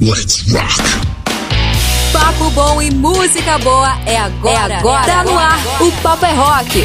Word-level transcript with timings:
Let's 0.00 0.48
rock! 0.52 0.80
Papo 2.12 2.50
bom 2.50 2.80
e 2.80 2.88
música 2.88 3.58
boa 3.58 3.98
é 4.06 4.16
agora. 4.16 4.72
É 4.72 4.76
agora. 4.76 5.04
Tá 5.04 5.24
no 5.24 5.36
ar. 5.36 5.58
O 5.82 5.90
Papo 6.00 6.24
é 6.24 6.32
Rock. 6.34 6.84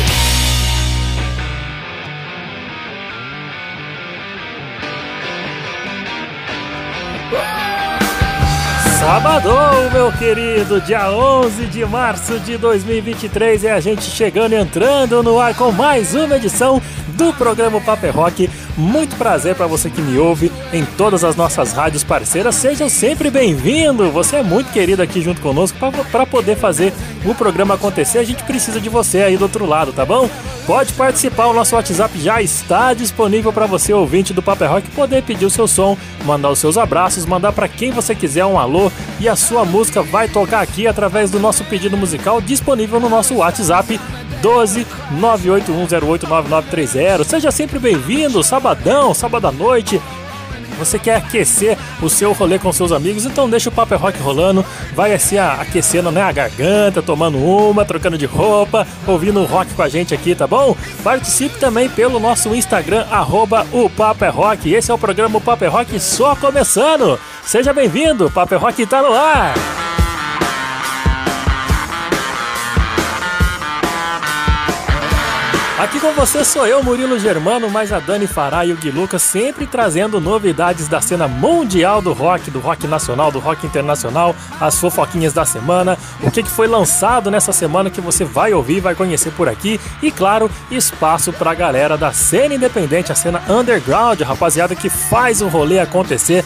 Sabadão, 8.99 9.91
meu 9.91 10.11
querido, 10.14 10.82
dia 10.82 11.11
11 11.11 11.68
de 11.68 11.86
março 11.86 12.39
de 12.39 12.57
2023 12.57 13.66
é 13.66 13.73
a 13.73 13.80
gente 13.80 14.02
chegando 14.05 14.54
e 14.54 14.55
entrando 14.55 15.21
no 15.21 15.39
ar 15.39 15.54
com 15.54 15.71
mais 15.71 16.16
uma 16.16 16.38
edição 16.38 16.82
do 17.09 17.32
programa 17.34 17.80
Paper 17.80 18.16
Rock. 18.16 18.50
Muito 18.75 19.15
prazer 19.17 19.55
para 19.55 19.67
você 19.67 19.89
que 19.89 20.01
me 20.01 20.17
ouve 20.17 20.51
em 20.71 20.83
todas 20.83 21.23
as 21.23 21.35
nossas 21.35 21.73
rádios 21.73 22.03
parceiras. 22.03 22.55
Seja 22.55 22.89
sempre 22.89 23.29
bem-vindo. 23.29 24.09
Você 24.11 24.37
é 24.37 24.43
muito 24.43 24.71
querido 24.71 25.01
aqui 25.01 25.21
junto 25.21 25.41
conosco 25.41 25.77
para 26.11 26.25
poder 26.25 26.57
fazer 26.57 26.91
o 27.23 27.36
programa 27.36 27.75
acontecer. 27.75 28.17
A 28.17 28.23
gente 28.23 28.43
precisa 28.43 28.81
de 28.81 28.89
você 28.89 29.21
aí 29.21 29.37
do 29.37 29.43
outro 29.43 29.65
lado, 29.65 29.93
tá 29.93 30.04
bom? 30.04 30.28
Pode 30.65 30.93
participar, 30.93 31.47
o 31.47 31.54
nosso 31.54 31.75
WhatsApp 31.75 32.17
já 32.20 32.41
está 32.41 32.94
disponível 32.94 33.52
para 33.52 33.66
você, 33.66 33.91
ouvinte 33.94 34.34
do 34.34 34.41
Paper 34.41 34.72
Rock, 34.72 34.90
poder 34.92 35.22
pedir 35.22 35.45
o 35.45 35.50
seu 35.50 35.67
som, 35.67 35.98
mandar 36.23 36.50
os 36.50 36.59
seus 36.59 36.78
abraços, 36.78 37.26
mandar 37.26 37.52
para 37.52 37.67
quem 37.67 37.92
você 37.92 38.16
quiser 38.16 38.45
um 38.45 38.58
alô 38.58 38.90
e 39.20 39.28
a 39.28 39.36
sua 39.36 39.66
música 39.66 40.02
vai 40.02 40.30
tocar 40.30 40.62
aqui 40.62 40.88
através 40.88 41.30
do 41.30 41.38
nosso 41.38 41.66
pedido 41.66 41.98
musical 41.98 42.40
disponível 42.40 42.98
no 42.98 43.09
nosso 43.09 43.36
WhatsApp 43.36 44.00
12 44.44 44.86
981089930. 45.22 47.24
Seja 47.24 47.50
sempre 47.50 47.80
bem-vindo, 47.80 48.44
sabadão, 48.44 49.14
sábado 49.14 49.48
à 49.48 49.52
noite. 49.52 50.02
Você 50.78 51.00
quer 51.00 51.18
aquecer 51.18 51.78
o 52.02 52.10
seu 52.10 52.34
rolê 52.34 52.60
com 52.60 52.74
seus 52.74 52.92
amigos, 52.92 53.26
então 53.26 53.50
deixa 53.50 53.70
o 53.70 53.72
Paper 53.72 53.98
Rock 53.98 54.20
rolando, 54.20 54.66
vai 54.94 55.14
assim 55.14 55.38
aquecendo 55.38 56.12
né, 56.12 56.22
a 56.22 56.32
garganta, 56.32 57.02
tomando 57.02 57.38
uma, 57.38 57.86
trocando 57.86 58.17
de 58.17 58.26
roupa, 58.26 58.86
ouvindo 59.08 59.45
rock 59.45 59.73
com 59.76 59.84
a 59.84 59.88
gente 59.88 60.14
aqui, 60.14 60.36
tá 60.36 60.48
bom? 60.48 60.76
Participe 61.04 61.60
também 61.60 61.88
pelo 61.88 62.20
nosso 62.20 62.54
Instagram, 62.54 63.06
arroba 63.12 63.66
o 63.72 63.89
Paper 63.89 64.36
Rock. 64.36 64.73
Esse 64.73 64.92
é 64.92 64.94
o 64.94 64.98
programa 64.98 65.39
Paper 65.39 65.72
Rock 65.72 65.98
só 66.00 66.36
começando. 66.36 67.17
Seja 67.45 67.72
bem-vindo, 67.72 68.32
Paper 68.32 68.60
Rock 68.60 68.86
tá 68.86 69.02
no 69.02 69.14
ar! 69.14 69.92
Aqui 75.84 76.00
com 76.00 76.14
você 76.14 76.45
sou 76.45 76.66
eu, 76.66 76.81
Murilo 76.81 77.20
Germano, 77.20 77.70
mais 77.70 77.92
a 77.92 78.00
Dani 78.00 78.26
Fará 78.26 78.66
e 78.66 78.72
o 78.72 78.78
Gui 78.78 78.89
Lucas, 78.89 79.22
sempre 79.22 79.67
trazendo 79.67 80.17
novidades 80.22 80.88
da 80.88 81.02
cena 81.02 81.28
mundial 81.28 82.02
do 82.02 82.14
rock, 82.14 82.50
do 82.50 82.62
rock 82.62 82.88
nacional, 82.88 83.30
do 83.30 83.39
rock 83.39 83.67
internacional, 83.67 84.34
as 84.61 84.80
fofoquinhas 84.80 85.34
da 85.34 85.44
semana, 85.44 85.98
o 86.22 86.31
que 86.31 86.42
foi 86.44 86.67
lançado 86.67 87.30
nessa 87.30 87.52
semana 87.52 87.89
que 87.89 88.00
você 88.00 88.23
vai 88.23 88.54
ouvir, 88.54 88.80
vai 88.80 88.95
conhecer 88.95 89.31
por 89.31 89.50
aqui 89.50 89.78
e, 90.02 90.09
claro, 90.09 90.50
espaço 90.72 91.34
pra 91.34 91.54
galera 91.54 91.98
da 91.98 92.14
cena 92.14 92.56
independente, 92.56 93.11
a 93.11 93.16
cena 93.16 93.44
underground, 93.50 94.22
rapaziada 94.22 94.78
que 94.78 94.88
faz 94.88 95.42
o 95.42 95.50
rolê 95.50 95.80
acontecer 95.80 96.45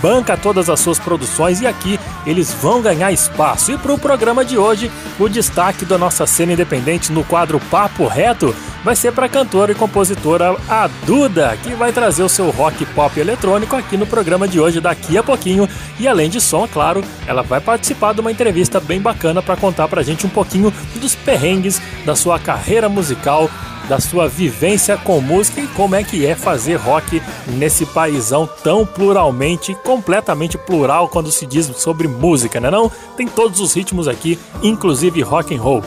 banca 0.00 0.36
todas 0.36 0.68
as 0.68 0.80
suas 0.80 0.98
produções 0.98 1.60
e 1.60 1.66
aqui 1.66 1.98
eles 2.24 2.52
vão 2.52 2.82
ganhar 2.82 3.12
espaço. 3.12 3.72
E 3.72 3.78
para 3.78 3.92
o 3.92 3.98
programa 3.98 4.44
de 4.44 4.58
hoje, 4.58 4.90
o 5.18 5.28
destaque 5.28 5.84
da 5.84 5.96
nossa 5.96 6.26
cena 6.26 6.52
independente 6.52 7.12
no 7.12 7.24
quadro 7.24 7.60
Papo 7.70 8.06
Reto 8.06 8.54
vai 8.84 8.96
ser 8.96 9.12
para 9.12 9.26
a 9.26 9.28
cantora 9.28 9.72
e 9.72 9.74
compositora 9.74 10.56
a 10.68 10.88
Duda, 11.04 11.56
que 11.62 11.74
vai 11.74 11.92
trazer 11.92 12.22
o 12.22 12.28
seu 12.28 12.50
rock 12.50 12.84
pop 12.86 13.18
eletrônico 13.18 13.76
aqui 13.76 13.96
no 13.96 14.06
programa 14.06 14.46
de 14.46 14.60
hoje 14.60 14.80
daqui 14.80 15.16
a 15.18 15.22
pouquinho. 15.22 15.68
E 15.98 16.06
além 16.06 16.30
de 16.30 16.40
som, 16.40 16.66
claro, 16.66 17.04
ela 17.26 17.42
vai 17.42 17.60
participar 17.60 18.14
de 18.14 18.20
uma 18.20 18.32
entrevista 18.32 18.80
bem 18.80 19.00
bacana 19.00 19.42
para 19.42 19.56
contar 19.56 19.88
para 19.88 20.00
a 20.00 20.04
gente 20.04 20.26
um 20.26 20.30
pouquinho 20.30 20.72
dos 20.96 21.14
perrengues 21.14 21.80
da 22.04 22.14
sua 22.14 22.38
carreira 22.38 22.88
musical 22.88 23.50
da 23.88 24.00
sua 24.00 24.28
vivência 24.28 24.96
com 24.96 25.20
música 25.20 25.60
e 25.60 25.66
como 25.68 25.94
é 25.94 26.02
que 26.02 26.26
é 26.26 26.34
fazer 26.34 26.76
rock 26.76 27.22
nesse 27.46 27.86
paísão 27.86 28.48
tão 28.62 28.84
pluralmente, 28.84 29.74
completamente 29.84 30.58
plural 30.58 31.08
quando 31.08 31.30
se 31.30 31.46
diz 31.46 31.66
sobre 31.76 32.08
música, 32.08 32.60
né 32.60 32.70
não? 32.70 32.90
Tem 33.16 33.26
todos 33.26 33.60
os 33.60 33.72
ritmos 33.72 34.08
aqui, 34.08 34.38
inclusive 34.62 35.22
rock 35.22 35.54
and 35.54 35.60
roll. 35.60 35.84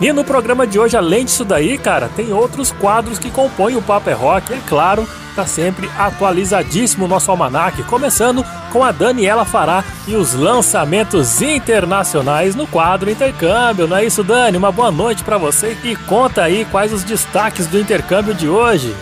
E 0.00 0.12
no 0.12 0.24
programa 0.24 0.66
de 0.66 0.78
hoje, 0.78 0.96
além 0.96 1.24
disso 1.24 1.44
daí, 1.44 1.78
cara, 1.78 2.10
tem 2.14 2.32
outros 2.32 2.72
quadros 2.72 3.18
que 3.18 3.30
compõem 3.30 3.76
o 3.76 3.82
Papo 3.82 4.10
é 4.10 4.12
Rock, 4.12 4.52
é 4.52 4.58
claro, 4.68 5.08
tá 5.34 5.46
sempre 5.46 5.88
atualizadíssimo 5.96 7.04
o 7.04 7.08
nosso 7.08 7.30
almanac, 7.30 7.80
começando 7.84 8.44
com 8.72 8.82
a 8.82 8.90
Daniela 8.90 9.44
Fará 9.44 9.84
e 10.06 10.16
os 10.16 10.34
lançamentos 10.34 11.40
internacionais 11.40 12.54
no 12.54 12.66
quadro 12.66 13.10
Intercâmbio. 13.10 13.86
Não 13.86 13.96
é 13.96 14.04
isso, 14.04 14.24
Dani? 14.24 14.56
Uma 14.56 14.72
boa 14.72 14.90
noite 14.90 15.22
para 15.22 15.38
você 15.38 15.76
e 15.84 15.94
conta 15.94 16.42
aí 16.42 16.64
quais 16.70 16.92
os 16.92 17.04
destaques 17.04 17.66
do 17.66 17.78
intercâmbio 17.78 18.34
de 18.34 18.48
hoje. 18.48 18.94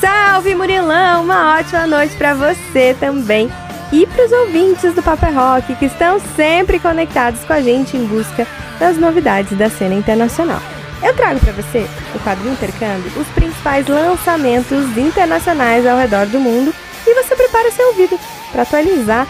Salve, 0.00 0.54
Murilão! 0.54 1.22
Uma 1.22 1.58
ótima 1.58 1.86
noite 1.86 2.14
para 2.16 2.34
você 2.34 2.94
também 3.00 3.50
e 3.92 4.06
para 4.06 4.26
os 4.26 4.32
ouvintes 4.32 4.94
do 4.94 5.02
Paper 5.02 5.34
Rock 5.34 5.74
que 5.76 5.86
estão 5.86 6.20
sempre 6.36 6.78
conectados 6.78 7.42
com 7.44 7.52
a 7.52 7.60
gente 7.60 7.96
em 7.96 8.04
busca 8.04 8.46
das 8.78 8.96
novidades 8.96 9.56
da 9.56 9.70
cena 9.70 9.94
internacional. 9.94 10.60
Eu 11.02 11.14
trago 11.14 11.40
para 11.40 11.52
você, 11.52 11.86
no 12.12 12.20
quadro 12.20 12.48
Intercâmbio, 12.48 13.12
os 13.16 13.26
principais 13.28 13.86
lançamentos 13.86 14.96
internacionais 14.96 15.86
ao 15.86 15.98
redor 15.98 16.26
do 16.26 16.40
mundo 16.40 16.74
e 17.06 17.14
você 17.14 17.36
prepara 17.36 17.70
seu 17.70 17.88
ouvido 17.88 18.18
para 18.50 18.62
atualizar 18.62 19.26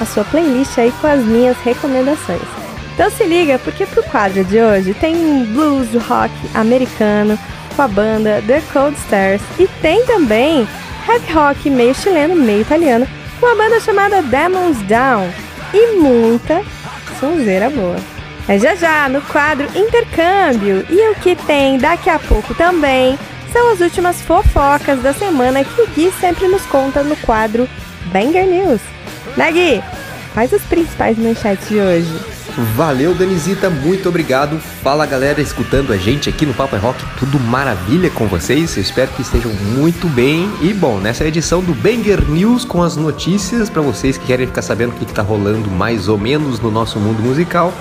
a 0.00 0.04
sua 0.04 0.24
playlist 0.24 0.78
aí 0.78 0.92
com 1.00 1.06
as 1.06 1.20
minhas 1.24 1.56
recomendações. 1.58 2.42
Então 2.94 3.10
se 3.10 3.24
liga, 3.24 3.58
porque 3.60 3.86
pro 3.86 4.02
quadro 4.04 4.44
de 4.44 4.60
hoje 4.60 4.92
tem 4.94 5.16
um 5.16 5.44
blues 5.44 5.88
rock 6.06 6.32
americano 6.54 7.38
com 7.74 7.82
a 7.82 7.88
banda 7.88 8.42
The 8.46 8.60
Cold 8.72 8.96
Stars 8.98 9.40
e 9.58 9.66
tem 9.80 10.04
também 10.04 10.68
heavy 11.08 11.32
rock 11.32 11.70
meio 11.70 11.94
chileno, 11.94 12.36
meio 12.36 12.62
italiano 12.62 13.06
com 13.38 13.46
a 13.46 13.54
banda 13.54 13.80
chamada 13.80 14.22
Demons 14.22 14.78
Down 14.82 15.32
e 15.72 15.96
muita 15.96 16.62
sonzeira 17.20 17.70
boa. 17.70 17.96
É 18.48 18.58
já 18.58 18.74
já 18.74 19.08
no 19.08 19.20
quadro 19.22 19.68
Intercâmbio 19.76 20.84
e 20.88 21.10
o 21.10 21.14
que 21.16 21.36
tem 21.36 21.78
daqui 21.78 22.08
a 22.08 22.18
pouco 22.18 22.54
também 22.54 23.18
são 23.52 23.72
as 23.72 23.80
últimas 23.80 24.20
fofocas 24.22 25.00
da 25.02 25.12
semana 25.12 25.64
que 25.64 25.80
o 25.80 25.86
Gui 25.88 26.12
sempre 26.20 26.48
nos 26.48 26.62
conta 26.66 27.02
no 27.02 27.16
quadro 27.16 27.68
Banger 28.06 28.46
News. 28.46 28.80
Né, 29.36 29.52
Gui? 29.52 29.82
Quais 30.32 30.52
as 30.52 30.62
principais 30.62 31.18
manchetes 31.18 31.68
de 31.68 31.78
hoje? 31.78 32.38
Valeu, 32.74 33.14
Danizita, 33.14 33.70
muito 33.70 34.08
obrigado. 34.08 34.58
Fala 34.82 35.06
galera, 35.06 35.40
escutando 35.40 35.92
a 35.92 35.96
gente 35.96 36.28
aqui 36.28 36.44
no 36.44 36.52
Papo 36.52 36.74
é 36.74 36.78
Rock, 36.78 37.04
tudo 37.18 37.38
maravilha 37.38 38.10
com 38.10 38.26
vocês. 38.26 38.76
Eu 38.76 38.82
espero 38.82 39.10
que 39.12 39.22
estejam 39.22 39.52
muito 39.52 40.08
bem. 40.08 40.50
E 40.60 40.72
bom, 40.72 40.98
nessa 40.98 41.24
edição 41.24 41.62
do 41.62 41.72
Banger 41.74 42.20
News 42.28 42.64
com 42.64 42.82
as 42.82 42.96
notícias 42.96 43.70
para 43.70 43.80
vocês 43.80 44.18
que 44.18 44.26
querem 44.26 44.46
ficar 44.46 44.62
sabendo 44.62 44.90
o 44.90 44.94
que 44.94 45.04
está 45.04 45.22
rolando 45.22 45.70
mais 45.70 46.08
ou 46.08 46.18
menos 46.18 46.58
no 46.58 46.70
nosso 46.70 46.98
mundo 46.98 47.22
musical, 47.22 47.72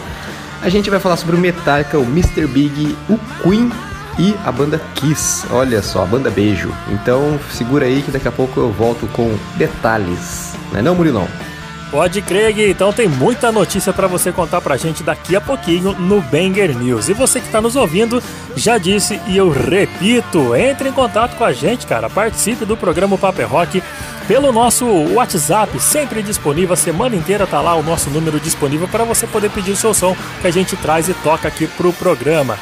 a 0.62 0.70
gente 0.70 0.90
vai 0.90 1.00
falar 1.00 1.18
sobre 1.18 1.36
o 1.36 1.40
Metallica, 1.40 1.98
o 1.98 2.04
Mr. 2.04 2.46
Big, 2.46 2.96
o 3.10 3.18
Queen 3.42 3.72
e 4.20 4.36
a 4.46 4.52
banda 4.52 4.80
Kiss. 4.96 5.46
Olha 5.50 5.82
só, 5.82 6.04
a 6.04 6.06
banda 6.06 6.30
Beijo. 6.30 6.72
Então 6.90 7.40
segura 7.52 7.86
aí 7.86 8.02
que 8.02 8.12
daqui 8.12 8.28
a 8.28 8.32
pouco 8.32 8.60
eu 8.60 8.72
volto 8.72 9.08
com 9.08 9.36
detalhes. 9.56 10.54
Não 10.72 10.80
é 10.80 10.82
não, 10.84 10.94
Murilão? 10.94 11.28
Pode 11.90 12.22
crer, 12.22 12.54
Gui. 12.54 12.70
Então 12.70 12.92
tem 12.92 13.08
muita 13.08 13.52
notícia 13.52 13.94
para 13.94 14.08
você 14.08 14.32
contar 14.32 14.60
pra 14.60 14.76
gente 14.76 15.04
daqui 15.04 15.36
a 15.36 15.42
pouquinho 15.42 15.94
no 15.94 16.22
Banger 16.22 16.78
News. 16.78 17.08
E 17.08 17.14
você 17.14 17.40
que 17.40 17.50
tá 17.50 17.62
nos 17.62 17.76
ouvindo, 17.76 18.22
já 18.56 18.78
disse 18.78 19.20
e 19.28 19.38
eu 19.38 19.50
repito, 19.50 20.54
entre 20.56 20.90
em 20.90 20.92
contato 20.92 21.38
com 21.38 21.46
a 21.46 21.54
gente, 21.54 21.88
cara. 21.88 22.10
Participe 22.10 22.66
do 22.66 22.76
programa 22.76 23.18
Paper 23.18 23.48
Rock 23.48 23.82
pelo 24.28 24.52
nosso 24.52 24.86
WhatsApp, 25.14 25.80
sempre 25.80 26.22
disponível, 26.22 26.74
a 26.74 26.78
semana 26.78 27.16
inteira 27.16 27.48
tá 27.48 27.62
lá 27.62 27.76
o 27.76 27.84
nosso 27.84 28.10
número 28.10 28.42
disponível 28.42 28.88
para 28.90 29.06
você 29.06 29.26
poder 29.26 29.50
pedir 29.50 29.72
o 29.72 29.78
seu 29.78 29.94
som 29.94 30.18
que 30.42 30.48
a 30.48 30.52
gente 30.52 30.76
traz 30.76 31.08
e 31.08 31.14
toca 31.14 31.48
aqui 31.48 31.66
pro 31.66 31.94
programa 31.94 32.58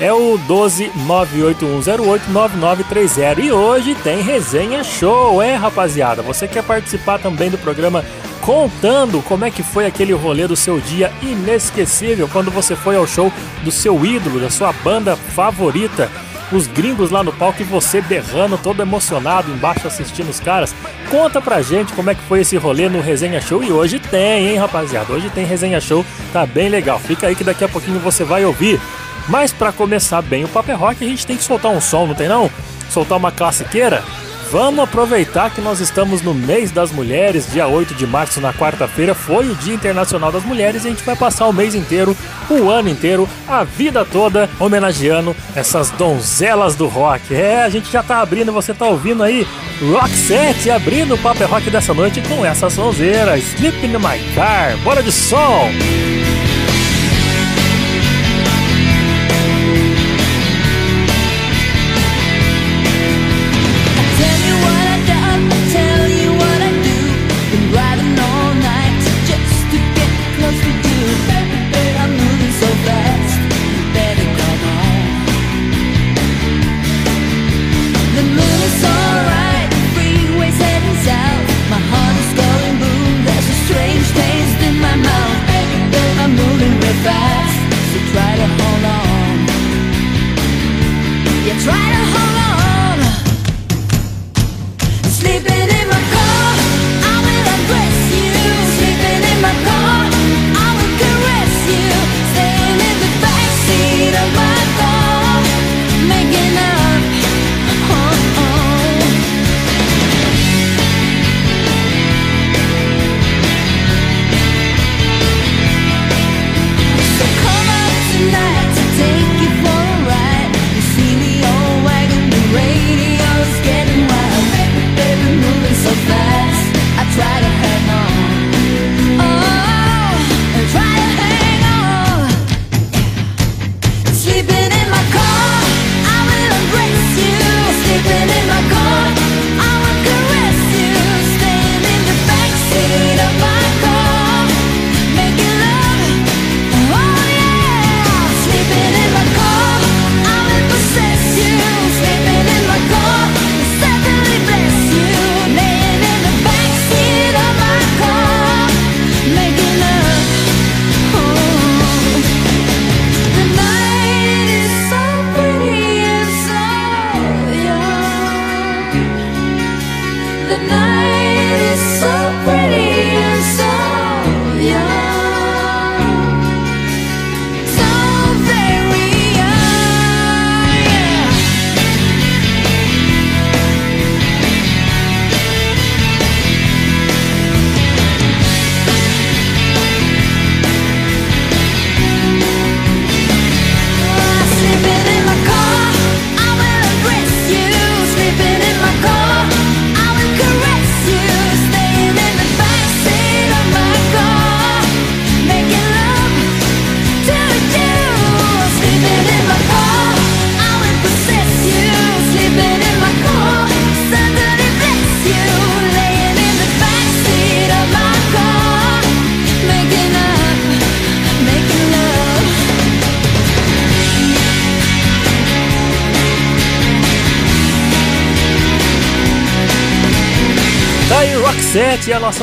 é 0.00 0.12
o 0.12 0.36
12981089930. 0.48 3.44
E 3.44 3.52
hoje 3.52 3.94
tem 3.96 4.22
resenha 4.22 4.82
show, 4.82 5.42
é 5.42 5.54
rapaziada? 5.54 6.22
Você 6.22 6.48
quer 6.48 6.64
participar 6.64 7.18
também 7.18 7.50
do 7.50 7.58
programa 7.58 8.02
contando 8.50 9.22
como 9.22 9.44
é 9.44 9.50
que 9.50 9.62
foi 9.62 9.86
aquele 9.86 10.12
rolê 10.12 10.48
do 10.48 10.56
seu 10.56 10.80
dia 10.80 11.12
inesquecível 11.22 12.26
quando 12.26 12.50
você 12.50 12.74
foi 12.74 12.96
ao 12.96 13.06
show 13.06 13.32
do 13.62 13.70
seu 13.70 14.04
ídolo, 14.04 14.40
da 14.40 14.50
sua 14.50 14.72
banda 14.72 15.14
favorita? 15.14 16.10
os 16.50 16.66
gringos 16.66 17.12
lá 17.12 17.22
no 17.22 17.32
palco 17.32 17.62
e 17.62 17.64
você 17.64 18.00
berrando, 18.00 18.58
todo 18.58 18.82
emocionado 18.82 19.52
embaixo 19.52 19.86
assistindo 19.86 20.30
os 20.30 20.40
caras. 20.40 20.74
Conta 21.08 21.40
pra 21.40 21.62
gente 21.62 21.92
como 21.92 22.10
é 22.10 22.14
que 22.16 22.22
foi 22.22 22.40
esse 22.40 22.56
rolê 22.56 22.88
no 22.88 23.00
Resenha 23.00 23.40
Show 23.40 23.62
e 23.62 23.70
hoje 23.70 24.00
tem, 24.00 24.48
hein, 24.48 24.56
rapaziada? 24.56 25.12
Hoje 25.12 25.30
tem 25.30 25.46
Resenha 25.46 25.80
Show, 25.80 26.04
tá 26.32 26.44
bem 26.44 26.68
legal. 26.68 26.98
Fica 26.98 27.28
aí 27.28 27.36
que 27.36 27.44
daqui 27.44 27.62
a 27.62 27.68
pouquinho 27.68 28.00
você 28.00 28.24
vai 28.24 28.44
ouvir. 28.44 28.80
Mas 29.28 29.52
para 29.52 29.70
começar 29.70 30.22
bem 30.22 30.42
o 30.42 30.48
Paper 30.48 30.76
Rock, 30.76 31.04
a 31.04 31.08
gente 31.08 31.24
tem 31.24 31.36
que 31.36 31.44
soltar 31.44 31.70
um 31.70 31.80
som, 31.80 32.08
não 32.08 32.16
tem 32.16 32.26
não? 32.26 32.50
Soltar 32.88 33.16
uma 33.16 33.30
classiqueira? 33.30 34.02
Vamos 34.50 34.80
aproveitar 34.80 35.50
que 35.50 35.60
nós 35.60 35.80
estamos 35.80 36.22
no 36.22 36.34
mês 36.34 36.72
das 36.72 36.90
mulheres, 36.90 37.50
dia 37.50 37.66
8 37.66 37.94
de 37.94 38.06
março, 38.06 38.40
na 38.40 38.52
quarta-feira, 38.52 39.14
foi 39.14 39.48
o 39.48 39.54
Dia 39.54 39.74
Internacional 39.74 40.32
das 40.32 40.44
Mulheres, 40.44 40.84
e 40.84 40.88
a 40.88 40.90
gente 40.90 41.04
vai 41.04 41.14
passar 41.14 41.46
o 41.46 41.52
mês 41.52 41.74
inteiro, 41.74 42.16
o 42.48 42.68
ano 42.68 42.88
inteiro, 42.88 43.28
a 43.46 43.62
vida 43.62 44.04
toda, 44.04 44.50
homenageando 44.58 45.36
essas 45.54 45.90
donzelas 45.90 46.74
do 46.74 46.88
rock. 46.88 47.34
É, 47.34 47.62
a 47.62 47.68
gente 47.68 47.90
já 47.90 48.02
tá 48.02 48.20
abrindo, 48.20 48.52
você 48.52 48.74
tá 48.74 48.86
ouvindo 48.86 49.22
aí, 49.22 49.46
Rock 49.92 50.10
7 50.10 50.70
abrindo 50.70 51.14
o 51.14 51.18
Paper 51.18 51.48
Rock 51.48 51.70
dessa 51.70 51.94
noite 51.94 52.20
com 52.22 52.44
essa 52.44 52.68
sonzeira, 52.68 53.38
Sleep 53.38 53.86
in 53.86 53.98
My 53.98 54.34
Car, 54.34 54.76
bora 54.78 55.02
de 55.02 55.12
som! 55.12 55.70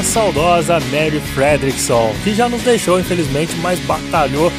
Saudosa 0.07 0.80
Mary 0.92 1.19
Fredrickson, 1.19 2.13
que 2.24 2.33
já 2.33 2.48
nos 2.48 2.62
deixou 2.62 3.00
infelizmente, 3.00 3.54
mas 3.57 3.80
batalhou 3.81 4.51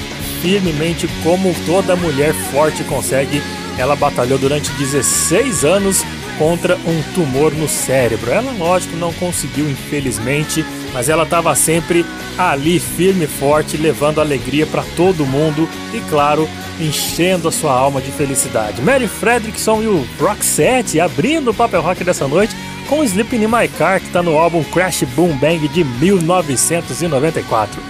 firmemente 0.43 1.09
como 1.23 1.55
toda 1.67 1.97
mulher 1.97 2.35
forte 2.53 2.85
consegue. 2.85 3.43
Ela 3.79 3.97
batalhou 3.97 4.39
durante 4.39 4.71
16 4.73 5.65
anos 5.65 6.05
contra 6.39 6.77
um 6.77 7.03
tumor 7.15 7.53
no 7.53 7.69
cérebro. 7.69 8.31
Ela, 8.31 8.53
lógico, 8.53 8.97
não 8.97 9.13
conseguiu, 9.15 9.69
infelizmente, 9.69 10.65
mas 10.93 11.09
ela 11.09 11.25
estava 11.25 11.55
sempre 11.55 12.05
ali, 12.37 12.79
firme 12.79 13.25
e 13.25 13.29
forte, 13.29 13.77
levando 13.77 14.21
alegria 14.21 14.67
para 14.67 14.83
todo 14.97 15.27
mundo 15.27 15.69
e, 15.93 16.01
claro, 16.09 16.49
enchendo 16.81 17.49
a 17.49 17.53
sua 17.53 17.73
alma 17.73 18.01
de 18.01 18.11
felicidade. 18.13 18.81
Mary 18.83 19.09
Fredrickson 19.09 19.83
e 19.83 19.87
o 19.89 20.07
Roxette 20.21 21.01
abrindo 21.01 21.51
o 21.51 21.55
papel 21.55 21.83
rock 21.83 22.05
dessa 22.05 22.29
noite 22.29 22.48
com 22.89 23.05
Sleeping 23.05 23.45
in 23.45 23.47
My 23.47 23.69
Car, 23.69 24.01
que 24.01 24.07
está 24.07 24.23
no 24.23 24.37
álbum 24.37 24.65
Crash 24.65 25.05
Boom 25.15 25.37
Bang 25.37 25.69
de 25.69 25.85
1994. 25.85 27.81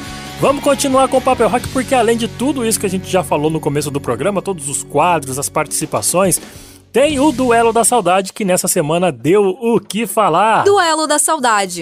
Vamos 0.40 0.62
continuar 0.62 1.09
com 1.09 1.19
o 1.19 1.21
Papel 1.21 1.49
Rock 1.49 1.69
porque 1.69 1.95
além 1.95 2.17
de 2.17 2.26
tudo 2.26 2.67
isso 2.67 2.78
que 2.78 2.87
a 2.87 2.90
gente 2.90 3.09
já 3.09 3.23
falou 3.23 3.50
no 3.50 3.61
começo 3.61 3.90
do 3.90 4.00
programa, 4.00 4.43
todos 4.43 4.69
os 4.69 4.83
quadros, 4.83 5.38
as 5.38 5.49
participações, 5.49 6.40
tem 6.93 7.21
o 7.21 7.31
Duelo 7.31 7.73
da 7.73 7.85
Saudade 7.85 8.33
que 8.33 8.45
nessa 8.45 8.67
semana 8.67 9.12
deu 9.12 9.45
o 9.45 9.81
que 9.81 10.07
falar. 10.07 10.64
Duelo 10.64 11.07
da 11.07 11.19
Saudade. 11.19 11.81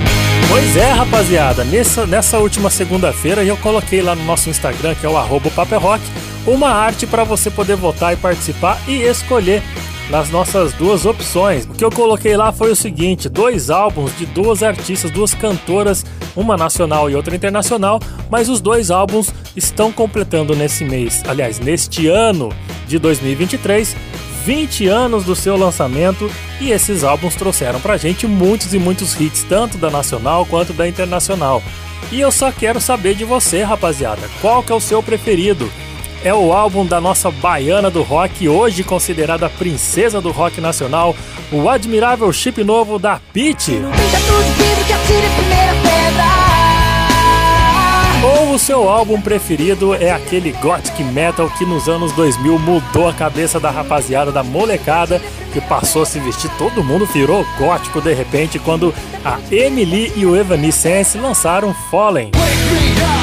Pois 0.48 0.76
é, 0.78 0.90
rapaziada, 0.90 1.62
nessa, 1.62 2.06
nessa 2.06 2.38
última 2.38 2.70
segunda-feira 2.70 3.44
eu 3.44 3.58
coloquei 3.58 4.00
lá 4.00 4.16
no 4.16 4.24
nosso 4.24 4.48
Instagram, 4.48 4.94
que 4.94 5.04
é 5.04 5.08
o 5.10 5.18
arroba 5.18 5.50
Paperrock, 5.50 6.02
uma 6.46 6.70
arte 6.70 7.06
para 7.06 7.22
você 7.22 7.50
poder 7.50 7.76
votar 7.76 8.14
e 8.14 8.16
participar 8.16 8.80
e 8.88 9.02
escolher 9.02 9.62
nas 10.10 10.28
nossas 10.30 10.72
duas 10.74 11.06
opções. 11.06 11.64
O 11.64 11.72
que 11.72 11.84
eu 11.84 11.90
coloquei 11.90 12.36
lá 12.36 12.52
foi 12.52 12.70
o 12.70 12.76
seguinte: 12.76 13.28
dois 13.28 13.70
álbuns 13.70 14.16
de 14.18 14.26
duas 14.26 14.62
artistas, 14.62 15.10
duas 15.10 15.32
cantoras, 15.32 16.04
uma 16.36 16.56
nacional 16.56 17.08
e 17.08 17.14
outra 17.14 17.34
internacional, 17.34 18.00
mas 18.28 18.48
os 18.48 18.60
dois 18.60 18.90
álbuns 18.90 19.32
estão 19.56 19.92
completando 19.92 20.54
nesse 20.54 20.84
mês, 20.84 21.22
aliás, 21.26 21.58
neste 21.58 22.08
ano 22.08 22.52
de 22.86 22.98
2023. 22.98 23.96
20 24.42 24.88
anos 24.88 25.24
do 25.24 25.36
seu 25.36 25.54
lançamento 25.54 26.30
e 26.62 26.70
esses 26.70 27.04
álbuns 27.04 27.34
trouxeram 27.34 27.78
pra 27.78 27.98
gente 27.98 28.26
muitos 28.26 28.72
e 28.72 28.78
muitos 28.78 29.20
hits, 29.20 29.44
tanto 29.46 29.76
da 29.76 29.90
nacional 29.90 30.46
quanto 30.46 30.72
da 30.72 30.88
internacional. 30.88 31.62
E 32.10 32.18
eu 32.18 32.32
só 32.32 32.50
quero 32.50 32.80
saber 32.80 33.14
de 33.14 33.24
você, 33.24 33.62
rapaziada, 33.62 34.22
qual 34.40 34.62
que 34.62 34.72
é 34.72 34.74
o 34.74 34.80
seu 34.80 35.02
preferido? 35.02 35.70
É 36.24 36.34
o 36.34 36.52
álbum 36.52 36.84
da 36.84 37.00
nossa 37.00 37.30
baiana 37.30 37.90
do 37.90 38.02
rock, 38.02 38.48
hoje 38.48 38.84
considerada 38.84 39.46
a 39.46 39.50
princesa 39.50 40.20
do 40.20 40.30
rock 40.30 40.60
nacional, 40.60 41.16
o 41.50 41.68
admirável 41.68 42.32
chip 42.32 42.62
novo 42.62 42.98
da 42.98 43.20
Pitty. 43.32 43.80
Ou 48.22 48.54
o 48.54 48.58
seu 48.58 48.88
álbum 48.88 49.18
preferido 49.18 49.94
é 49.94 50.10
aquele 50.10 50.52
gothic 50.52 51.02
metal 51.04 51.48
que 51.56 51.64
nos 51.64 51.88
anos 51.88 52.12
2000 52.12 52.58
mudou 52.58 53.08
a 53.08 53.14
cabeça 53.14 53.58
da 53.58 53.70
rapaziada, 53.70 54.30
da 54.30 54.42
molecada, 54.42 55.20
que 55.54 55.60
passou 55.60 56.02
a 56.02 56.06
se 56.06 56.20
vestir, 56.20 56.50
todo 56.58 56.84
mundo 56.84 57.06
virou 57.06 57.46
gótico 57.58 58.00
de 58.00 58.12
repente 58.12 58.58
quando 58.58 58.94
a 59.24 59.38
Emily 59.50 60.12
e 60.14 60.26
o 60.26 60.36
Evanescence 60.36 61.16
lançaram 61.16 61.74
Fallen. 61.90 62.30
Wake 62.34 63.19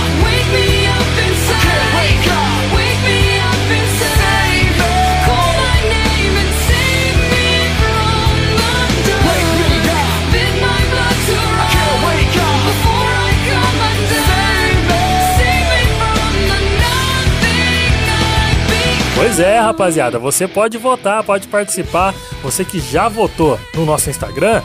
Pois 19.18 19.40
é, 19.40 19.58
rapaziada, 19.58 20.20
você 20.20 20.48
pode 20.48 20.78
votar, 20.78 21.24
pode 21.24 21.48
participar. 21.48 22.14
Você 22.44 22.64
que 22.64 22.80
já 22.80 23.10
votou 23.10 23.60
no 23.74 23.84
nosso 23.84 24.12
Instagram, 24.12 24.62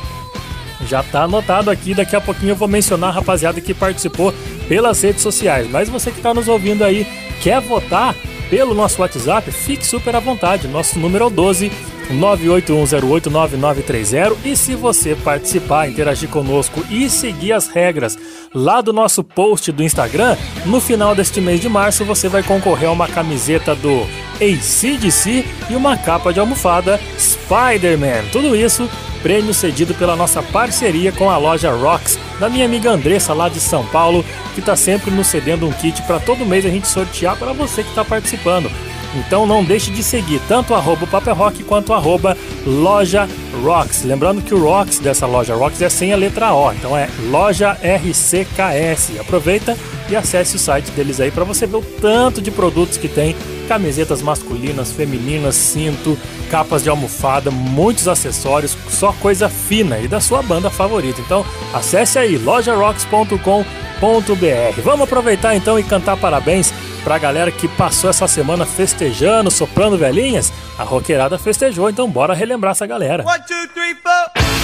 já 0.87 1.03
tá 1.03 1.23
anotado 1.23 1.71
aqui. 1.71 1.95
Daqui 1.95 2.15
a 2.15 2.21
pouquinho 2.21 2.51
eu 2.51 2.57
vou 2.57 2.69
mencionar 2.69 3.09
a 3.09 3.13
rapaziada 3.15 3.63
que 3.63 3.73
participou 3.73 4.31
pelas 4.69 5.01
redes 5.01 5.23
sociais. 5.23 5.67
Mas 5.71 5.89
você 5.89 6.11
que 6.11 6.21
tá 6.21 6.35
nos 6.35 6.49
ouvindo 6.49 6.85
aí, 6.85 7.07
quer 7.41 7.63
votar 7.63 8.15
pelo 8.51 8.75
nosso 8.75 9.01
WhatsApp, 9.01 9.51
fique 9.51 9.87
super 9.87 10.15
à 10.15 10.21
vontade. 10.21 10.69
Nosso 10.69 10.99
número 10.99 11.25
é 11.25 11.27
o 11.29 11.31
12 11.31 11.73
981089930 12.13 14.37
e 14.45 14.55
se 14.55 14.75
você 14.75 15.15
participar, 15.15 15.89
interagir 15.89 16.29
conosco 16.29 16.85
e 16.91 17.09
seguir 17.09 17.55
as 17.55 17.69
regras 17.69 18.19
lá 18.55 18.81
do 18.81 18.93
nosso 18.93 19.25
post 19.25 19.71
do 19.73 19.83
Instagram, 19.83 20.37
no 20.67 20.81
final 20.81 21.15
deste 21.15 21.41
mês 21.41 21.61
de 21.61 21.69
março 21.69 22.05
você 22.05 22.29
vai 22.29 22.43
concorrer 22.43 22.89
a 22.89 22.93
uma 22.93 23.09
camiseta 23.09 23.75
do 23.75 24.07
ACDC 24.37 25.45
e 25.71 25.75
uma 25.75 25.97
capa 25.97 26.33
de 26.33 26.41
almofada 26.41 27.01
Spider-Man. 27.19 28.25
Tudo 28.31 28.55
isso 28.57 28.89
prêmio 29.23 29.55
cedido 29.55 29.95
pela 29.95 30.17
nossa 30.17 30.43
parceria 30.43 31.13
com 31.13 31.31
a 31.31 31.39
loja 31.39 31.71
Rocks, 31.71 32.19
da 32.41 32.49
minha 32.49 32.65
amiga 32.65 32.91
Andressa 32.91 33.33
lá 33.33 33.49
de 33.49 33.61
São 33.61 33.87
Paulo, 33.87 34.25
que 34.53 34.61
está 34.61 34.75
sempre 34.75 35.13
nos 35.13 35.29
cedendo 35.29 35.67
um 35.67 35.73
kit 35.73 36.03
para 36.03 36.19
todo 36.19 36.45
mês 36.45 36.67
a 36.67 36.69
gente 36.69 36.89
sortear 36.89 37.37
para 37.37 37.53
você 37.53 37.85
que 37.85 37.91
está 37.91 38.05
participando. 38.05 38.69
Então 39.15 39.47
não 39.47 39.63
deixe 39.63 39.91
de 39.91 40.03
seguir 40.03 40.41
tanto 40.49 40.73
o 40.73 40.77
arroba 40.77 41.07
Rock 41.33 41.63
quanto 41.63 41.91
o 41.91 41.95
arroba 41.95 42.37
loja 42.67 43.29
Rocks. 43.63 44.03
Lembrando 44.03 44.43
que 44.43 44.55
o 44.55 44.63
Rocks 44.63 44.99
dessa 44.99 45.27
loja 45.27 45.55
Rocks 45.55 45.81
é 45.81 45.89
sem 45.89 46.13
a 46.13 46.17
letra 46.17 46.53
O, 46.53 46.73
então 46.73 46.97
é 46.97 47.09
loja 47.31 47.73
RCKS. 47.83 49.21
Aproveita 49.21 49.77
e 50.11 50.17
acesse 50.17 50.57
o 50.57 50.59
site 50.59 50.91
deles 50.91 51.21
aí 51.21 51.31
para 51.31 51.45
você 51.45 51.67
ver 51.67 51.77
o 51.77 51.83
tanto 51.83 52.43
de 52.43 52.51
produtos 52.51 52.97
que 52.97 53.09
tem 53.09 53.37
camisetas 53.73 54.21
masculinas, 54.21 54.93
femininas, 54.93 55.55
cinto, 55.55 56.19
capas 56.51 56.83
de 56.83 56.91
almofada, 56.91 57.51
muitos 57.51 58.07
acessórios, 58.07 58.77
só 58.91 59.15
coisa 59.15 59.49
fina 59.49 59.99
e 59.99 60.07
da 60.07 60.21
sua 60.21 60.43
banda 60.43 60.69
favorita. 60.69 61.23
Então, 61.23 61.43
acesse 61.73 62.19
aí 62.19 62.37
lojarocks.com.br. 62.37 64.81
Vamos 64.85 65.05
aproveitar 65.05 65.57
então 65.57 65.79
e 65.79 65.83
cantar 65.83 66.19
parabéns 66.19 66.71
pra 67.03 67.17
galera 67.17 67.51
que 67.51 67.67
passou 67.67 68.11
essa 68.11 68.29
semana 68.29 68.67
festejando, 68.67 69.51
soprando 69.51 69.97
velhinhas. 69.97 70.53
A 70.79 70.83
roqueirada 70.83 71.39
festejou, 71.39 71.89
então 71.89 72.11
bora 72.11 72.35
relembrar 72.35 72.73
essa 72.73 72.87
galera. 72.87 73.25
One, 73.27 73.43
two, 73.49 73.69
three, 73.69 73.97
four. 74.03 74.62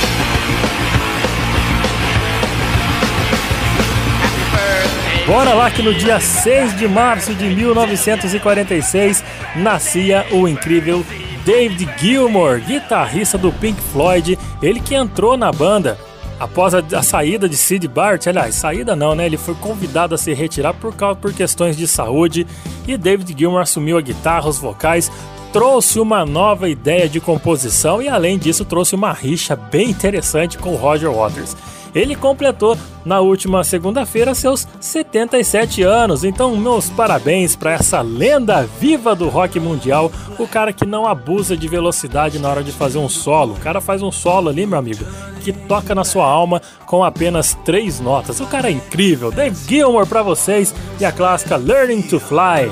Bora 5.29 5.53
lá 5.53 5.71
que 5.71 5.83
no 5.83 5.93
dia 5.93 6.19
6 6.19 6.79
de 6.79 6.89
março 6.89 7.35
de 7.35 7.45
1946 7.51 9.23
nascia 9.57 10.27
o 10.33 10.49
incrível 10.49 11.05
David 11.45 11.87
Gilmour, 11.99 12.61
guitarrista 12.61 13.37
do 13.37 13.53
Pink 13.53 13.79
Floyd, 13.93 14.39
ele 14.63 14.81
que 14.81 14.95
entrou 14.95 15.37
na 15.37 15.53
banda 15.53 15.99
após 16.41 16.75
a, 16.75 16.79
a 16.79 17.03
saída 17.03 17.47
de 17.47 17.59
Sid 17.59 17.87
Barrett, 17.89 18.27
aliás, 18.27 18.55
saída 18.55 18.97
não, 18.97 19.15
né? 19.15 19.27
Ele 19.27 19.37
foi 19.37 19.55
convidado 19.57 20.15
a 20.15 20.19
se 20.19 20.33
retirar 20.33 20.73
por, 20.73 20.95
causa, 20.95 21.17
por 21.17 21.35
questões 21.35 21.77
de 21.77 21.87
saúde 21.87 22.47
e 22.87 22.97
David 22.97 23.35
Gilmour 23.39 23.61
assumiu 23.61 23.99
a 23.99 24.01
guitarra, 24.01 24.49
os 24.49 24.57
vocais, 24.57 25.13
trouxe 25.53 26.01
uma 26.01 26.25
nova 26.25 26.71
ideia 26.71 27.07
de 27.07 27.21
composição 27.21 28.01
e 28.01 28.09
além 28.09 28.39
disso 28.39 28.65
trouxe 28.65 28.95
uma 28.95 29.13
rixa 29.13 29.55
bem 29.55 29.91
interessante 29.91 30.57
com 30.57 30.75
Roger 30.75 31.13
Waters. 31.13 31.55
Ele 31.95 32.15
completou 32.15 32.77
na 33.05 33.21
última 33.21 33.65
segunda-feira 33.65 34.35
seus 34.35 34.67
77 34.81 35.83
anos, 35.83 36.25
então 36.25 36.55
meus 36.57 36.91
parabéns 36.91 37.57
para 37.57 37.73
essa 37.73 38.01
lenda 38.01 38.69
viva 38.79 39.15
do 39.15 39.29
rock 39.29 39.59
mundial, 39.59 40.13
o 40.39 40.47
cara 40.47 40.73
que 40.73 40.85
não 40.85 41.07
abusa 41.07 41.57
de 41.57 41.67
velocidade 41.67 42.39
na 42.39 42.49
hora 42.49 42.63
de 42.63 42.73
fazer 42.73 42.99
um 42.99 43.09
solo. 43.09 43.55
O 43.55 43.61
cara 43.61 43.81
faz 43.81 44.03
um 44.03 44.13
solo 44.13 44.49
ali, 44.49 44.67
meu 44.67 44.79
amigo, 44.79 45.05
que 45.41 45.53
toca 45.53 45.95
na 45.95 46.05
sua 46.05 46.27
alma 46.27 46.61
com 46.87 47.03
apenas 47.03 47.57
três 47.65 48.01
notas. 48.01 48.41
O 48.41 48.47
cara 48.47 48.69
é 48.69 48.73
incrível. 48.73 49.31
Dave 49.31 49.57
Gilmour 49.67 50.07
para 50.07 50.23
vocês 50.23 50.75
e 51.01 51.05
a 51.05 51.13
clássica 51.13 51.57
Learning 51.57 52.03
to 52.03 52.21
Fly. 52.21 52.71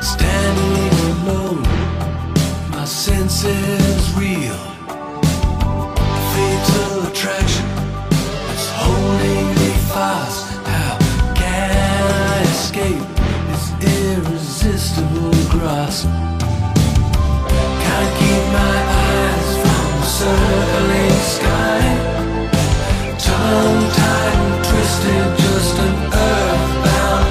Standing 0.00 0.90
alone, 1.26 1.62
my 2.76 2.86
senses 2.86 3.83
Can't 15.64 16.04
keep 18.18 18.44
my 18.52 18.76
eyes 19.00 19.48
from 19.62 19.86
the 20.00 20.06
circling 20.06 21.18
sky. 21.36 21.80
Tongue 23.18 23.88
tied 23.96 24.36
and 24.44 24.64
twisted, 24.64 25.26
just 25.38 25.78
an 25.78 25.94
earthbound. 26.12 27.24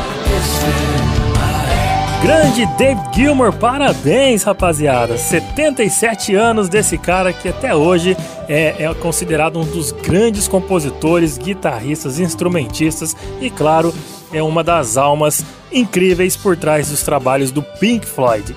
Grande 2.24 2.66
David 2.78 3.04
Gilmour, 3.13 3.52
parabéns, 3.54 4.44
rapaziada. 4.44 5.18
77 5.18 6.34
anos 6.34 6.70
desse 6.70 6.98
cara 6.98 7.34
que 7.34 7.50
até 7.50 7.75
hoje 7.75 8.16
é, 8.48 8.86
é 8.86 8.94
considerado 8.96 9.60
um 9.60 9.66
dos 9.66 9.92
grandes 9.92 10.48
compositores, 10.48 11.38
guitarristas, 11.38 12.20
instrumentistas 12.20 13.16
e, 13.42 13.50
claro, 13.50 13.94
é 14.34 14.42
uma 14.42 14.63
das 14.63 14.98
almas 14.98 15.46
incríveis 15.72 16.36
por 16.36 16.58
trás 16.58 16.90
dos 16.90 17.04
trabalhos 17.04 17.52
do 17.52 17.62
Pink 17.62 18.06
Floyd. 18.06 18.56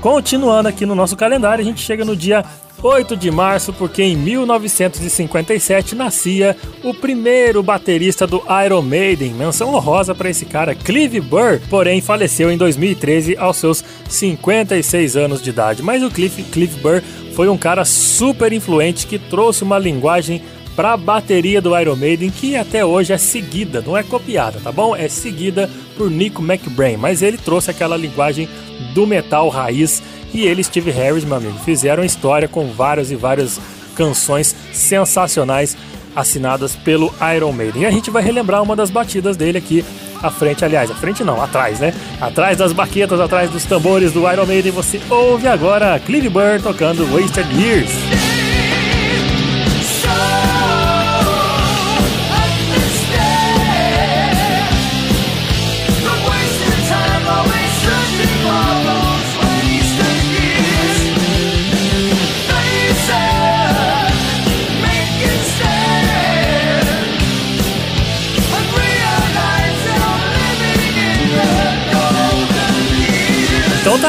Continuando 0.00 0.68
aqui 0.68 0.84
no 0.84 0.94
nosso 0.94 1.16
calendário, 1.16 1.62
a 1.62 1.64
gente 1.64 1.80
chega 1.80 2.04
no 2.04 2.14
dia 2.14 2.44
8 2.82 3.16
de 3.16 3.30
março, 3.30 3.72
porque 3.72 4.02
em 4.02 4.14
1957 4.14 5.94
nascia 5.94 6.54
o 6.82 6.92
primeiro 6.92 7.62
baterista 7.62 8.26
do 8.26 8.42
Iron 8.64 8.82
Maiden. 8.82 9.32
Menção 9.32 9.74
honrosa 9.74 10.14
para 10.14 10.28
esse 10.28 10.44
cara, 10.44 10.74
Clive 10.74 11.18
Burr, 11.18 11.60
porém 11.70 12.02
faleceu 12.02 12.50
em 12.50 12.58
2013 12.58 13.38
aos 13.38 13.56
seus 13.56 13.82
56 14.06 15.16
anos 15.16 15.40
de 15.40 15.48
idade. 15.48 15.82
Mas 15.82 16.02
o 16.02 16.10
Clive, 16.10 16.42
Clive 16.42 16.78
Burr 16.80 17.02
foi 17.34 17.48
um 17.48 17.56
cara 17.56 17.86
super 17.86 18.52
influente 18.52 19.06
que 19.06 19.18
trouxe 19.18 19.64
uma 19.64 19.78
linguagem 19.78 20.42
para 20.74 20.92
a 20.92 20.96
bateria 20.96 21.60
do 21.60 21.78
Iron 21.78 21.96
Maiden 21.96 22.30
que 22.30 22.56
até 22.56 22.84
hoje 22.84 23.12
é 23.12 23.18
seguida, 23.18 23.82
não 23.84 23.96
é 23.96 24.02
copiada, 24.02 24.60
tá 24.62 24.72
bom? 24.72 24.94
É 24.94 25.08
seguida 25.08 25.70
por 25.96 26.10
Nico 26.10 26.42
McBrain, 26.42 26.96
mas 26.96 27.22
ele 27.22 27.38
trouxe 27.38 27.70
aquela 27.70 27.96
linguagem 27.96 28.48
do 28.92 29.06
metal 29.06 29.48
raiz 29.48 30.02
e 30.32 30.44
ele, 30.46 30.64
Steve 30.64 30.90
Harris, 30.90 31.24
meu 31.24 31.36
amigo, 31.36 31.58
fizeram 31.64 32.04
história 32.04 32.48
com 32.48 32.66
várias 32.72 33.10
e 33.12 33.16
várias 33.16 33.60
canções 33.94 34.54
sensacionais 34.72 35.76
assinadas 36.14 36.74
pelo 36.74 37.12
Iron 37.36 37.52
Maiden. 37.52 37.82
E 37.82 37.86
a 37.86 37.90
gente 37.90 38.10
vai 38.10 38.22
relembrar 38.22 38.62
uma 38.62 38.74
das 38.74 38.90
batidas 38.90 39.36
dele 39.36 39.58
aqui 39.58 39.84
à 40.22 40.30
frente, 40.30 40.64
aliás, 40.64 40.90
à 40.90 40.94
frente 40.94 41.22
não, 41.22 41.40
atrás, 41.40 41.78
né? 41.78 41.94
Atrás 42.20 42.58
das 42.58 42.72
baquetas, 42.72 43.20
atrás 43.20 43.50
dos 43.50 43.64
tambores 43.64 44.12
do 44.12 44.30
Iron 44.30 44.46
Maiden, 44.46 44.72
você 44.72 45.00
ouve 45.08 45.46
agora 45.46 45.98
Clive 46.00 46.28
Burr 46.28 46.60
tocando 46.62 47.06
Wasted 47.14 47.46
Years. 47.60 48.33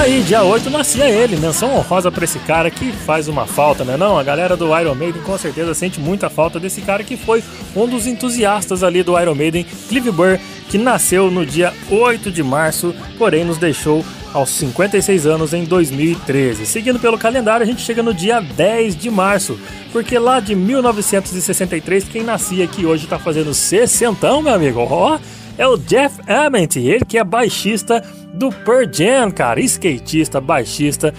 Aí, 0.06 0.22
dia 0.22 0.44
8 0.44 0.70
nascia 0.70 1.10
ele, 1.10 1.36
menção 1.36 1.76
honrosa 1.76 2.12
pra 2.12 2.24
esse 2.24 2.38
cara 2.40 2.70
que 2.70 2.92
faz 2.92 3.28
uma 3.28 3.48
falta, 3.48 3.84
né 3.84 3.98
não? 3.98 4.20
A 4.20 4.24
galera 4.24 4.56
do 4.56 4.68
Iron 4.80 4.94
Maiden 4.94 5.20
com 5.24 5.36
certeza 5.36 5.74
sente 5.74 6.00
muita 6.00 6.30
falta 6.30 6.60
desse 6.60 6.80
cara 6.82 7.04
que 7.04 7.18
foi 7.18 7.44
um 7.76 7.88
dos 7.88 8.06
entusiastas 8.06 8.84
ali 8.84 9.02
do 9.02 9.20
Iron 9.20 9.34
Maiden, 9.34 9.66
Clive 9.90 10.12
Burr, 10.12 10.38
que 10.70 10.78
nasceu 10.78 11.32
no 11.32 11.44
dia 11.44 11.74
8 11.90 12.32
de 12.32 12.44
março, 12.44 12.94
porém 13.18 13.44
nos 13.44 13.58
deixou 13.58 14.06
aos 14.32 14.52
56 14.52 15.26
anos 15.26 15.54
em 15.56 15.64
2013. 15.64 16.68
Seguindo 16.68 17.00
pelo 17.00 17.18
calendário, 17.18 17.64
a 17.64 17.68
gente 17.68 17.82
chega 17.82 18.04
no 18.04 18.14
dia 18.14 18.40
10 18.40 18.96
de 18.96 19.10
março, 19.10 19.60
porque 19.92 20.20
lá 20.20 20.40
de 20.40 20.54
1963, 20.54 22.04
quem 22.04 22.22
nascia 22.22 22.64
aqui 22.64 22.86
hoje 22.86 23.08
tá 23.08 23.18
fazendo 23.18 23.56
60, 23.56 24.42
meu 24.42 24.54
amigo, 24.54 24.82
ó, 24.82 25.18
é 25.58 25.68
o 25.68 25.78
Jeff 25.78 26.20
Ament, 26.30 26.76
ele 26.76 27.06
que 27.06 27.18
é 27.18 27.24
baixista 27.24 28.04
do 28.34 28.52
Pearl 28.52 28.86
Jam, 28.92 29.32
cara, 29.32 29.60
skatista, 29.62 30.42
baixista. 30.42 31.14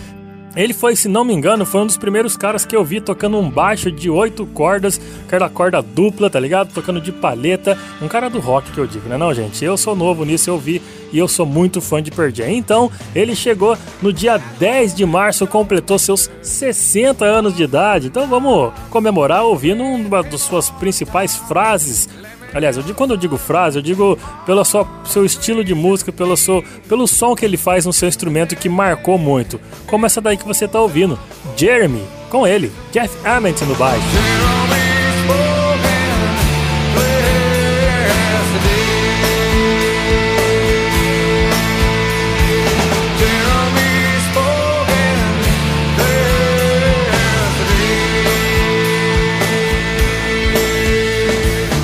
Ele 0.55 0.73
foi, 0.73 0.97
se 0.97 1.07
não 1.07 1.23
me 1.23 1.35
engano, 1.35 1.67
foi 1.67 1.83
um 1.83 1.87
dos 1.87 1.99
primeiros 1.99 2.35
caras 2.35 2.65
que 2.65 2.75
eu 2.75 2.83
vi 2.83 2.99
tocando 2.99 3.37
um 3.37 3.51
baixo 3.51 3.93
de 3.93 4.09
oito 4.09 4.47
cordas, 4.47 4.99
aquela 5.27 5.51
corda 5.51 5.83
dupla, 5.83 6.31
tá 6.31 6.41
ligado? 6.41 6.73
Tocando 6.73 6.99
de 6.99 7.13
palheta. 7.13 7.77
Um 8.01 8.09
cara 8.09 8.31
do 8.31 8.41
rock 8.41 8.71
que 8.73 8.79
eu 8.79 8.87
digo, 8.87 9.07
né 9.07 9.19
não, 9.19 9.35
gente? 9.35 9.63
Eu 9.63 9.77
sou 9.77 9.95
novo 9.95 10.25
nisso, 10.25 10.49
eu 10.49 10.57
vi 10.57 10.81
e 11.13 11.19
eu 11.19 11.29
sou 11.29 11.45
muito 11.45 11.83
fã 11.83 12.03
de 12.03 12.11
Pearl 12.11 12.31
Jam. 12.31 12.49
Então, 12.49 12.91
ele 13.15 13.37
chegou 13.37 13.77
no 14.01 14.11
dia 14.11 14.39
10 14.39 14.95
de 14.95 15.05
março, 15.05 15.47
completou 15.47 15.99
seus 15.99 16.31
60 16.41 17.23
anos 17.23 17.55
de 17.55 17.63
idade. 17.63 18.07
Então, 18.07 18.27
vamos 18.27 18.73
comemorar 18.89 19.45
ouvindo 19.45 19.83
uma 19.83 20.23
das 20.23 20.41
suas 20.41 20.71
principais 20.71 21.37
frases 21.37 22.09
Aliás, 22.57 22.75
eu 22.79 22.83
digo, 22.83 22.97
quando 22.97 23.11
eu 23.11 23.19
digo 23.19 23.37
frase, 23.37 23.77
eu 23.77 23.83
digo 23.83 24.19
pelo 24.47 24.65
sua, 24.65 24.89
seu 25.05 25.27
estilo 25.27 25.63
de 25.63 25.75
música, 25.75 26.11
pelo, 26.11 26.35
seu, 26.39 26.65
pelo 26.89 27.07
som 27.07 27.37
que 27.37 27.45
ele 27.45 27.59
faz 27.59 27.85
no 27.85 27.93
seu 27.93 28.09
instrumento 28.09 28.57
que 28.57 28.67
marcou 28.67 29.19
muito. 29.19 29.61
Como 29.87 30.07
essa 30.07 30.23
daí 30.23 30.39
que 30.39 30.47
você 30.47 30.67
tá 30.67 30.81
ouvindo. 30.81 31.19
Jeremy, 31.55 32.03
com 32.31 32.47
ele, 32.47 32.73
Jeff 32.93 33.15
Ament 33.27 33.61
no 33.61 33.75
baixo. 33.75 34.86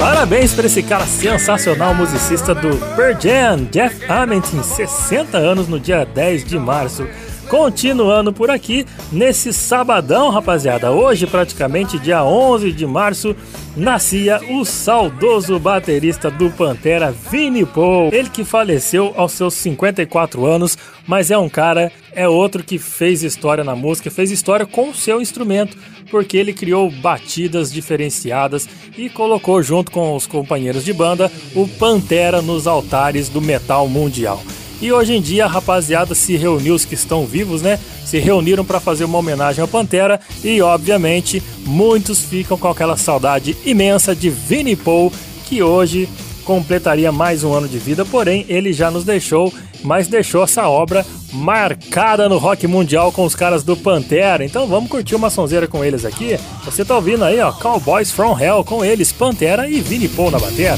Parabéns 0.03 0.53
para 0.53 0.67
esse 0.67 0.83
cara 0.83 1.07
sensacional, 1.07 1.95
musicista 1.95 2.53
do 2.53 2.77
Pearl 2.97 3.17
Jam, 3.21 3.69
Jeff 3.71 4.05
Ament, 4.11 4.43
em 4.53 4.61
60 4.61 5.39
anos 5.39 5.69
no 5.69 5.79
dia 5.79 6.05
10 6.05 6.45
de 6.45 6.59
março. 6.59 7.07
Continuando 7.53 8.33
por 8.33 8.51
aqui, 8.51 8.87
nesse 9.13 9.53
sabadão, 9.53 10.31
rapaziada, 10.31 10.91
hoje 10.91 11.27
praticamente 11.27 11.99
dia 11.99 12.25
11 12.25 12.73
de 12.73 12.87
março, 12.87 13.37
nascia 13.77 14.41
o 14.55 14.65
saudoso 14.65 15.59
baterista 15.59 16.31
do 16.31 16.51
Pantera, 16.51 17.13
Vinnie 17.13 17.67
Paul. 17.67 18.09
Ele 18.11 18.31
que 18.31 18.43
faleceu 18.43 19.13
aos 19.19 19.33
seus 19.33 19.53
54 19.53 20.47
anos, 20.47 20.79
mas 21.07 21.31
é 21.31 21.37
um 21.37 21.47
cara, 21.47 21.93
é 22.15 22.27
outro 22.27 22.65
que 22.65 22.79
fez 22.79 23.23
história 23.23 23.63
na 23.63 23.77
música, 23.77 24.11
fez 24.11 24.31
história 24.31 24.65
com 24.65 24.89
o 24.89 24.95
seu 24.95 25.21
instrumento, 25.21 25.77
porque 26.11 26.39
ele 26.39 26.55
criou 26.55 26.91
batidas 26.91 27.71
diferenciadas 27.71 28.67
e 28.97 29.11
colocou 29.11 29.63
junto 29.63 29.93
com 29.93 30.17
os 30.17 30.27
companheiros 30.27 30.87
de 30.87 30.93
banda 30.95 31.31
o 31.55 31.69
Pantera 31.69 32.41
nos 32.41 32.67
altares 32.67 33.29
do 33.29 33.43
metal 33.43 33.87
mundial. 33.87 34.43
E 34.83 34.93
hoje 34.93 35.15
em 35.15 35.21
dia 35.21 35.45
a 35.45 35.49
rapaziada 35.49 36.13
se 36.13 36.37
reuniu, 36.37 36.75
os 36.75 36.85
que 36.85 36.95
estão 36.95 37.25
vivos, 37.25 37.63
né? 37.63 37.79
Se 38.05 38.19
reuniram 38.19 38.65
para 38.65 38.81
fazer 38.81 39.05
uma 39.05 39.17
homenagem 39.17 39.63
ao 39.63 39.69
Pantera 39.69 40.21
e, 40.43 40.61
obviamente, 40.61 41.41
muitos 41.65 42.19
ficam 42.19 42.59
com 42.59 42.67
aquela 42.67 42.97
saudade 42.97 43.57
imensa 43.65 44.13
de 44.13 44.29
Vinnie 44.29 44.75
Paul, 44.75 45.13
que 45.45 45.63
hoje 45.63 46.09
completaria 46.45 47.13
mais 47.13 47.45
um 47.45 47.55
ano 47.55 47.69
de 47.69 47.79
vida, 47.79 48.05
porém 48.05 48.45
ele 48.49 48.73
já 48.73 48.91
nos 48.91 49.05
deixou, 49.05 49.55
mas 49.85 50.09
deixou 50.09 50.43
essa 50.43 50.69
obra 50.69 51.07
marcada 51.33 52.29
no 52.29 52.37
rock 52.37 52.67
mundial 52.67 53.13
com 53.13 53.25
os 53.25 53.37
caras 53.37 53.63
do 53.63 53.77
Pantera. 53.77 54.45
Então 54.45 54.67
vamos 54.67 54.91
curtir 54.91 55.15
uma 55.15 55.31
sonzeira 55.31 55.69
com 55.69 55.85
eles 55.85 56.05
aqui. 56.05 56.37
Você 56.65 56.85
tá 56.85 56.97
ouvindo 56.97 57.25
aí, 57.25 57.39
ó, 57.39 57.53
Cowboys 57.53 58.11
from 58.11 58.37
Hell 58.37 58.65
com 58.65 58.85
eles, 58.85 59.13
Pantera 59.13 59.69
e 59.69 59.81
Vinnie 59.81 60.09
Paul 60.09 60.33
na 60.33 60.41
bateria. 60.41 60.75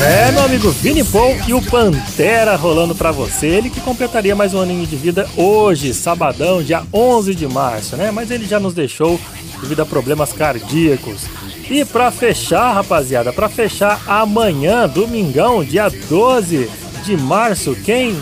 É, 0.00 0.30
meu 0.32 0.44
amigo 0.44 0.70
Vini 0.70 1.02
Paul 1.02 1.36
e 1.48 1.54
o 1.54 1.62
Pantera 1.62 2.54
rolando 2.56 2.94
pra 2.94 3.10
você. 3.10 3.46
Ele 3.46 3.70
que 3.70 3.80
completaria 3.80 4.36
mais 4.36 4.52
um 4.52 4.60
aninho 4.60 4.86
de 4.86 4.96
vida 4.96 5.28
hoje, 5.36 5.94
sabadão, 5.94 6.62
dia 6.62 6.82
11 6.92 7.34
de 7.34 7.46
março, 7.46 7.96
né? 7.96 8.10
Mas 8.10 8.30
ele 8.30 8.46
já 8.46 8.60
nos 8.60 8.74
deixou 8.74 9.18
devido 9.60 9.80
a 9.80 9.86
problemas 9.86 10.32
cardíacos. 10.32 11.22
E 11.68 11.84
pra 11.84 12.10
fechar, 12.10 12.72
rapaziada, 12.72 13.32
pra 13.32 13.48
fechar 13.48 14.00
amanhã, 14.06 14.88
domingão, 14.88 15.64
dia 15.64 15.88
12 16.08 16.70
de 17.04 17.16
março, 17.16 17.74
quem 17.84 18.16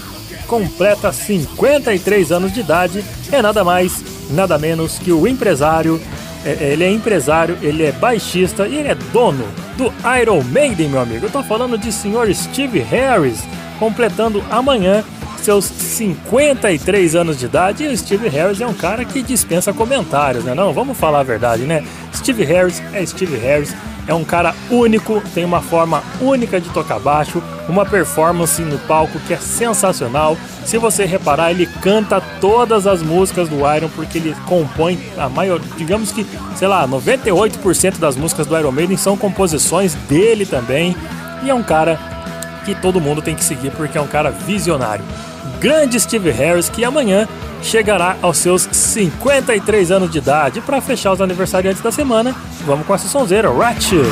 completa 0.46 1.12
53 1.12 2.32
anos 2.32 2.52
de 2.52 2.60
idade 2.60 3.04
é 3.30 3.42
nada 3.42 3.62
mais, 3.62 4.02
nada 4.30 4.56
menos 4.58 4.98
que 4.98 5.12
o 5.12 5.26
empresário. 5.26 6.00
é- 6.46 6.72
Ele 6.72 6.84
é 6.84 6.90
empresário, 6.90 7.56
ele 7.62 7.82
é 7.84 7.90
baixista 7.92 8.66
e 8.68 8.76
ele 8.76 8.88
é 8.88 8.94
dono 8.94 9.46
do 9.78 9.90
Iron 10.20 10.42
Maiden, 10.42 10.90
meu 10.90 11.00
amigo. 11.00 11.24
Eu 11.24 11.30
tô 11.30 11.42
falando 11.42 11.78
de 11.78 11.90
senhor 11.90 12.32
Steve 12.34 12.80
Harris, 12.80 13.40
completando 13.78 14.44
amanhã 14.50 15.02
seus 15.44 15.66
53 15.66 17.14
anos 17.14 17.38
de 17.38 17.44
idade. 17.44 17.84
E 17.84 17.88
o 17.88 17.96
Steve 17.96 18.28
Harris 18.28 18.60
é 18.60 18.66
um 18.66 18.74
cara 18.74 19.04
que 19.04 19.22
dispensa 19.22 19.72
comentários, 19.72 20.44
né? 20.44 20.54
Não, 20.54 20.72
vamos 20.72 20.96
falar 20.96 21.20
a 21.20 21.24
verdade, 21.24 21.64
né? 21.64 21.84
Steve 22.14 22.44
Harris 22.44 22.82
é 22.92 23.04
Steve 23.04 23.36
Harris, 23.36 23.74
é 24.06 24.14
um 24.14 24.24
cara 24.24 24.54
único, 24.70 25.22
tem 25.34 25.44
uma 25.44 25.60
forma 25.60 26.02
única 26.20 26.60
de 26.60 26.68
tocar 26.70 26.98
baixo, 26.98 27.42
uma 27.68 27.84
performance 27.84 28.60
no 28.62 28.78
palco 28.80 29.18
que 29.20 29.34
é 29.34 29.36
sensacional. 29.36 30.36
Se 30.64 30.78
você 30.78 31.04
reparar, 31.04 31.50
ele 31.50 31.66
canta 31.66 32.20
todas 32.40 32.86
as 32.86 33.02
músicas 33.02 33.48
do 33.48 33.56
Iron 33.74 33.88
porque 33.94 34.18
ele 34.18 34.34
compõe 34.46 34.98
a 35.18 35.28
maior, 35.28 35.60
digamos 35.76 36.10
que, 36.10 36.26
sei 36.56 36.68
lá, 36.68 36.86
98% 36.88 37.98
das 37.98 38.16
músicas 38.16 38.46
do 38.46 38.58
Iron 38.58 38.72
Maiden 38.72 38.96
são 38.96 39.16
composições 39.16 39.94
dele 40.08 40.46
também. 40.46 40.96
E 41.42 41.50
é 41.50 41.54
um 41.54 41.62
cara 41.62 41.98
que 42.64 42.74
todo 42.74 43.00
mundo 43.00 43.20
tem 43.20 43.34
que 43.34 43.44
seguir 43.44 43.70
porque 43.72 43.98
é 43.98 44.00
um 44.00 44.06
cara 44.06 44.30
visionário. 44.30 45.04
Grande 45.60 45.98
Steve 45.98 46.30
Harris 46.30 46.68
que 46.68 46.84
amanhã 46.84 47.28
chegará 47.62 48.16
aos 48.20 48.38
seus 48.38 48.68
53 48.70 49.90
anos 49.90 50.10
de 50.10 50.18
idade. 50.18 50.60
Para 50.60 50.80
fechar 50.80 51.12
os 51.12 51.20
aniversariantes 51.20 51.82
da 51.82 51.90
semana, 51.90 52.34
vamos 52.66 52.86
com 52.86 52.94
essa 52.94 53.08
sonzeira, 53.08 53.50
Ratchet. 53.50 54.04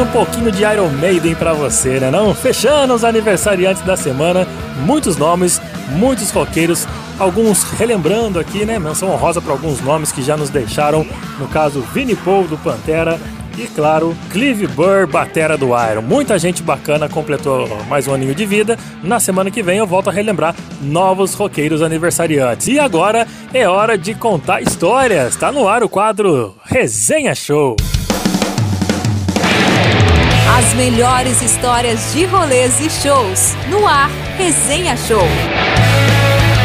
Um 0.00 0.06
pouquinho 0.06 0.50
de 0.50 0.62
Iron 0.62 0.88
Maiden 0.88 1.34
pra 1.34 1.52
você, 1.52 2.00
né 2.00 2.10
não? 2.10 2.34
Fechando 2.34 2.94
os 2.94 3.04
aniversariantes 3.04 3.82
da 3.82 3.96
semana, 3.96 4.46
muitos 4.86 5.16
nomes, 5.18 5.60
muitos 5.90 6.30
roqueiros, 6.30 6.88
alguns 7.18 7.64
relembrando 7.64 8.38
aqui, 8.38 8.64
né? 8.64 8.78
Menção 8.78 9.10
honrosa 9.10 9.42
para 9.42 9.52
alguns 9.52 9.80
nomes 9.82 10.10
que 10.10 10.22
já 10.22 10.38
nos 10.38 10.48
deixaram, 10.48 11.06
no 11.38 11.46
caso, 11.48 11.82
Vinnie 11.92 12.16
Paul 12.16 12.44
do 12.44 12.56
Pantera 12.56 13.20
e, 13.58 13.66
claro, 13.66 14.16
Clive 14.30 14.66
Burr, 14.68 15.06
batera 15.06 15.58
do 15.58 15.66
Iron. 15.66 16.00
Muita 16.00 16.38
gente 16.38 16.62
bacana 16.62 17.06
completou 17.06 17.68
mais 17.86 18.08
um 18.08 18.14
aninho 18.14 18.34
de 18.34 18.46
vida. 18.46 18.78
Na 19.02 19.20
semana 19.20 19.50
que 19.50 19.62
vem 19.62 19.78
eu 19.78 19.86
volto 19.86 20.08
a 20.08 20.12
relembrar 20.12 20.54
novos 20.80 21.34
roqueiros 21.34 21.82
aniversariantes. 21.82 22.68
E 22.68 22.78
agora 22.78 23.26
é 23.52 23.68
hora 23.68 23.98
de 23.98 24.14
contar 24.14 24.62
histórias. 24.62 25.36
Tá 25.36 25.52
no 25.52 25.68
ar 25.68 25.82
o 25.82 25.90
quadro 25.90 26.54
Resenha 26.64 27.34
Show. 27.34 27.76
As 30.60 30.74
melhores 30.74 31.40
histórias 31.40 32.12
de 32.12 32.26
rolês 32.26 32.80
e 32.80 32.90
shows. 32.90 33.56
No 33.70 33.88
ar, 33.88 34.10
Resenha 34.36 34.94
Show. 34.94 35.24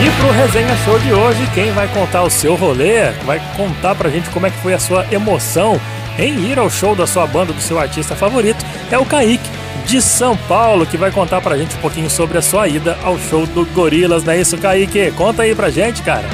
E 0.03 0.19
pro 0.19 0.31
Resenha 0.31 0.75
Show 0.83 0.99
de 0.99 1.13
hoje, 1.13 1.49
quem 1.53 1.71
vai 1.71 1.87
contar 1.87 2.23
o 2.23 2.29
seu 2.29 2.55
rolê, 2.55 3.11
vai 3.23 3.41
contar 3.55 3.95
pra 3.95 4.09
gente 4.09 4.29
como 4.31 4.47
é 4.47 4.49
que 4.49 4.57
foi 4.57 4.73
a 4.73 4.79
sua 4.79 5.05
emoção 5.13 5.79
em 6.19 6.51
ir 6.51 6.59
ao 6.59 6.69
show 6.69 6.93
da 6.93 7.07
sua 7.07 7.25
banda, 7.25 7.53
do 7.53 7.61
seu 7.61 7.79
artista 7.79 8.17
favorito, 8.17 8.65
é 8.91 8.97
o 8.97 9.05
Kaique, 9.05 9.49
de 9.85 10.01
São 10.01 10.35
Paulo, 10.35 10.85
que 10.85 10.97
vai 10.97 11.09
contar 11.09 11.39
pra 11.39 11.57
gente 11.57 11.73
um 11.77 11.79
pouquinho 11.79 12.09
sobre 12.09 12.37
a 12.37 12.41
sua 12.41 12.67
ida 12.67 12.97
ao 13.01 13.17
show 13.17 13.47
do 13.47 13.65
Gorilas, 13.67 14.25
não 14.25 14.33
é 14.33 14.41
isso, 14.41 14.57
Kaique? 14.57 15.11
Conta 15.11 15.43
aí 15.43 15.55
pra 15.55 15.69
gente, 15.69 16.01
cara. 16.01 16.25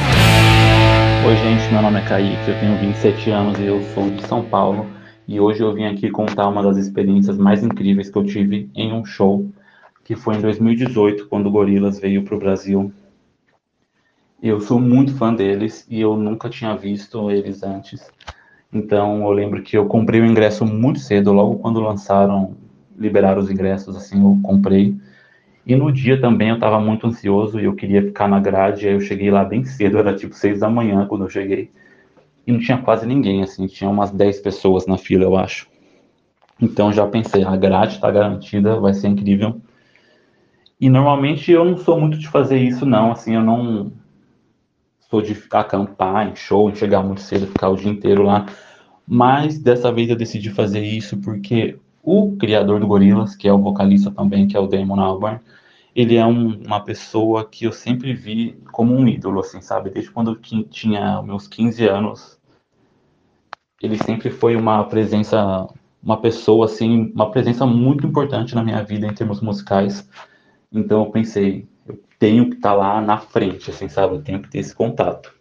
Oi, 1.23 1.35
gente, 1.35 1.71
meu 1.71 1.83
nome 1.83 1.99
é 1.99 2.03
Kaique, 2.05 2.49
eu 2.49 2.59
tenho 2.59 2.75
27 2.79 3.29
anos 3.29 3.59
e 3.59 3.67
eu 3.67 3.85
sou 3.93 4.09
de 4.09 4.27
São 4.27 4.41
Paulo. 4.41 4.90
E 5.31 5.39
hoje 5.39 5.63
eu 5.63 5.73
vim 5.73 5.85
aqui 5.85 6.09
contar 6.09 6.49
uma 6.49 6.61
das 6.61 6.75
experiências 6.75 7.37
mais 7.37 7.63
incríveis 7.63 8.09
que 8.09 8.17
eu 8.17 8.25
tive 8.25 8.69
em 8.75 8.91
um 8.91 9.05
show, 9.05 9.49
que 10.03 10.13
foi 10.13 10.35
em 10.35 10.41
2018, 10.41 11.29
quando 11.29 11.47
o 11.47 11.49
Gorilas 11.49 11.97
veio 11.97 12.21
para 12.23 12.35
o 12.35 12.37
Brasil. 12.37 12.91
Eu 14.43 14.59
sou 14.59 14.77
muito 14.77 15.15
fã 15.15 15.33
deles 15.33 15.87
e 15.89 16.01
eu 16.01 16.17
nunca 16.17 16.49
tinha 16.49 16.75
visto 16.75 17.31
eles 17.31 17.63
antes. 17.63 18.11
Então 18.73 19.23
eu 19.23 19.31
lembro 19.31 19.61
que 19.63 19.77
eu 19.77 19.85
comprei 19.85 20.19
o 20.19 20.25
ingresso 20.25 20.65
muito 20.65 20.99
cedo, 20.99 21.31
logo 21.31 21.59
quando 21.59 21.79
lançaram, 21.79 22.57
liberaram 22.99 23.39
os 23.39 23.49
ingressos, 23.49 23.95
assim, 23.95 24.21
eu 24.21 24.37
comprei. 24.43 24.97
E 25.65 25.77
no 25.77 25.93
dia 25.93 26.19
também 26.19 26.49
eu 26.49 26.55
estava 26.55 26.77
muito 26.77 27.07
ansioso 27.07 27.57
e 27.57 27.63
eu 27.63 27.73
queria 27.73 28.01
ficar 28.01 28.27
na 28.27 28.41
grade, 28.41 28.85
aí 28.85 28.95
eu 28.95 28.99
cheguei 28.99 29.31
lá 29.31 29.45
bem 29.45 29.63
cedo, 29.63 29.97
era 29.97 30.13
tipo 30.13 30.35
seis 30.35 30.59
da 30.59 30.69
manhã 30.69 31.05
quando 31.05 31.23
eu 31.23 31.29
cheguei. 31.29 31.71
E 32.45 32.51
não 32.51 32.59
tinha 32.59 32.77
quase 32.77 33.05
ninguém, 33.05 33.43
assim, 33.43 33.67
tinha 33.67 33.89
umas 33.89 34.11
10 34.11 34.39
pessoas 34.39 34.85
na 34.87 34.97
fila, 34.97 35.23
eu 35.23 35.37
acho. 35.37 35.67
Então 36.61 36.91
já 36.91 37.07
pensei, 37.07 37.43
a 37.43 37.55
grade 37.55 37.95
está 37.95 38.09
garantida, 38.11 38.79
vai 38.79 38.93
ser 38.93 39.07
incrível. 39.07 39.61
E 40.79 40.89
normalmente 40.89 41.51
eu 41.51 41.63
não 41.63 41.77
sou 41.77 41.99
muito 41.99 42.17
de 42.17 42.27
fazer 42.27 42.57
isso, 42.57 42.85
não, 42.85 43.11
assim, 43.11 43.35
eu 43.35 43.43
não 43.43 43.91
sou 45.09 45.21
de 45.21 45.37
acampar 45.51 46.27
em 46.27 46.35
show, 46.35 46.69
em 46.69 46.75
chegar 46.75 47.03
muito 47.03 47.21
cedo, 47.21 47.47
ficar 47.47 47.69
o 47.69 47.75
dia 47.75 47.91
inteiro 47.91 48.23
lá. 48.23 48.45
Mas 49.07 49.59
dessa 49.59 49.91
vez 49.91 50.09
eu 50.09 50.15
decidi 50.15 50.49
fazer 50.49 50.81
isso 50.81 51.17
porque 51.17 51.77
o 52.01 52.35
criador 52.37 52.79
do 52.79 52.87
Gorilas, 52.87 53.35
que 53.35 53.47
é 53.47 53.53
o 53.53 53.59
vocalista 53.59 54.09
também, 54.09 54.47
que 54.47 54.55
é 54.55 54.59
o 54.59 54.67
Damon 54.67 54.99
Albarn, 54.99 55.39
ele 55.95 56.15
é 56.15 56.25
um- 56.25 56.63
uma 56.63 56.83
pessoa 56.83 57.47
que 57.47 57.65
eu 57.65 57.71
sempre 57.71 58.13
vi 58.13 58.57
como 58.71 58.95
um 58.95 59.07
ídolo, 59.07 59.39
assim, 59.41 59.61
sabe? 59.61 59.89
Desde 59.89 60.11
quando 60.11 60.31
eu 60.31 60.65
tinha 60.65 61.21
meus 61.21 61.47
15 61.47 61.85
anos, 61.87 62.39
ele 63.81 63.97
sempre 63.97 64.29
foi 64.29 64.55
uma 64.55 64.83
presença, 64.85 65.67
uma 66.01 66.17
pessoa, 66.21 66.65
assim, 66.65 67.11
uma 67.13 67.31
presença 67.31 67.65
muito 67.65 68.05
importante 68.05 68.55
na 68.55 68.63
minha 68.63 68.83
vida 68.83 69.07
em 69.07 69.13
termos 69.13 69.41
musicais. 69.41 70.07
Então 70.71 71.03
eu 71.05 71.11
pensei, 71.11 71.67
eu 71.85 71.99
tenho 72.19 72.49
que 72.49 72.55
estar 72.55 72.73
lá 72.73 73.01
na 73.01 73.17
frente, 73.17 73.69
assim, 73.71 73.89
sabe? 73.89 74.15
Eu 74.15 74.21
tenho 74.21 74.41
que 74.41 74.49
ter 74.49 74.59
esse 74.59 74.75
contato. 74.75 75.33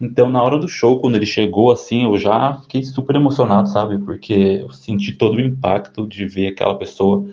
Então, 0.00 0.30
na 0.30 0.42
hora 0.42 0.58
do 0.58 0.68
show, 0.68 1.00
quando 1.00 1.16
ele 1.16 1.26
chegou, 1.26 1.72
assim, 1.72 2.04
eu 2.04 2.16
já 2.18 2.58
fiquei 2.62 2.84
super 2.84 3.16
emocionado, 3.16 3.68
sabe? 3.68 3.98
Porque 3.98 4.32
eu 4.62 4.70
senti 4.70 5.12
todo 5.12 5.36
o 5.36 5.40
impacto 5.40 6.06
de 6.06 6.24
ver 6.26 6.48
aquela 6.48 6.78
pessoa 6.78 7.26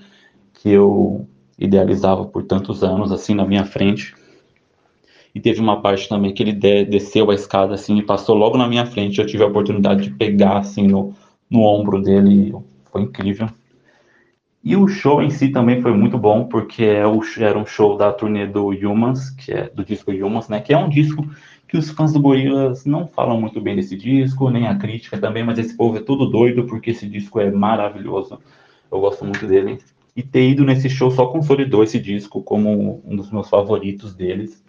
que 0.53 0.69
eu 0.71 1.27
idealizava 1.59 2.25
por 2.25 2.43
tantos 2.43 2.83
anos, 2.83 3.11
assim, 3.11 3.33
na 3.35 3.45
minha 3.45 3.65
frente. 3.65 4.13
E 5.35 5.39
teve 5.39 5.59
uma 5.59 5.81
parte 5.81 6.09
também 6.09 6.33
que 6.33 6.41
ele 6.41 6.53
de- 6.53 6.85
desceu 6.85 7.29
a 7.29 7.35
escada, 7.35 7.73
assim, 7.75 7.97
e 7.97 8.03
passou 8.03 8.35
logo 8.35 8.57
na 8.57 8.67
minha 8.67 8.85
frente. 8.85 9.19
Eu 9.19 9.25
tive 9.27 9.43
a 9.43 9.47
oportunidade 9.47 10.03
de 10.03 10.09
pegar, 10.11 10.57
assim, 10.57 10.87
no, 10.87 11.13
no 11.49 11.61
ombro 11.61 12.01
dele. 12.01 12.55
Foi 12.91 13.01
incrível. 13.01 13.47
E 14.63 14.75
o 14.75 14.87
show 14.87 15.21
em 15.21 15.29
si 15.29 15.49
também 15.49 15.81
foi 15.81 15.93
muito 15.93 16.17
bom, 16.17 16.45
porque 16.47 16.83
é 16.83 17.03
era 17.39 17.57
um 17.59 17.65
show 17.65 17.95
da 17.97 18.11
turnê 18.11 18.47
do 18.47 18.69
Humans, 18.69 19.29
que 19.29 19.51
é 19.51 19.69
do 19.69 19.85
disco 19.85 20.11
Humans, 20.11 20.49
né? 20.49 20.59
Que 20.59 20.73
é 20.73 20.77
um 20.77 20.89
disco 20.89 21.23
que 21.67 21.77
os 21.77 21.91
fãs 21.91 22.13
do 22.13 22.19
Gorillaz 22.19 22.83
não 22.85 23.07
falam 23.07 23.39
muito 23.39 23.61
bem 23.61 23.75
desse 23.75 23.95
disco, 23.95 24.49
nem 24.49 24.67
a 24.67 24.75
crítica 24.75 25.17
também, 25.19 25.43
mas 25.43 25.59
esse 25.59 25.75
povo 25.77 25.97
é 25.97 26.01
tudo 26.01 26.25
doido, 26.25 26.65
porque 26.65 26.91
esse 26.91 27.07
disco 27.07 27.39
é 27.39 27.51
maravilhoso. 27.51 28.39
Eu 28.91 28.99
gosto 28.99 29.23
muito 29.23 29.45
dele. 29.45 29.77
E 30.15 30.23
ter 30.23 30.49
ido 30.49 30.63
nesse 30.63 30.89
show 30.89 31.11
só 31.11 31.25
consolidou 31.25 31.83
esse 31.83 31.99
disco 31.99 32.41
como 32.41 33.01
um 33.05 33.15
dos 33.15 33.29
meus 33.29 33.49
favoritos 33.49 34.15
deles, 34.15 34.63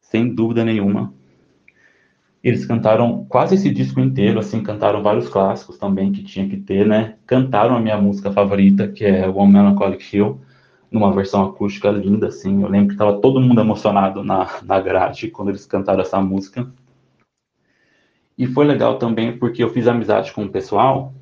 sem 0.00 0.34
dúvida 0.34 0.64
nenhuma. 0.64 1.14
Eles 2.42 2.66
cantaram 2.66 3.24
quase 3.28 3.54
esse 3.54 3.70
disco 3.70 3.98
inteiro, 3.98 4.38
assim, 4.38 4.62
cantaram 4.62 5.02
vários 5.02 5.28
clássicos 5.28 5.78
também 5.78 6.12
que 6.12 6.22
tinha 6.22 6.48
que 6.48 6.56
ter, 6.56 6.86
né? 6.86 7.16
Cantaram 7.26 7.76
a 7.76 7.80
minha 7.80 7.96
música 7.96 8.30
favorita, 8.30 8.86
que 8.88 9.04
é 9.04 9.26
One 9.28 9.52
Melancholic 9.52 10.16
Hill, 10.16 10.40
numa 10.90 11.12
versão 11.12 11.44
acústica 11.44 11.90
linda, 11.90 12.28
assim. 12.28 12.62
Eu 12.62 12.68
lembro 12.68 12.88
que 12.88 12.94
estava 12.94 13.20
todo 13.20 13.40
mundo 13.40 13.60
emocionado 13.60 14.22
na, 14.22 14.60
na 14.62 14.80
grade 14.80 15.30
quando 15.30 15.48
eles 15.48 15.66
cantaram 15.66 16.02
essa 16.02 16.20
música. 16.20 16.70
E 18.36 18.46
foi 18.46 18.64
legal 18.64 18.98
também 18.98 19.36
porque 19.36 19.64
eu 19.64 19.70
fiz 19.70 19.88
amizade 19.88 20.32
com 20.32 20.44
o 20.44 20.48
pessoal, 20.48 21.12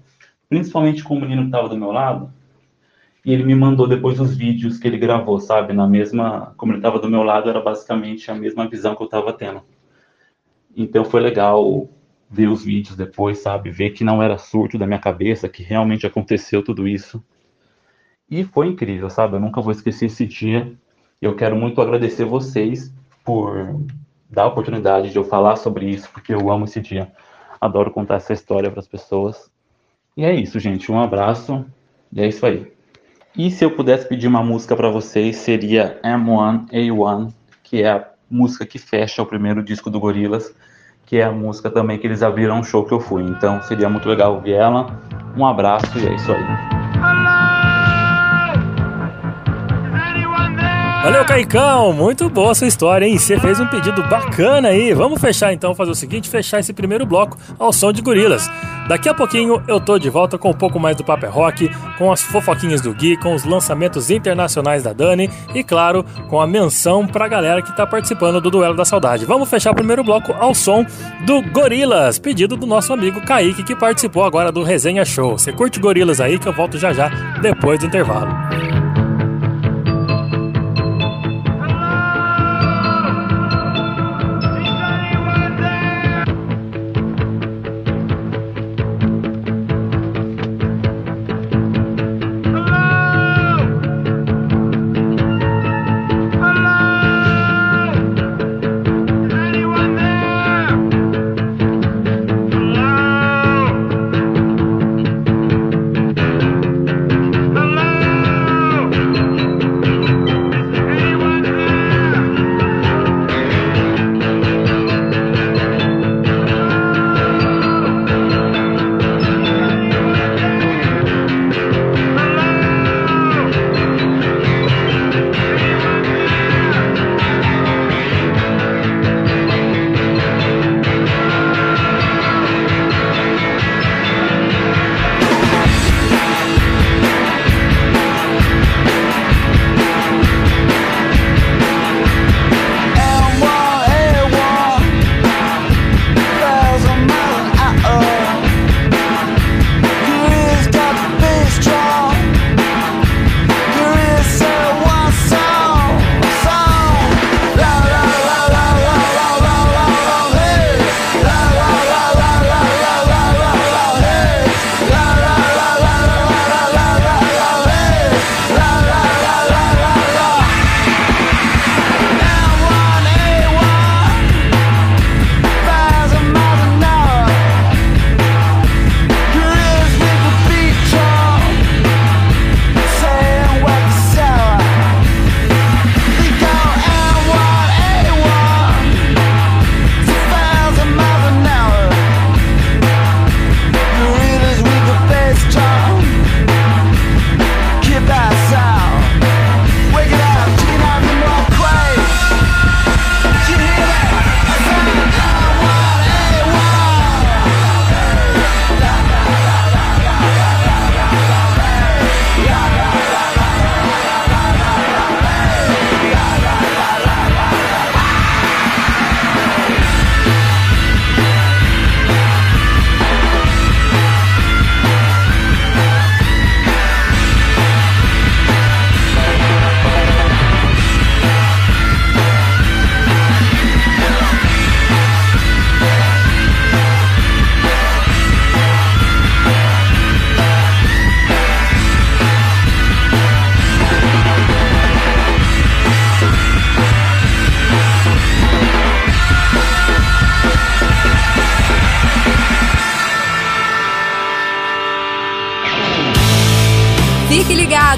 principalmente 0.49 1.03
com 1.03 1.17
o 1.17 1.21
menino 1.21 1.43
que 1.43 1.49
estava 1.49 1.69
do 1.69 1.79
meu 1.79 1.91
lado, 1.91 2.31
e 3.27 3.33
ele 3.33 3.43
me 3.43 3.57
mandou 3.57 3.89
depois 3.89 4.21
os 4.21 4.37
vídeos 4.37 4.79
que 4.79 4.87
ele 4.87 4.97
gravou, 4.97 5.41
sabe? 5.41 5.73
Na 5.73 5.85
mesma, 5.85 6.55
como 6.57 6.71
ele 6.71 6.79
estava 6.79 7.01
do 7.01 7.11
meu 7.11 7.25
lado, 7.25 7.51
era 7.51 7.61
basicamente 7.61 8.31
a 8.31 8.35
mesma 8.37 8.69
visão 8.69 8.95
que 8.95 9.03
eu 9.03 9.07
estava 9.07 9.33
tendo. 9.33 9.63
Então 10.77 11.05
foi 11.05 11.21
legal 11.21 11.89
ver 12.31 12.47
os 12.47 12.65
vídeos 12.65 12.97
depois, 12.97 13.39
sabe? 13.39 13.69
Ver 13.69 13.91
que 13.91 14.05
não 14.05 14.23
era 14.23 14.39
surto 14.39 14.79
da 14.79 14.87
minha 14.87 15.01
cabeça, 15.01 15.49
que 15.49 15.61
realmente 15.65 16.07
aconteceu 16.07 16.63
tudo 16.63 16.87
isso. 16.87 17.21
E 18.31 18.45
foi 18.45 18.69
incrível, 18.69 19.11
sabe? 19.11 19.35
Eu 19.35 19.41
nunca 19.41 19.61
vou 19.61 19.73
esquecer 19.73 20.07
esse 20.07 20.25
dia. 20.25 20.73
Eu 21.21 21.35
quero 21.35 21.57
muito 21.57 21.81
agradecer 21.81 22.25
vocês 22.25 22.95
por 23.25 23.85
dar 24.31 24.45
a 24.45 24.49
oportunidade 24.49 25.11
de 25.11 25.17
eu 25.17 25.25
falar 25.25 25.57
sobre 25.57 25.91
isso, 25.91 26.09
porque 26.13 26.33
eu 26.33 26.49
amo 26.49 26.67
esse 26.67 26.81
dia. 26.81 27.11
Adoro 27.61 27.91
contar 27.91 28.17
essa 28.17 28.33
história 28.33 28.71
para 28.71 28.79
as 28.79 28.87
pessoas. 28.87 29.51
E 30.17 30.25
é 30.25 30.33
isso, 30.33 30.61
gente. 30.61 30.93
Um 30.93 31.01
abraço. 31.01 31.67
E 32.13 32.21
é 32.21 32.29
isso 32.29 32.47
aí. 32.47 32.76
E 33.37 33.51
se 33.51 33.65
eu 33.65 33.71
pudesse 33.71 34.09
pedir 34.09 34.27
uma 34.27 34.43
música 34.43 34.75
para 34.75 34.89
vocês, 34.89 35.37
seria 35.37 36.01
M1A1, 36.03 37.33
que 37.63 37.83
é 37.83 37.91
a 37.91 38.09
música 38.31 38.65
que 38.65 38.79
fecha 38.79 39.23
o 39.23 39.27
primeiro 39.27 39.63
disco 39.63 39.91
do 39.91 40.01
Gorillaz, 40.01 40.55
que 41.05 41.19
é 41.19 41.25
a 41.25 41.31
música 41.31 41.71
também 41.71 41.99
que 41.99 42.07
eles 42.07 42.23
abriram 42.23 42.59
um 42.59 42.65
show 42.65 42.85
que 42.85 42.93
eu 42.93 43.01
fui. 43.01 43.23
Então 43.23 43.63
seria 43.63 43.91
muito 43.91 44.09
legal 44.09 44.37
ouvir 44.37 44.55
ela. 44.55 44.87
Um 45.37 45.45
abraço 45.45 45.99
e 45.99 46.07
é 46.07 46.15
isso 46.15 46.33
aí. 46.33 46.76
Valeu, 51.07 51.25
Caicão! 51.25 51.93
Muito 51.93 52.29
boa 52.29 52.51
essa 52.51 52.67
história, 52.67 53.07
hein? 53.07 53.17
Você 53.17 53.39
fez 53.39 53.61
um 53.61 53.67
pedido 53.69 54.03
bacana 54.09 54.71
aí. 54.71 54.93
Vamos 54.93 55.21
fechar 55.21 55.53
então, 55.53 55.73
fazer 55.73 55.93
o 55.93 55.95
seguinte: 55.95 56.29
fechar 56.29 56.59
esse 56.59 56.73
primeiro 56.73 57.07
bloco 57.07 57.39
ao 57.61 57.73
som 57.73 57.93
de 57.93 58.03
gorilas. 58.03 58.51
Daqui 58.89 59.09
a 59.09 59.15
pouquinho 59.15 59.63
eu 59.69 59.79
tô 59.79 60.01
de 60.01 60.11
volta 60.11 60.37
com 60.37 60.51
um 60.51 60.53
pouco 60.53 60.81
mais 60.81 60.97
do 60.97 61.05
Paper 61.05 61.31
Rock, 61.31 61.71
com 61.97 62.11
as 62.11 62.23
fofoquinhas 62.23 62.81
do 62.81 62.93
Gui, 62.93 63.17
com 63.19 63.37
os 63.37 63.45
lançamentos 63.45 64.11
internacionais 64.11 64.83
da 64.83 64.93
Dani 64.93 65.31
e, 65.55 65.63
claro, 65.63 66.05
com 66.29 66.41
a 66.41 66.47
menção 66.47 67.07
pra 67.07 67.29
galera 67.29 67.63
que 67.63 67.77
tá 67.77 67.87
participando 67.87 68.41
do 68.41 68.51
Duelo 68.51 68.75
da 68.75 68.85
Saudade. 68.85 69.25
Vamos 69.25 69.49
fechar 69.49 69.71
o 69.71 69.77
primeiro 69.77 70.03
bloco 70.03 70.35
ao 70.41 70.57
som 70.57 70.85
do 71.25 71.41
Gorilas, 71.41 72.19
pedido 72.19 72.57
do 72.57 72.67
nosso 72.67 72.93
amigo 72.93 73.21
Kaique, 73.21 73.63
que 73.63 73.77
participou 73.77 74.25
agora 74.25 74.51
do 74.51 74.65
Resenha 74.65 75.05
Show. 75.05 75.39
Você 75.39 75.53
curte 75.53 75.79
Gorilas 75.79 76.21
aí 76.21 76.37
que 76.37 76.49
eu 76.49 76.53
volto 76.53 76.77
já 76.77 76.93
já, 76.93 77.09
depois 77.41 77.79
do 77.79 77.87
intervalo. 77.87 78.86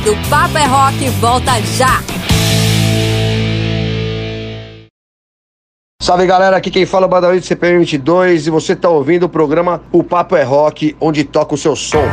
Ligado, 0.09 0.31
Papo 0.31 0.59
é 0.59 0.65
Rock 0.65 1.09
volta 1.21 1.53
já! 1.77 2.03
Salve 6.01 6.27
galera, 6.27 6.57
aqui 6.57 6.71
quem 6.71 6.87
fala 6.87 7.05
é 7.05 7.09
o 7.09 7.11
Badawi 7.11 7.41
do 7.41 7.45
CPM 7.45 7.81
22 7.81 8.47
e 8.47 8.51
você 8.51 8.75
tá 8.75 8.89
ouvindo 8.89 9.25
o 9.25 9.29
programa 9.29 9.83
O 9.93 10.03
Papo 10.03 10.37
é 10.37 10.43
Rock, 10.43 10.97
onde 11.01 11.25
toca 11.25 11.55
o 11.55 11.59
seu 11.59 11.77
som. 11.77 12.05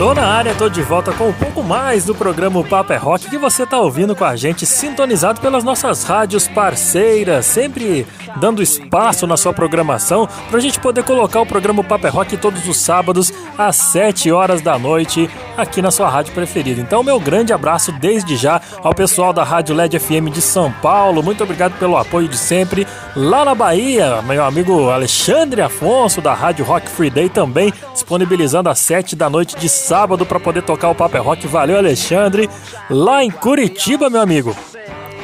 Tô 0.00 0.14
na 0.14 0.26
área, 0.26 0.54
tô 0.54 0.66
de 0.70 0.80
volta 0.80 1.12
com 1.12 1.28
um 1.28 1.32
pouco 1.32 1.62
mais 1.62 2.06
do 2.06 2.14
programa 2.14 2.58
O 2.58 2.64
Papo 2.64 2.90
é 2.90 2.96
Rock 2.96 3.28
que 3.28 3.36
você 3.36 3.66
tá 3.66 3.78
ouvindo 3.78 4.16
com 4.16 4.24
a 4.24 4.34
gente, 4.34 4.64
sintonizado 4.64 5.42
pelas 5.42 5.62
nossas 5.62 6.04
rádios 6.04 6.48
parceiras, 6.48 7.44
sempre 7.44 8.06
dando 8.36 8.62
espaço 8.62 9.26
na 9.26 9.36
sua 9.36 9.52
programação 9.52 10.26
pra 10.50 10.58
gente 10.58 10.80
poder 10.80 11.04
colocar 11.04 11.42
o 11.42 11.46
programa 11.46 11.82
O 11.82 11.84
Papo 11.84 12.06
é 12.06 12.10
Rock 12.10 12.38
todos 12.38 12.66
os 12.66 12.78
sábados 12.78 13.30
às 13.58 13.76
7 13.76 14.32
horas 14.32 14.62
da 14.62 14.78
noite 14.78 15.28
aqui 15.60 15.82
na 15.82 15.90
sua 15.90 16.08
rádio 16.08 16.32
preferida. 16.32 16.80
Então, 16.80 17.02
meu 17.02 17.20
grande 17.20 17.52
abraço 17.52 17.92
desde 17.92 18.36
já 18.36 18.60
ao 18.82 18.94
pessoal 18.94 19.32
da 19.32 19.44
Rádio 19.44 19.74
LED 19.74 19.98
FM 19.98 20.30
de 20.32 20.40
São 20.40 20.72
Paulo. 20.72 21.22
Muito 21.22 21.42
obrigado 21.42 21.78
pelo 21.78 21.96
apoio 21.96 22.28
de 22.28 22.36
sempre. 22.36 22.86
Lá 23.14 23.44
na 23.44 23.54
Bahia, 23.54 24.22
meu 24.22 24.44
amigo 24.44 24.90
Alexandre 24.90 25.62
Afonso 25.62 26.20
da 26.20 26.34
Rádio 26.34 26.64
Rock 26.64 26.88
Free 26.88 27.10
Day 27.10 27.28
também 27.28 27.72
disponibilizando 27.92 28.68
às 28.68 28.78
7 28.78 29.14
da 29.14 29.28
noite 29.28 29.56
de 29.56 29.68
sábado 29.68 30.24
para 30.24 30.40
poder 30.40 30.62
tocar 30.62 30.90
o 30.90 30.94
Papo 30.94 31.16
é 31.16 31.20
Rock. 31.20 31.46
Valeu, 31.46 31.76
Alexandre. 31.76 32.48
Lá 32.88 33.24
em 33.24 33.30
Curitiba, 33.30 34.10
meu 34.10 34.20
amigo 34.20 34.54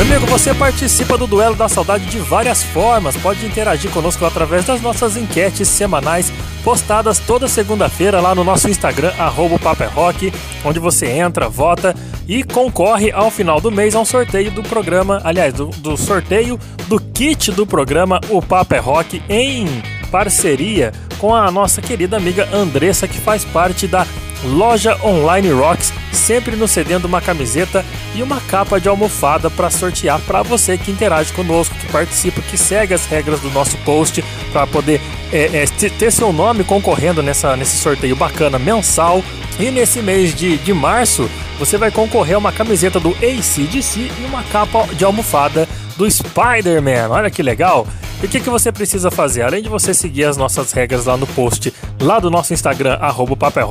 Amigo, 0.00 0.26
você 0.26 0.54
participa 0.54 1.18
do 1.18 1.26
Duelo 1.26 1.56
da 1.56 1.68
Saudade 1.68 2.06
de 2.06 2.20
várias 2.20 2.62
formas. 2.62 3.16
Pode 3.16 3.44
interagir 3.44 3.90
conosco 3.90 4.24
através 4.24 4.64
das 4.64 4.80
nossas 4.80 5.16
enquetes 5.16 5.66
semanais 5.66 6.32
postadas 6.62 7.18
toda 7.18 7.48
segunda-feira 7.48 8.20
lá 8.20 8.32
no 8.32 8.44
nosso 8.44 8.68
Instagram, 8.68 9.12
arroba 9.18 9.58
é 9.80 9.86
Rock, 9.86 10.32
onde 10.64 10.78
você 10.78 11.06
entra, 11.06 11.48
vota 11.48 11.96
e 12.28 12.44
concorre 12.44 13.10
ao 13.10 13.30
final 13.30 13.60
do 13.60 13.72
mês 13.72 13.94
a 13.94 14.00
um 14.00 14.04
sorteio 14.04 14.50
do 14.52 14.62
programa, 14.62 15.20
aliás, 15.24 15.52
do, 15.54 15.66
do 15.66 15.96
sorteio 15.96 16.60
do 16.86 17.00
kit 17.00 17.50
do 17.50 17.66
programa 17.66 18.20
O 18.28 18.40
Papo 18.40 18.74
é 18.74 18.78
Rock 18.78 19.22
em 19.28 19.97
parceria 20.10 20.92
com 21.18 21.34
a 21.34 21.50
nossa 21.50 21.80
querida 21.82 22.16
amiga 22.16 22.48
Andressa, 22.52 23.08
que 23.08 23.18
faz 23.18 23.44
parte 23.44 23.86
da 23.86 24.06
Loja 24.44 24.96
Online 25.04 25.50
Rocks, 25.50 25.92
sempre 26.12 26.54
nos 26.54 26.70
cedendo 26.70 27.06
uma 27.06 27.20
camiseta 27.20 27.84
e 28.14 28.22
uma 28.22 28.40
capa 28.42 28.80
de 28.80 28.88
almofada 28.88 29.50
para 29.50 29.68
sortear 29.70 30.20
para 30.20 30.42
você 30.42 30.78
que 30.78 30.90
interage 30.92 31.32
conosco, 31.32 31.74
que 31.74 31.90
participa, 31.90 32.40
que 32.42 32.56
segue 32.56 32.94
as 32.94 33.04
regras 33.06 33.40
do 33.40 33.50
nosso 33.50 33.76
post 33.78 34.22
para 34.52 34.66
poder 34.66 35.00
é, 35.32 35.62
é, 35.62 35.66
te- 35.66 35.90
ter 35.90 36.12
seu 36.12 36.32
nome 36.32 36.62
concorrendo 36.62 37.22
nessa, 37.22 37.56
nesse 37.56 37.78
sorteio 37.78 38.14
bacana 38.14 38.58
mensal. 38.58 39.22
E 39.58 39.72
nesse 39.72 40.00
mês 40.00 40.32
de, 40.32 40.56
de 40.58 40.72
março, 40.72 41.28
você 41.58 41.76
vai 41.76 41.90
concorrer 41.90 42.36
a 42.36 42.38
uma 42.38 42.52
camiseta 42.52 43.00
do 43.00 43.10
ACDC 43.10 44.12
e 44.20 44.24
uma 44.24 44.44
capa 44.44 44.86
de 44.94 45.04
almofada 45.04 45.68
do 45.98 46.08
Spider-Man. 46.08 47.10
Olha 47.10 47.28
que 47.28 47.42
legal! 47.42 47.86
E 48.22 48.26
o 48.26 48.28
que, 48.28 48.40
que 48.40 48.48
você 48.48 48.72
precisa 48.72 49.10
fazer? 49.10 49.42
Além 49.42 49.62
de 49.62 49.68
você 49.68 49.92
seguir 49.92 50.24
as 50.24 50.36
nossas 50.36 50.72
regras 50.72 51.04
lá 51.04 51.16
no 51.16 51.26
post, 51.26 51.72
lá 52.00 52.18
do 52.18 52.30
nosso 52.30 52.54
Instagram, 52.54 52.94
arroba 53.00 53.36
Papo 53.36 53.60
é 53.60 53.64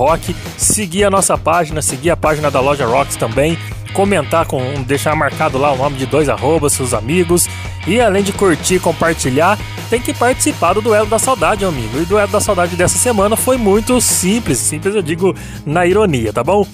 seguir 0.58 1.06
a 1.06 1.10
nossa 1.10 1.38
página, 1.38 1.82
seguir 1.82 2.12
a 2.12 2.18
página 2.18 2.52
da 2.52 2.60
Loja 2.60 2.86
Rocks 2.86 3.16
também, 3.16 3.58
comentar 3.94 4.46
com, 4.46 4.62
deixar 4.84 5.16
marcado 5.16 5.58
lá 5.58 5.72
o 5.72 5.78
nome 5.78 5.98
de 5.98 6.06
dois 6.06 6.30
arrobas, 6.30 6.74
seus 6.74 6.94
amigos, 6.94 7.50
e 7.86 8.00
além 8.00 8.24
de 8.24 8.32
curtir 8.32 8.80
compartilhar, 8.80 9.58
tem 9.90 10.02
que 10.02 10.14
participar 10.14 10.74
do 10.74 10.82
Duelo 10.82 11.08
da 11.08 11.20
Saudade, 11.20 11.66
amigo. 11.66 11.98
E 11.98 12.02
o 12.02 12.06
Duelo 12.06 12.32
da 12.32 12.40
Saudade 12.40 12.76
dessa 12.76 12.98
semana 12.98 13.36
foi 13.36 13.58
muito 13.58 14.00
simples, 14.00 14.60
simples 14.60 14.96
eu 14.96 15.02
digo 15.02 15.36
na 15.66 15.86
ironia, 15.86 16.32
tá 16.32 16.44
bom? 16.44 16.66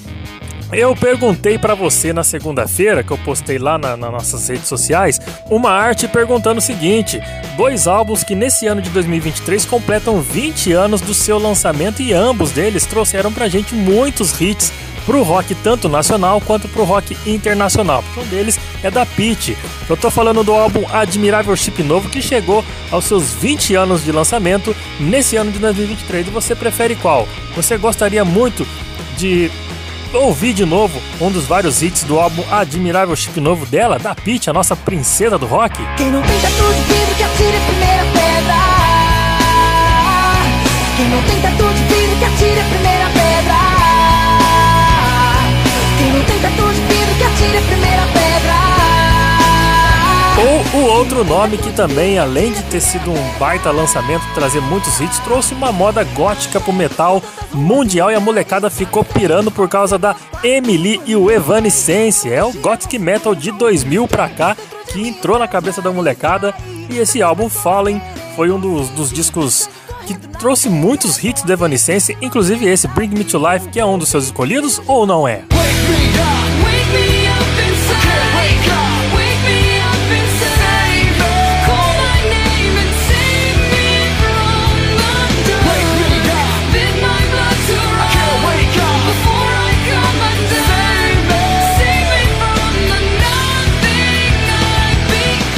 Eu 0.74 0.96
perguntei 0.96 1.58
pra 1.58 1.76
você 1.76 2.12
na 2.12 2.24
segunda-feira, 2.24 3.04
que 3.04 3.12
eu 3.12 3.18
postei 3.20 3.58
lá 3.60 3.78
na- 3.78 3.96
nas 3.96 4.12
nossas 4.12 4.48
redes 4.48 4.68
sociais, 4.68 5.20
uma 5.50 5.70
arte 5.72 6.08
perguntando 6.08 6.58
o 6.60 6.62
seguinte: 6.62 7.20
dois 7.56 7.88
álbuns 7.88 8.24
que 8.24 8.34
nesse 8.36 8.66
ano 8.68 8.82
de 8.82 8.90
2023 8.90 9.66
completam 9.66 10.20
20 10.22 10.72
anos 10.74 11.00
do 11.02 11.14
seu 11.14 11.38
lançamento 11.38 12.02
e 12.02 12.12
ambos 12.14 12.52
deles 12.52 12.86
trouxeram 12.86 13.32
pra 13.32 13.48
gente 13.48 13.76
muitos 13.76 14.40
hits 14.42 14.72
pro 15.06 15.22
rock 15.22 15.54
tanto 15.56 15.90
nacional 15.90 16.40
quanto 16.42 16.68
pro 16.70 16.86
rock 16.86 17.16
internacional. 17.30 18.02
Porque 18.04 18.22
um 18.22 18.30
deles 18.30 18.58
é 18.82 18.90
da 18.90 19.06
Pitty. 19.06 19.58
Eu 19.90 19.98
tô 19.98 20.10
falando 20.10 20.44
do 20.46 20.54
álbum 20.54 20.86
Admirável 20.92 21.56
Chip 21.58 21.84
Novo 21.84 22.10
que 22.10 22.22
chegou 22.22 22.64
aos 22.90 23.04
seus 23.06 23.32
20 23.34 23.76
anos 23.76 24.04
de 24.04 24.12
lançamento 24.14 24.74
nesse 25.00 25.36
ano 25.36 25.52
de 25.52 25.60
2023. 25.60 26.28
E 26.28 26.30
você 26.32 26.56
prefere 26.56 26.96
qual? 26.96 27.28
Você 27.56 27.78
gostaria 27.78 28.24
muito 28.24 28.66
de 29.18 29.52
ouvir 30.18 30.54
de 30.54 30.66
novo 30.66 31.02
um 31.20 31.32
dos 31.32 31.46
vários 31.46 31.82
hits 31.82 32.04
do 32.04 32.20
álbum 32.20 32.44
Admirável 32.52 33.16
Chip 33.16 33.40
Novo 33.40 33.66
dela, 33.66 33.98
da 33.98 34.14
Pitty, 34.14 34.50
a 34.50 34.54
nossa 34.54 34.76
princesa 34.76 35.38
do 35.38 35.46
rock? 35.46 35.76
Quem 35.98 36.12
não 36.12 36.22
tenta 36.22 36.48
tudo 36.48 37.16
que 37.18 37.24
atire 37.24 37.58
a 37.58 37.62
primeira 37.62 38.04
pedra. 38.14 38.54
Quem 40.98 41.10
não 41.10 41.22
tenta 41.24 41.50
tudo 41.58 42.20
que 42.20 42.26
atire 42.26 42.60
a 42.60 42.64
primeira 42.66 43.06
pedra. 43.10 43.34
Quem 45.98 46.12
não 46.12 46.24
tenta 46.26 46.50
tudo 46.56 47.18
que 47.18 47.24
atire 47.24 47.58
a 47.58 47.62
primeira 47.62 48.02
pedra. 48.08 48.23
Ou 50.36 50.82
o 50.82 50.86
outro 50.86 51.24
nome 51.24 51.58
que 51.58 51.72
também, 51.72 52.18
além 52.18 52.52
de 52.52 52.64
ter 52.64 52.82
sido 52.82 53.12
um 53.12 53.40
baita 53.40 53.72
lançamento, 53.72 54.24
trazer 54.34 54.62
muitos 54.62 55.00
hits, 55.00 55.20
trouxe 55.20 55.54
uma 55.54 55.72
moda 55.72 56.04
gótica 56.04 56.60
pro 56.60 56.74
metal 56.74 57.22
mundial 57.54 58.12
e 58.12 58.16
a 58.16 58.20
molecada 58.20 58.70
ficou 58.70 59.04
pirando 59.04 59.52
por 59.52 59.70
causa 59.70 59.98
da 59.98 60.16
Emily 60.44 61.00
e 61.06 61.16
o 61.16 61.30
Evanescence. 61.30 62.32
É 62.32 62.44
o 62.44 62.52
Gothic 62.52 62.98
Metal 62.98 63.36
de 63.36 63.52
2000 63.52 64.08
pra 64.08 64.28
cá 64.28 64.58
que 64.92 65.08
entrou 65.08 65.38
na 65.38 65.48
cabeça 65.48 65.82
da 65.82 65.92
molecada 65.92 66.54
e 66.90 66.98
esse 66.98 67.22
álbum 67.22 67.48
Fallen 67.48 68.02
foi 68.36 68.52
um 68.52 68.60
dos, 68.60 68.90
dos 68.90 69.12
discos 69.12 69.70
que 70.06 70.16
trouxe 70.16 70.68
muitos 70.68 71.24
hits 71.24 71.44
do 71.44 71.54
Evanescence, 71.54 72.18
inclusive 72.22 72.68
esse 72.68 72.88
Bring 72.88 73.10
Me 73.10 73.24
to 73.24 73.38
Life, 73.38 73.70
que 73.70 73.80
é 73.80 73.86
um 73.86 73.98
dos 73.98 74.10
seus 74.10 74.26
escolhidos 74.26 74.82
ou 74.88 75.06
não 75.06 75.28
é? 75.28 75.44
Wake 75.52 75.90
me 75.90 76.43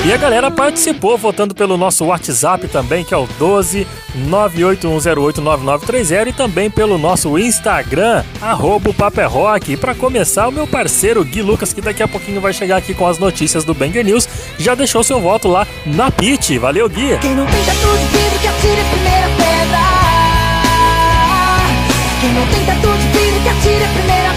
E 0.06 0.14
a 0.14 0.18
galera 0.18 0.52
participou 0.52 1.18
votando 1.18 1.56
pelo 1.56 1.78
nosso 1.78 2.06
WhatsApp 2.06 2.68
também, 2.68 3.04
que 3.04 3.12
é 3.12 3.18
o 3.18 3.26
12 3.40 3.88
981089930 4.30 6.28
e 6.28 6.34
também 6.34 6.70
pelo 6.70 7.00
nosso 7.00 7.40
Instagram, 7.40 8.24
arroba 8.40 8.94
é 9.18 9.26
Rock. 9.26 9.74
E 9.74 9.78
pra 9.78 9.96
começar, 9.96 10.48
o 10.48 10.52
meu 10.52 10.68
parceiro 10.68 11.26
Gui 11.26 11.42
Lucas, 11.42 11.74
que 11.74 11.82
daqui 11.82 12.04
a 12.04 12.08
pouquinho 12.08 12.40
vai 12.40 12.54
chegar 12.54 12.78
aqui 12.78 12.94
com 12.94 13.08
as 13.08 13.18
notícias 13.18 13.64
do 13.64 13.74
Banger 13.74 14.06
News, 14.06 14.30
já 14.60 14.76
deixou 14.76 15.04
seu 15.04 15.20
voto 15.20 15.48
lá 15.48 15.66
na 15.88 16.12
Pit. 16.12 16.56
Valeu, 16.60 16.88
Gui! 16.88 17.18
Quem 17.20 17.34
não 17.34 17.48
tenta 17.48 17.72
tudo 17.72 17.98
vidro 18.12 18.40
que 18.40 18.48
atire 18.48 18.82
a 18.82 18.86
primeira 18.86 19.28
pedra. 19.38 19.80
Quem 22.22 22.32
não 22.32 22.46
tenta 22.46 22.76
tudo 22.80 22.96
que 23.42 23.50
atire 23.50 23.84
a 23.84 23.88
primeira 23.88 24.30
pedra. 24.30 24.35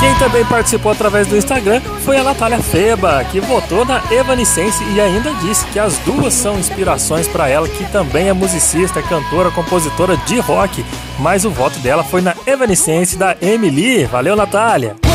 Quem 0.00 0.14
também 0.14 0.44
participou 0.44 0.92
através 0.92 1.26
do 1.26 1.36
Instagram 1.36 1.80
foi 2.04 2.16
a 2.16 2.22
Natália 2.22 2.60
Feba, 2.60 3.24
que 3.24 3.40
votou 3.40 3.84
na 3.84 4.00
Evanescence 4.12 4.82
e 4.94 5.00
ainda 5.00 5.32
disse 5.34 5.66
que 5.66 5.78
as 5.78 5.98
duas 5.98 6.34
são 6.34 6.56
inspirações 6.56 7.26
para 7.26 7.48
ela, 7.48 7.68
que 7.68 7.84
também 7.90 8.28
é 8.28 8.32
musicista, 8.32 9.02
cantora, 9.02 9.50
compositora 9.50 10.16
de 10.18 10.38
rock. 10.38 10.84
Mas 11.18 11.44
o 11.44 11.50
voto 11.50 11.80
dela 11.80 12.04
foi 12.04 12.20
na 12.20 12.34
Evanescence 12.46 13.16
da 13.16 13.36
Emily. 13.42 14.04
Valeu, 14.04 14.36
Natália! 14.36 15.07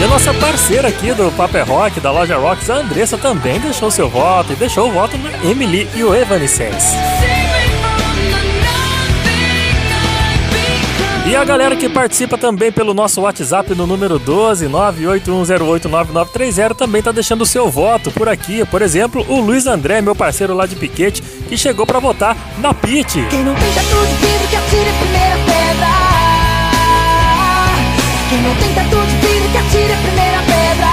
E 0.00 0.04
a 0.04 0.06
nossa 0.06 0.32
parceira 0.32 0.86
aqui 0.86 1.12
do 1.12 1.28
Paper 1.32 1.66
Rock, 1.66 1.98
da 1.98 2.12
loja 2.12 2.36
Rocks, 2.36 2.70
a 2.70 2.76
Andressa, 2.76 3.18
também 3.18 3.58
deixou 3.58 3.90
seu 3.90 4.08
voto 4.08 4.52
e 4.52 4.56
deixou 4.56 4.88
o 4.88 4.92
voto 4.92 5.18
na 5.18 5.30
Emily 5.44 5.88
e 5.96 6.04
o 6.04 6.14
Evanescence. 6.14 6.96
E 11.26 11.34
a 11.36 11.44
galera 11.44 11.74
que 11.76 11.88
participa 11.88 12.38
também 12.38 12.70
pelo 12.70 12.94
nosso 12.94 13.20
WhatsApp 13.20 13.74
no 13.74 13.88
número 13.88 14.20
12 14.20 14.66
981089930 14.68 16.74
também 16.74 17.02
tá 17.02 17.10
deixando 17.12 17.42
o 17.42 17.46
seu 17.46 17.68
voto 17.68 18.10
por 18.12 18.28
aqui. 18.28 18.64
Por 18.64 18.80
exemplo, 18.80 19.26
o 19.28 19.40
Luiz 19.40 19.66
André, 19.66 20.00
meu 20.00 20.14
parceiro 20.14 20.54
lá 20.54 20.64
de 20.64 20.76
Piquete, 20.76 21.20
que 21.20 21.58
chegou 21.58 21.84
pra 21.84 21.98
votar 21.98 22.36
na 22.58 22.72
Pit. 22.72 23.20
Quem 23.28 23.42
não 23.42 23.54
tem 23.54 23.72
tatu 23.72 24.06
de 24.06 24.14
vidro 24.14 24.46
que 24.48 24.56
atire 24.56 24.88
a 24.88 24.92
primeira 24.92 25.36
pedra. 25.44 25.88
Quem 28.30 28.40
não 28.40 28.54
vidro 28.54 28.74
que 28.74 28.80
atire 29.68 29.92
a 29.92 29.96
primeira 29.98 30.38
pedra. 30.38 30.88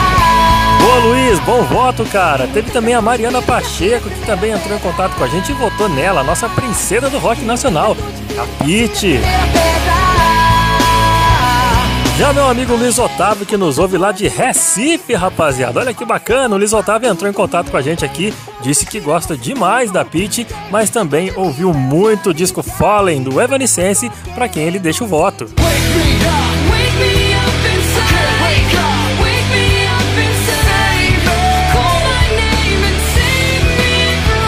Boa, 0.82 1.00
Luiz, 1.00 1.40
bom 1.40 1.64
voto, 1.64 2.06
cara. 2.06 2.48
Teve 2.48 2.70
também 2.72 2.94
a 2.94 3.02
Mariana 3.02 3.42
Pacheco, 3.42 4.10
que 4.10 4.26
também 4.26 4.52
entrou 4.52 4.76
em 4.76 4.80
contato 4.80 5.16
com 5.16 5.24
a 5.24 5.28
gente 5.28 5.52
e 5.52 5.56
votou 5.56 5.88
nela, 5.88 6.22
a 6.22 6.24
nossa 6.24 6.50
princesa 6.50 7.10
do 7.10 7.18
rock 7.18 7.42
nacional, 7.44 7.96
a 8.38 8.64
Pit. 8.64 9.20
Já 12.18 12.32
meu 12.32 12.48
amigo 12.48 12.76
Luiz 12.76 12.98
Otávio, 12.98 13.46
que 13.46 13.58
nos 13.58 13.78
ouve 13.78 13.98
lá 13.98 14.14
de 14.14 14.28
Recife, 14.30 15.14
rapaziada. 15.14 15.82
Olha 15.82 15.94
que 15.94 16.06
bacana, 16.06 16.56
o 16.56 16.58
Luiz 16.58 16.72
Otávio 16.72 17.10
entrou 17.10 17.30
em 17.30 17.34
contato 17.34 17.70
com 17.70 17.78
a 17.78 17.82
gente 17.82 18.06
aqui, 18.06 18.34
disse 18.62 18.86
que 18.86 19.02
gosta 19.02 19.36
demais 19.36 19.92
da 19.92 20.06
Pit, 20.06 20.48
mas 20.72 20.90
também 20.90 21.34
ouviu 21.36 21.74
muito 21.74 22.30
o 22.30 22.34
disco 22.34 22.64
Fallen 22.64 23.22
do 23.22 23.42
Evanescence, 23.42 24.10
pra 24.34 24.48
quem 24.48 24.64
ele 24.64 24.80
deixa 24.80 25.04
o 25.04 25.08
voto. 25.08 25.46
Wake 25.46 26.55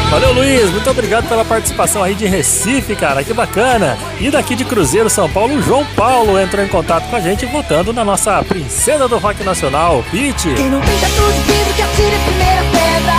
Valeu, 0.09 0.31
Luiz. 0.33 0.71
Muito 0.71 0.89
obrigado 0.89 1.27
pela 1.27 1.43
participação 1.43 2.01
aí 2.01 2.15
de 2.15 2.25
Recife, 2.25 2.95
cara. 2.95 3.23
Que 3.23 3.33
bacana. 3.33 3.97
E 4.19 4.29
daqui 4.29 4.55
de 4.55 4.63
Cruzeiro, 4.63 5.09
São 5.09 5.29
Paulo, 5.29 5.61
João 5.61 5.85
Paulo 5.95 6.39
entrou 6.39 6.63
em 6.63 6.67
contato 6.67 7.09
com 7.09 7.15
a 7.15 7.19
gente, 7.19 7.45
votando 7.45 7.91
na 7.91 8.05
nossa 8.05 8.41
princesa 8.43 9.07
do 9.07 9.17
rock 9.17 9.43
nacional, 9.43 10.03
Pete. 10.09 10.53
Quem 10.53 10.69
não 10.69 10.81
tem 10.81 10.97
tatu 10.99 11.31
de 11.33 11.39
vidro 11.39 11.73
que 11.75 11.81
atire 11.81 12.15
a 12.15 12.19
primeira 12.19 12.61
pedra. 12.71 13.13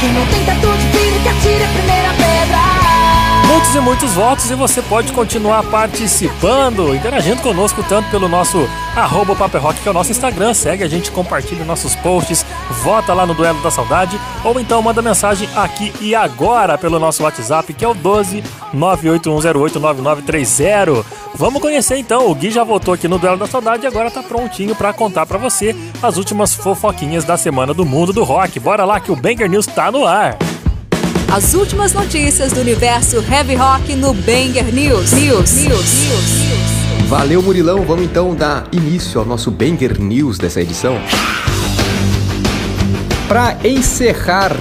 Quem 0.00 0.12
não 0.12 0.26
tem 0.26 0.44
tatu 0.44 0.76
de 0.76 0.86
vidro 0.98 1.20
que 1.22 1.28
atire 1.28 1.64
a 1.64 1.68
primeira 1.68 2.08
pedra. 2.10 2.71
Muitos 3.52 3.74
e 3.74 3.80
muitos 3.80 4.14
votos 4.14 4.50
e 4.50 4.54
você 4.54 4.80
pode 4.80 5.12
continuar 5.12 5.62
participando, 5.64 6.94
interagindo 6.94 7.42
conosco 7.42 7.84
tanto 7.86 8.10
pelo 8.10 8.26
nosso 8.26 8.66
arroba 8.96 9.36
Paper 9.36 9.60
Rock, 9.60 9.82
que 9.82 9.88
é 9.88 9.90
o 9.90 9.94
nosso 9.94 10.10
Instagram. 10.10 10.54
Segue 10.54 10.82
a 10.82 10.88
gente, 10.88 11.10
compartilha 11.10 11.62
nossos 11.62 11.94
posts, 11.96 12.46
vota 12.82 13.12
lá 13.12 13.26
no 13.26 13.34
Duelo 13.34 13.60
da 13.60 13.70
Saudade 13.70 14.18
ou 14.42 14.58
então 14.58 14.80
manda 14.80 15.02
mensagem 15.02 15.46
aqui 15.54 15.92
e 16.00 16.14
agora 16.14 16.78
pelo 16.78 16.98
nosso 16.98 17.24
WhatsApp, 17.24 17.74
que 17.74 17.84
é 17.84 17.88
o 17.88 17.92
12 17.92 18.42
981089930. 18.74 21.04
Vamos 21.34 21.60
conhecer 21.60 21.98
então, 21.98 22.30
o 22.30 22.34
Gui 22.34 22.50
já 22.50 22.64
votou 22.64 22.94
aqui 22.94 23.06
no 23.06 23.18
Duelo 23.18 23.36
da 23.36 23.46
Saudade 23.46 23.84
e 23.84 23.86
agora 23.86 24.10
tá 24.10 24.22
prontinho 24.22 24.74
pra 24.74 24.94
contar 24.94 25.26
pra 25.26 25.36
você 25.36 25.76
as 26.02 26.16
últimas 26.16 26.54
fofoquinhas 26.54 27.24
da 27.24 27.36
semana 27.36 27.74
do 27.74 27.84
mundo 27.84 28.14
do 28.14 28.24
rock. 28.24 28.58
Bora 28.58 28.86
lá 28.86 28.98
que 28.98 29.12
o 29.12 29.16
Banger 29.16 29.50
News 29.50 29.66
tá 29.66 29.92
no 29.92 30.06
ar. 30.06 30.38
As 31.34 31.54
últimas 31.54 31.94
notícias 31.94 32.52
do 32.52 32.60
universo 32.60 33.24
heavy 33.24 33.54
rock 33.54 33.96
no 33.96 34.12
Banger 34.12 34.66
News. 34.66 35.12
News. 35.12 35.54
News. 35.54 35.62
News. 35.64 37.08
Valeu, 37.08 37.42
Murilão. 37.42 37.80
Vamos 37.86 38.04
então 38.04 38.34
dar 38.34 38.68
início 38.70 39.18
ao 39.18 39.24
nosso 39.24 39.50
Banger 39.50 39.98
News 39.98 40.36
dessa 40.36 40.60
edição. 40.60 41.00
Para 43.26 43.56
encerrar 43.64 44.54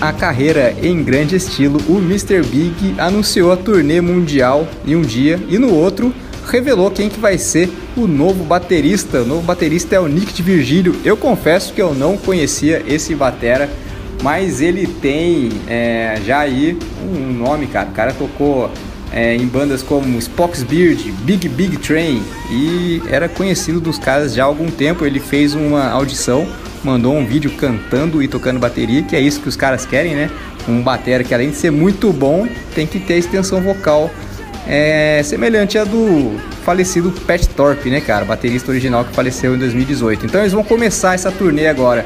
a 0.00 0.12
carreira 0.12 0.74
em 0.82 1.00
grande 1.00 1.36
estilo, 1.36 1.80
o 1.88 1.98
Mr. 1.98 2.42
Big 2.42 2.96
anunciou 2.98 3.52
a 3.52 3.56
turnê 3.56 4.00
mundial 4.00 4.66
em 4.84 4.96
um 4.96 5.02
dia 5.02 5.38
e 5.48 5.58
no 5.58 5.72
outro 5.72 6.12
revelou 6.50 6.90
quem 6.90 7.08
que 7.08 7.20
vai 7.20 7.38
ser 7.38 7.70
o 7.96 8.08
novo 8.08 8.42
baterista. 8.42 9.22
O 9.22 9.24
novo 9.24 9.42
baterista 9.42 9.94
é 9.94 10.00
o 10.00 10.08
Nick 10.08 10.32
de 10.32 10.42
Virgílio. 10.42 10.96
Eu 11.04 11.16
confesso 11.16 11.72
que 11.72 11.80
eu 11.80 11.94
não 11.94 12.16
conhecia 12.16 12.82
esse 12.88 13.14
batera, 13.14 13.70
mas 14.22 14.60
ele 14.60 14.86
tem 14.86 15.50
é, 15.66 16.18
já 16.24 16.40
aí 16.40 16.78
um 17.02 17.32
nome, 17.32 17.66
cara. 17.66 17.88
O 17.88 17.92
cara 17.92 18.12
tocou 18.12 18.70
é, 19.12 19.34
em 19.34 19.46
bandas 19.46 19.82
como 19.82 20.18
Spock's 20.18 20.62
Beard, 20.62 21.00
Big 21.22 21.48
Big 21.48 21.76
Train 21.78 22.22
e 22.50 23.02
era 23.08 23.28
conhecido 23.28 23.80
dos 23.80 23.98
caras 23.98 24.34
já 24.34 24.44
há 24.44 24.46
algum 24.46 24.70
tempo. 24.70 25.04
Ele 25.04 25.20
fez 25.20 25.54
uma 25.54 25.88
audição, 25.90 26.46
mandou 26.84 27.14
um 27.14 27.26
vídeo 27.26 27.50
cantando 27.52 28.22
e 28.22 28.28
tocando 28.28 28.58
bateria, 28.58 29.02
que 29.02 29.16
é 29.16 29.20
isso 29.20 29.40
que 29.40 29.48
os 29.48 29.56
caras 29.56 29.84
querem, 29.84 30.14
né? 30.14 30.30
Um 30.68 30.82
batera 30.82 31.24
que 31.24 31.34
além 31.34 31.50
de 31.50 31.56
ser 31.56 31.70
muito 31.70 32.12
bom, 32.12 32.46
tem 32.74 32.86
que 32.86 33.00
ter 33.00 33.14
extensão 33.14 33.60
vocal 33.60 34.10
é, 34.68 35.22
semelhante 35.24 35.78
à 35.78 35.84
do 35.84 36.38
falecido 36.64 37.10
Pat 37.26 37.44
Thorpe, 37.46 37.88
né, 37.88 38.00
cara? 38.00 38.24
Baterista 38.24 38.70
original 38.70 39.04
que 39.04 39.14
faleceu 39.14 39.54
em 39.54 39.58
2018. 39.58 40.26
Então 40.26 40.40
eles 40.40 40.52
vão 40.52 40.62
começar 40.62 41.14
essa 41.14 41.32
turnê 41.32 41.66
agora 41.66 42.04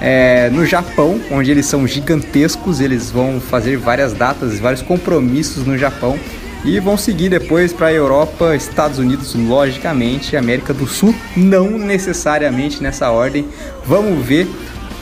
é, 0.00 0.48
no 0.50 0.64
Japão, 0.64 1.20
onde 1.30 1.50
eles 1.50 1.66
são 1.66 1.86
gigantescos, 1.86 2.80
eles 2.80 3.10
vão 3.10 3.40
fazer 3.40 3.76
várias 3.76 4.12
datas, 4.12 4.58
vários 4.58 4.82
compromissos 4.82 5.66
no 5.66 5.76
Japão 5.76 6.18
e 6.64 6.78
vão 6.78 6.96
seguir 6.96 7.28
depois 7.28 7.72
para 7.72 7.88
a 7.88 7.92
Europa, 7.92 8.54
Estados 8.54 8.98
Unidos, 8.98 9.34
logicamente, 9.34 10.36
América 10.36 10.74
do 10.74 10.86
Sul, 10.86 11.14
não 11.36 11.70
necessariamente 11.78 12.82
nessa 12.82 13.10
ordem. 13.10 13.46
Vamos 13.86 14.24
ver 14.24 14.46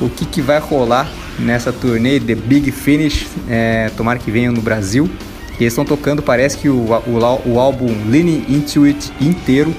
o 0.01 0.09
que, 0.09 0.25
que 0.25 0.41
vai 0.41 0.59
rolar 0.61 1.11
nessa 1.39 1.73
turnê 1.73 2.21
The 2.21 2.35
Big 2.35 2.71
Finish, 2.71 3.27
é, 3.49 3.91
tomara 3.97 4.19
que 4.19 4.31
venham 4.31 4.53
no 4.53 4.61
Brasil. 4.61 5.09
E 5.59 5.65
eles 5.65 5.73
estão 5.73 5.85
tocando, 5.85 6.23
parece 6.23 6.57
que 6.57 6.69
o, 6.69 6.77
o, 6.77 7.19
o 7.47 7.59
álbum 7.59 7.89
Leaning 8.09 8.45
Into 8.49 8.85
It 8.85 9.13
inteiro. 9.21 9.75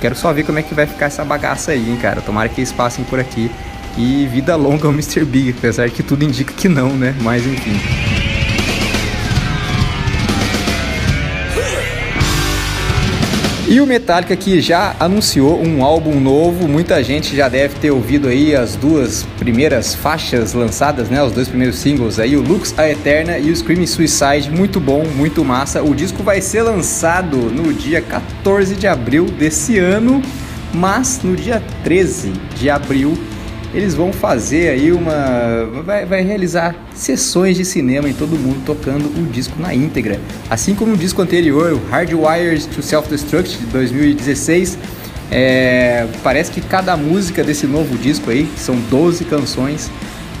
Quero 0.00 0.14
só 0.14 0.32
ver 0.32 0.44
como 0.44 0.58
é 0.58 0.62
que 0.62 0.74
vai 0.74 0.86
ficar 0.86 1.06
essa 1.06 1.24
bagaça 1.24 1.72
aí, 1.72 1.90
hein, 1.90 1.98
cara. 2.00 2.22
Tomara 2.22 2.48
que 2.48 2.60
eles 2.60 2.72
passem 2.72 3.04
por 3.04 3.20
aqui. 3.20 3.50
E 3.98 4.26
vida 4.26 4.54
longa 4.54 4.86
ao 4.86 4.92
Mr. 4.92 5.24
Big, 5.24 5.56
apesar 5.58 5.90
que 5.90 6.04
tudo 6.04 6.24
indica 6.24 6.54
que 6.54 6.68
não, 6.68 6.90
né? 6.90 7.16
Mas 7.20 7.44
enfim. 7.44 7.76
E 13.70 13.80
o 13.80 13.86
Metallica 13.86 14.34
que 14.36 14.60
já 14.60 14.94
anunciou 15.00 15.60
um 15.60 15.84
álbum 15.84 16.18
novo, 16.18 16.68
muita 16.68 17.02
gente 17.02 17.36
já 17.36 17.48
deve 17.48 17.74
ter 17.74 17.90
ouvido 17.90 18.28
aí 18.28 18.54
as 18.54 18.76
duas 18.76 19.24
primeiras 19.36 19.96
faixas 19.96 20.54
lançadas, 20.54 21.10
né? 21.10 21.22
Os 21.22 21.32
dois 21.32 21.48
primeiros 21.48 21.76
singles 21.76 22.20
aí, 22.20 22.34
o 22.36 22.40
Lux 22.40 22.72
a 22.78 22.88
Eterna 22.88 23.36
e 23.36 23.50
o 23.50 23.56
Screaming 23.56 23.86
Suicide, 23.86 24.48
muito 24.48 24.78
bom, 24.78 25.04
muito 25.04 25.44
massa. 25.44 25.82
O 25.82 25.92
disco 25.92 26.22
vai 26.22 26.40
ser 26.40 26.62
lançado 26.62 27.36
no 27.36 27.74
dia 27.74 28.00
14 28.00 28.76
de 28.76 28.86
abril 28.86 29.26
desse 29.26 29.78
ano, 29.78 30.22
mas 30.72 31.20
no 31.22 31.36
dia 31.36 31.62
13 31.82 32.32
de 32.56 32.70
abril 32.70 33.18
eles 33.78 33.94
vão 33.94 34.12
fazer 34.12 34.70
aí 34.70 34.92
uma. 34.92 35.82
Vai, 35.84 36.04
vai, 36.04 36.22
realizar 36.22 36.74
sessões 36.94 37.56
de 37.56 37.64
cinema 37.64 38.08
em 38.08 38.12
todo 38.12 38.36
mundo 38.36 38.62
tocando 38.66 39.06
o 39.06 39.26
disco 39.26 39.54
na 39.60 39.74
íntegra. 39.74 40.20
Assim 40.50 40.74
como 40.74 40.94
o 40.94 40.96
disco 40.96 41.22
anterior, 41.22 41.72
o 41.72 41.90
Hardwired 41.90 42.66
to 42.68 42.82
Self-Destruct 42.82 43.56
de 43.58 43.66
2016. 43.66 44.78
É, 45.30 46.06
parece 46.22 46.50
que 46.50 46.60
cada 46.60 46.96
música 46.96 47.44
desse 47.44 47.66
novo 47.66 47.96
disco 47.98 48.30
aí, 48.30 48.44
que 48.44 48.58
são 48.58 48.76
12 48.90 49.24
canções, 49.26 49.90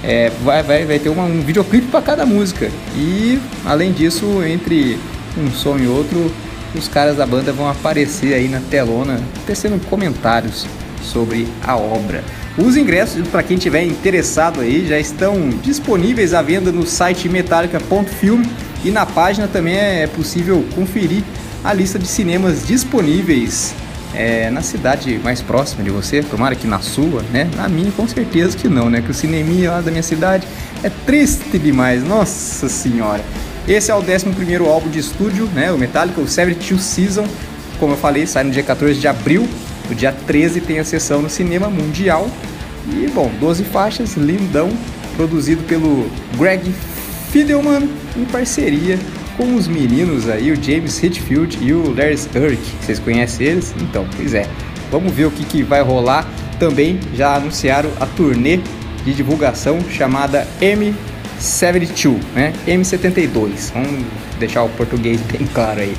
é, 0.02 0.32
vai, 0.42 0.62
vai, 0.62 0.84
vai 0.84 0.98
ter 0.98 1.10
uma, 1.10 1.24
um 1.24 1.40
videoclipe 1.40 1.86
para 1.88 2.02
cada 2.02 2.26
música. 2.26 2.70
E 2.96 3.38
além 3.64 3.92
disso, 3.92 4.42
entre 4.42 4.98
um 5.36 5.50
som 5.50 5.78
e 5.78 5.86
outro, 5.86 6.32
os 6.74 6.88
caras 6.88 7.16
da 7.16 7.26
banda 7.26 7.52
vão 7.52 7.68
aparecer 7.68 8.34
aí 8.34 8.48
na 8.48 8.60
telona, 8.60 9.20
tecendo 9.46 9.78
comentários 9.86 10.66
sobre 11.02 11.46
a 11.62 11.76
obra. 11.76 12.24
Os 12.58 12.76
ingressos, 12.76 13.26
para 13.28 13.44
quem 13.44 13.56
tiver 13.56 13.84
interessado 13.84 14.60
aí, 14.60 14.84
já 14.84 14.98
estão 14.98 15.48
disponíveis 15.62 16.34
à 16.34 16.42
venda 16.42 16.72
no 16.72 16.84
site 16.84 17.28
metallica.film 17.28 18.42
e 18.84 18.90
na 18.90 19.06
página 19.06 19.46
também 19.46 19.76
é 19.76 20.08
possível 20.08 20.64
conferir 20.74 21.22
a 21.62 21.72
lista 21.72 22.00
de 22.00 22.08
cinemas 22.08 22.66
disponíveis 22.66 23.72
é, 24.12 24.50
na 24.50 24.60
cidade 24.60 25.20
mais 25.22 25.40
próxima 25.40 25.84
de 25.84 25.90
você, 25.90 26.20
tomara 26.20 26.56
que 26.56 26.66
na 26.66 26.80
sua, 26.80 27.22
né? 27.32 27.48
Na 27.54 27.68
minha, 27.68 27.92
com 27.92 28.08
certeza 28.08 28.56
que 28.56 28.68
não, 28.68 28.90
né? 28.90 29.02
Que 29.02 29.12
o 29.12 29.14
cineminha 29.14 29.70
lá 29.70 29.80
da 29.80 29.92
minha 29.92 30.02
cidade 30.02 30.44
é 30.82 30.90
triste 30.90 31.58
demais, 31.58 32.02
nossa 32.02 32.68
senhora. 32.68 33.22
Esse 33.68 33.92
é 33.92 33.94
o 33.94 33.98
11 33.98 34.56
álbum 34.68 34.90
de 34.90 34.98
estúdio, 34.98 35.46
né? 35.54 35.70
O 35.70 35.78
Metallica, 35.78 36.20
o 36.20 36.26
72 36.26 36.82
Season. 36.82 37.26
Como 37.78 37.92
eu 37.92 37.96
falei, 37.96 38.26
sai 38.26 38.42
no 38.42 38.50
dia 38.50 38.64
14 38.64 38.98
de 38.98 39.06
abril. 39.06 39.46
No 39.88 39.94
dia 39.94 40.12
13 40.12 40.60
tem 40.60 40.78
a 40.78 40.84
sessão 40.84 41.22
no 41.22 41.30
Cinema 41.30 41.68
Mundial. 41.68 42.28
E, 42.86 43.06
bom, 43.08 43.30
12 43.40 43.64
faixas, 43.64 44.14
lindão, 44.16 44.70
produzido 45.16 45.62
pelo 45.64 46.10
Greg 46.36 46.72
Fidelman 47.30 47.88
em 48.16 48.24
parceria 48.24 48.98
com 49.38 49.54
os 49.54 49.68
meninos 49.68 50.28
aí, 50.28 50.50
o 50.50 50.60
James 50.60 51.02
Hetfield 51.02 51.58
e 51.62 51.72
o 51.72 51.94
Larry 51.94 52.18
Urich. 52.34 52.74
Vocês 52.80 52.98
conhecem 52.98 53.46
eles? 53.46 53.72
Então, 53.80 54.04
pois 54.16 54.34
é. 54.34 54.46
Vamos 54.90 55.12
ver 55.12 55.26
o 55.26 55.30
que, 55.30 55.44
que 55.44 55.62
vai 55.62 55.80
rolar. 55.80 56.28
Também 56.58 56.98
já 57.14 57.36
anunciaram 57.36 57.88
a 58.00 58.06
turnê 58.06 58.58
de 59.04 59.14
divulgação 59.14 59.78
chamada 59.88 60.44
M72, 60.60 62.18
né? 62.34 62.52
M72. 62.66 63.72
Vamos 63.72 64.04
deixar 64.40 64.64
o 64.64 64.68
português 64.70 65.20
bem 65.30 65.46
claro 65.46 65.80
aí. 65.80 65.94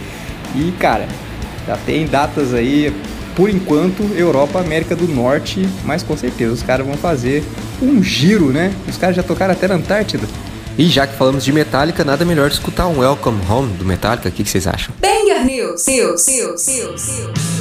E, 0.54 0.74
cara, 0.78 1.08
já 1.66 1.78
tem 1.78 2.06
datas 2.06 2.54
aí, 2.54 2.94
por 3.40 3.50
enquanto, 3.50 4.04
Europa, 4.18 4.60
América 4.60 4.98
do 4.98 5.08
Norte, 5.08 5.66
mas 5.86 6.04
com 6.04 6.18
certeza 6.18 6.52
os 6.52 6.62
caras 6.62 6.86
vão 6.86 6.98
fazer 6.98 7.42
um 7.82 8.04
giro, 8.04 8.52
né? 8.52 8.74
Os 8.86 8.98
caras 8.98 9.16
já 9.16 9.24
tocaram 9.24 9.54
até 9.54 9.66
na 9.66 9.76
Antártida. 9.76 10.28
E 10.78 10.88
já 10.88 11.08
que 11.08 11.16
falamos 11.16 11.46
de 11.46 11.54
Metallica, 11.54 12.04
nada 12.04 12.26
melhor 12.26 12.50
escutar 12.50 12.88
um 12.88 13.00
Welcome 13.00 13.40
Home 13.50 13.72
do 13.78 13.86
Metallica. 13.86 14.28
O 14.28 14.32
que, 14.34 14.44
que 14.44 14.50
vocês 14.50 14.68
acham? 14.68 14.94
Banger 15.00 15.46
News. 15.46 15.86
News. 15.88 16.28
News. 16.28 16.68
News. 16.68 17.08
News. 17.08 17.59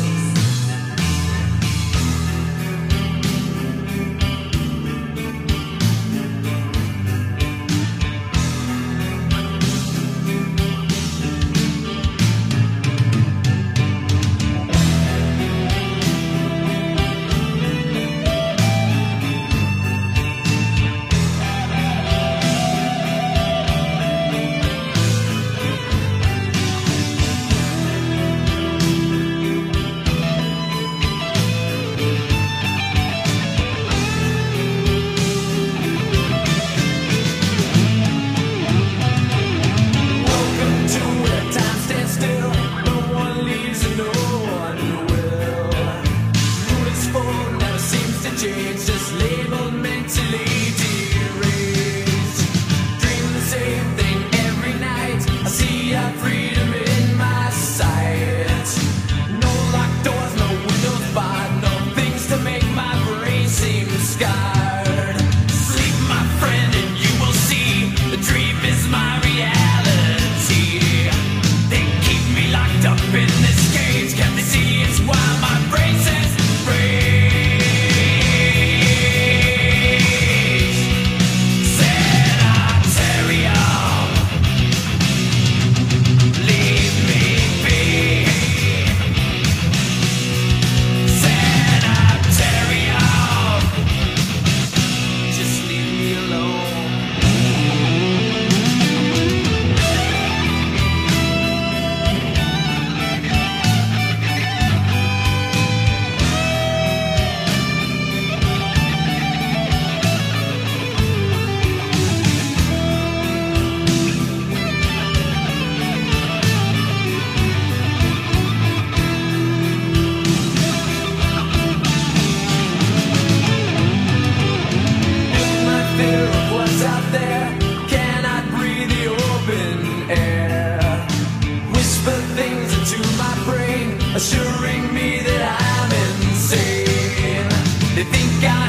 things 132.38 132.70
into 132.78 133.00
my 133.18 133.34
brain, 133.48 133.86
assuring 134.14 134.84
me 134.94 135.08
that 135.26 135.42
I'm 135.66 135.90
insane. 136.30 137.48
They 137.96 138.06
think 138.14 138.38
I 138.44 138.67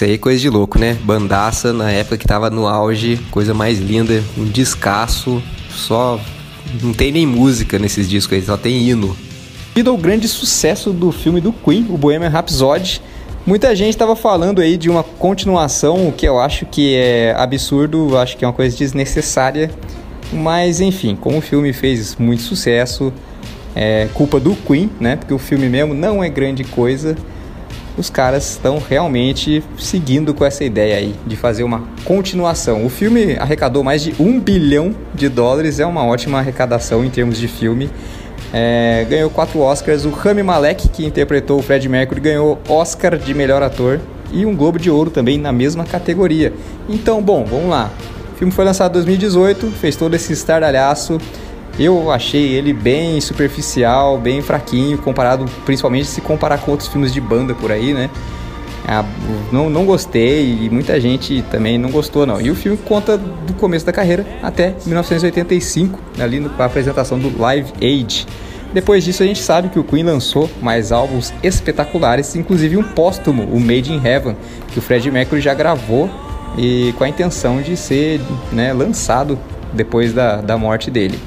Isso 0.00 0.06
aí 0.06 0.14
é 0.14 0.16
coisa 0.16 0.40
de 0.40 0.48
louco, 0.48 0.78
né? 0.78 0.96
Bandaça 1.04 1.74
na 1.74 1.92
época 1.92 2.16
que 2.16 2.26
tava 2.26 2.48
no 2.48 2.66
auge, 2.66 3.20
coisa 3.30 3.52
mais 3.52 3.78
linda, 3.78 4.24
um 4.38 4.46
descasso, 4.46 5.42
só. 5.68 6.18
Não 6.82 6.94
tem 6.94 7.12
nem 7.12 7.26
música 7.26 7.78
nesses 7.78 8.08
discos 8.08 8.38
aí, 8.38 8.42
só 8.42 8.56
tem 8.56 8.88
hino. 8.88 9.14
Devido 9.74 9.90
ao 9.90 9.98
grande 9.98 10.26
sucesso 10.26 10.90
do 10.90 11.12
filme 11.12 11.38
do 11.38 11.52
Queen, 11.52 11.86
o 11.90 11.98
Bohemian 11.98 12.30
Rhapsody, 12.30 13.02
muita 13.44 13.76
gente 13.76 13.90
estava 13.90 14.16
falando 14.16 14.62
aí 14.62 14.78
de 14.78 14.88
uma 14.88 15.02
continuação, 15.02 16.08
o 16.08 16.12
que 16.12 16.24
eu 16.24 16.40
acho 16.40 16.64
que 16.64 16.94
é 16.94 17.34
absurdo, 17.36 18.16
acho 18.16 18.38
que 18.38 18.44
é 18.46 18.48
uma 18.48 18.54
coisa 18.54 18.74
desnecessária. 18.74 19.70
Mas 20.32 20.80
enfim, 20.80 21.14
como 21.14 21.36
o 21.36 21.42
filme 21.42 21.74
fez 21.74 22.16
muito 22.16 22.40
sucesso, 22.40 23.12
é 23.76 24.08
culpa 24.14 24.40
do 24.40 24.56
Queen, 24.66 24.88
né? 24.98 25.16
Porque 25.16 25.34
o 25.34 25.38
filme 25.38 25.68
mesmo 25.68 25.92
não 25.92 26.24
é 26.24 26.30
grande 26.30 26.64
coisa. 26.64 27.14
Os 28.00 28.08
caras 28.08 28.52
estão 28.52 28.78
realmente 28.78 29.62
seguindo 29.78 30.32
com 30.32 30.42
essa 30.42 30.64
ideia 30.64 30.96
aí 30.96 31.14
de 31.26 31.36
fazer 31.36 31.64
uma 31.64 31.84
continuação. 32.06 32.86
O 32.86 32.88
filme 32.88 33.36
arrecadou 33.36 33.84
mais 33.84 34.02
de 34.02 34.14
um 34.18 34.40
bilhão 34.40 34.94
de 35.14 35.28
dólares, 35.28 35.78
é 35.78 35.84
uma 35.84 36.02
ótima 36.06 36.38
arrecadação 36.38 37.04
em 37.04 37.10
termos 37.10 37.36
de 37.36 37.46
filme. 37.46 37.90
É, 38.54 39.06
ganhou 39.06 39.28
quatro 39.28 39.60
Oscars. 39.60 40.06
O 40.06 40.10
Rami 40.10 40.42
Malek, 40.42 40.88
que 40.88 41.04
interpretou 41.04 41.58
o 41.58 41.62
Fred 41.62 41.86
Mercury, 41.90 42.22
ganhou 42.22 42.58
Oscar 42.70 43.18
de 43.18 43.34
melhor 43.34 43.62
ator 43.62 44.00
e 44.32 44.46
um 44.46 44.56
Globo 44.56 44.78
de 44.78 44.90
Ouro 44.90 45.10
também 45.10 45.36
na 45.36 45.52
mesma 45.52 45.84
categoria. 45.84 46.54
Então, 46.88 47.20
bom, 47.20 47.44
vamos 47.44 47.68
lá. 47.68 47.90
O 48.32 48.38
filme 48.38 48.50
foi 48.50 48.64
lançado 48.64 48.92
em 48.92 48.94
2018, 48.94 49.72
fez 49.72 49.94
todo 49.94 50.14
esse 50.14 50.32
estardalhaço. 50.32 51.18
Eu 51.80 52.10
achei 52.10 52.52
ele 52.52 52.74
bem 52.74 53.18
superficial, 53.22 54.18
bem 54.18 54.42
fraquinho, 54.42 54.98
comparado, 54.98 55.46
principalmente 55.64 56.06
se 56.08 56.20
comparar 56.20 56.58
com 56.58 56.72
outros 56.72 56.90
filmes 56.90 57.10
de 57.10 57.22
banda 57.22 57.54
por 57.54 57.72
aí, 57.72 57.94
né? 57.94 58.10
Ah, 58.86 59.02
não, 59.50 59.70
não 59.70 59.86
gostei 59.86 60.58
e 60.60 60.68
muita 60.68 61.00
gente 61.00 61.42
também 61.50 61.78
não 61.78 61.90
gostou, 61.90 62.26
não. 62.26 62.38
E 62.38 62.50
o 62.50 62.54
filme 62.54 62.76
conta 62.76 63.16
do 63.16 63.54
começo 63.54 63.86
da 63.86 63.94
carreira 63.94 64.26
até 64.42 64.74
1985, 64.84 65.98
ali 66.18 66.40
com 66.40 66.62
a 66.62 66.66
apresentação 66.66 67.18
do 67.18 67.40
Live 67.40 67.72
Aid. 67.80 68.26
Depois 68.74 69.02
disso, 69.02 69.22
a 69.22 69.26
gente 69.26 69.40
sabe 69.40 69.70
que 69.70 69.78
o 69.78 69.84
Queen 69.84 70.02
lançou 70.02 70.50
mais 70.60 70.92
álbuns 70.92 71.32
espetaculares, 71.42 72.36
inclusive 72.36 72.76
um 72.76 72.82
póstumo, 72.82 73.44
o 73.44 73.58
Made 73.58 73.90
in 73.90 74.04
Heaven, 74.04 74.36
que 74.70 74.78
o 74.78 74.82
Fred 74.82 75.10
Mercury 75.10 75.40
já 75.40 75.54
gravou 75.54 76.10
e 76.58 76.92
com 76.98 77.04
a 77.04 77.08
intenção 77.08 77.62
de 77.62 77.74
ser 77.74 78.20
né, 78.52 78.70
lançado 78.74 79.38
depois 79.72 80.12
da, 80.12 80.42
da 80.42 80.58
morte 80.58 80.90
dele. 80.90 81.18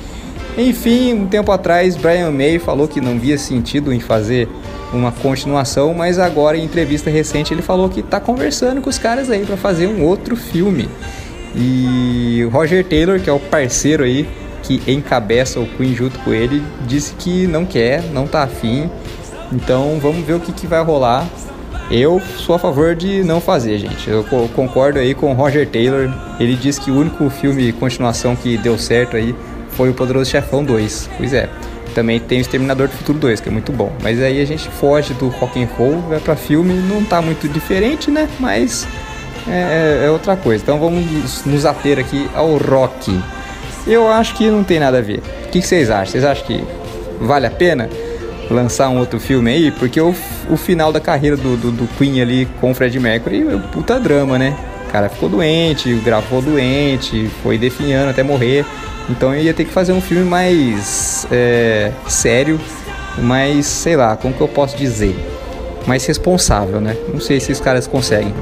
Enfim, 0.57 1.13
um 1.13 1.27
tempo 1.27 1.51
atrás, 1.51 1.95
Brian 1.95 2.31
May 2.31 2.59
falou 2.59 2.87
que 2.87 3.01
não 3.01 3.17
via 3.17 3.37
sentido 3.37 3.91
em 3.91 3.99
fazer 3.99 4.47
uma 4.93 5.11
continuação, 5.11 5.93
mas 5.93 6.19
agora 6.19 6.55
em 6.57 6.63
entrevista 6.63 7.09
recente 7.09 7.53
ele 7.53 7.63
falou 7.63 7.89
que 7.89 8.01
está 8.01 8.19
conversando 8.19 8.79
com 8.79 8.89
os 8.89 8.99
caras 8.99 9.31
aí 9.31 9.45
para 9.45 9.57
fazer 9.57 9.87
um 9.87 10.03
outro 10.03 10.35
filme. 10.35 10.87
E 11.55 12.47
Roger 12.51 12.83
Taylor, 12.85 13.19
que 13.19 13.29
é 13.29 13.33
o 13.33 13.39
parceiro 13.39 14.03
aí 14.03 14.27
que 14.61 14.81
encabeça 14.87 15.59
o 15.59 15.65
Queen 15.65 15.93
junto 15.93 16.17
com 16.19 16.33
ele, 16.33 16.63
disse 16.87 17.13
que 17.15 17.45
não 17.47 17.65
quer, 17.65 18.01
não 18.13 18.25
tá 18.25 18.43
afim. 18.43 18.89
Então 19.51 19.99
vamos 20.01 20.25
ver 20.25 20.33
o 20.33 20.39
que, 20.39 20.51
que 20.53 20.65
vai 20.67 20.81
rolar. 20.83 21.27
Eu 21.91 22.21
sou 22.37 22.55
a 22.55 22.59
favor 22.59 22.95
de 22.95 23.23
não 23.23 23.41
fazer, 23.41 23.77
gente. 23.77 24.09
Eu 24.09 24.23
co- 24.23 24.47
concordo 24.55 24.99
aí 24.99 25.13
com 25.13 25.31
o 25.31 25.33
Roger 25.33 25.67
Taylor. 25.67 26.09
Ele 26.39 26.55
disse 26.55 26.79
que 26.79 26.89
o 26.89 26.95
único 26.95 27.29
filme 27.29 27.73
continuação 27.73 28.35
que 28.37 28.57
deu 28.57 28.77
certo 28.77 29.17
aí 29.17 29.35
foi 29.75 29.89
o 29.89 29.93
Poderoso 29.93 30.29
Chefão 30.29 30.63
2. 30.63 31.09
Pois 31.17 31.33
é. 31.33 31.49
Também 31.95 32.19
tem 32.19 32.39
o 32.39 32.41
Exterminador 32.41 32.87
do 32.87 32.93
Futuro 32.95 33.19
2, 33.19 33.39
que 33.39 33.49
é 33.49 33.51
muito 33.51 33.71
bom. 33.71 33.91
Mas 34.01 34.19
aí 34.21 34.41
a 34.41 34.45
gente 34.45 34.67
foge 34.67 35.13
do 35.13 35.27
rock 35.29 35.61
and 35.61 35.67
roll, 35.77 35.99
vai 36.09 36.19
pra 36.19 36.35
filme, 36.35 36.73
não 36.73 37.03
tá 37.03 37.21
muito 37.21 37.47
diferente, 37.47 38.09
né? 38.09 38.27
Mas 38.39 38.87
é, 39.47 40.03
é 40.05 40.09
outra 40.09 40.35
coisa. 40.35 40.63
Então 40.63 40.79
vamos 40.79 41.45
nos- 41.45 41.65
ater 41.65 41.99
aqui 41.99 42.27
ao 42.33 42.57
rock. 42.57 43.19
Eu 43.85 44.07
acho 44.11 44.33
que 44.35 44.49
não 44.49 44.63
tem 44.63 44.79
nada 44.79 44.97
a 44.97 45.01
ver. 45.01 45.19
O 45.45 45.49
que 45.51 45.61
que 45.61 45.67
vocês 45.67 45.89
acham? 45.91 46.07
Vocês 46.07 46.23
acham 46.25 46.45
que 46.47 46.63
vale 47.21 47.45
a 47.45 47.51
pena 47.51 47.87
lançar 48.49 48.89
um 48.89 48.97
outro 48.97 49.19
filme 49.19 49.51
aí? 49.51 49.71
Porque 49.71 50.01
o, 50.01 50.15
o 50.49 50.57
final 50.57 50.91
da 50.91 50.99
carreira 50.99 51.37
do, 51.37 51.55
do, 51.55 51.71
do 51.71 51.87
Queen 51.97 52.21
ali 52.21 52.47
com 52.59 52.71
o 52.71 52.73
Fred 52.73 52.99
Mercury 52.99 53.41
é 53.41 53.55
um 53.55 53.59
puta 53.61 53.99
drama, 53.99 54.39
né? 54.39 54.55
Cara 54.93 55.09
ficou 55.09 55.27
doente, 55.27 55.91
gravou 56.05 56.39
doente, 56.39 57.27
foi 57.41 57.57
definhando 57.57 58.11
até 58.11 58.21
morrer. 58.21 58.63
Então 59.09 59.33
eu 59.33 59.41
ia 59.41 59.51
ter 59.51 59.65
que 59.65 59.71
fazer 59.71 59.91
um 59.91 59.99
filme 59.99 60.23
mais 60.23 61.25
é, 61.31 61.91
sério, 62.07 62.61
mais, 63.17 63.65
sei 63.65 63.95
lá, 63.95 64.15
como 64.15 64.35
que 64.35 64.41
eu 64.41 64.47
posso 64.47 64.77
dizer? 64.77 65.15
Mais 65.87 66.05
responsável, 66.05 66.79
né? 66.79 66.95
Não 67.11 67.19
sei 67.19 67.39
se 67.39 67.51
os 67.51 67.59
caras 67.59 67.87
conseguem. 67.87 68.35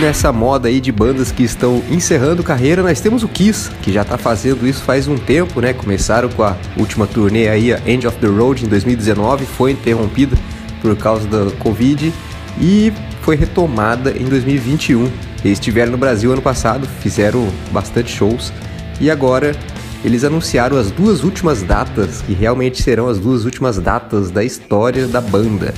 Nessa 0.00 0.32
moda 0.32 0.68
aí 0.68 0.80
de 0.80 0.92
bandas 0.92 1.32
que 1.32 1.44
estão 1.44 1.82
encerrando 1.90 2.42
carreira, 2.42 2.82
nós 2.82 3.00
temos 3.00 3.22
o 3.22 3.28
Kiss, 3.28 3.70
que 3.80 3.90
já 3.90 4.04
tá 4.04 4.18
fazendo 4.18 4.66
isso 4.66 4.82
faz 4.82 5.08
um 5.08 5.16
tempo, 5.16 5.60
né? 5.60 5.72
Começaram 5.72 6.28
com 6.28 6.42
a 6.42 6.56
última 6.76 7.06
turnê 7.06 7.48
aí, 7.48 7.72
a 7.72 7.80
End 7.86 8.06
of 8.06 8.18
the 8.18 8.26
Road, 8.26 8.64
em 8.64 8.68
2019, 8.68 9.46
foi 9.46 9.70
interrompida 9.70 10.36
por 10.82 10.94
causa 10.96 11.26
da 11.26 11.50
Covid 11.56 12.12
e 12.60 12.92
foi 13.22 13.34
retomada 13.34 14.10
em 14.10 14.24
2021. 14.24 15.04
Eles 15.44 15.58
estiveram 15.58 15.92
no 15.92 15.98
Brasil 15.98 16.32
ano 16.32 16.42
passado, 16.42 16.86
fizeram 17.00 17.48
bastante 17.72 18.14
shows 18.14 18.52
e 19.00 19.10
agora 19.10 19.56
eles 20.04 20.22
anunciaram 20.22 20.76
as 20.76 20.90
duas 20.90 21.24
últimas 21.24 21.62
datas, 21.62 22.20
que 22.20 22.34
realmente 22.34 22.82
serão 22.82 23.08
as 23.08 23.18
duas 23.18 23.44
últimas 23.44 23.78
datas 23.78 24.30
da 24.30 24.44
história 24.44 25.06
da 25.06 25.20
banda. 25.20 25.72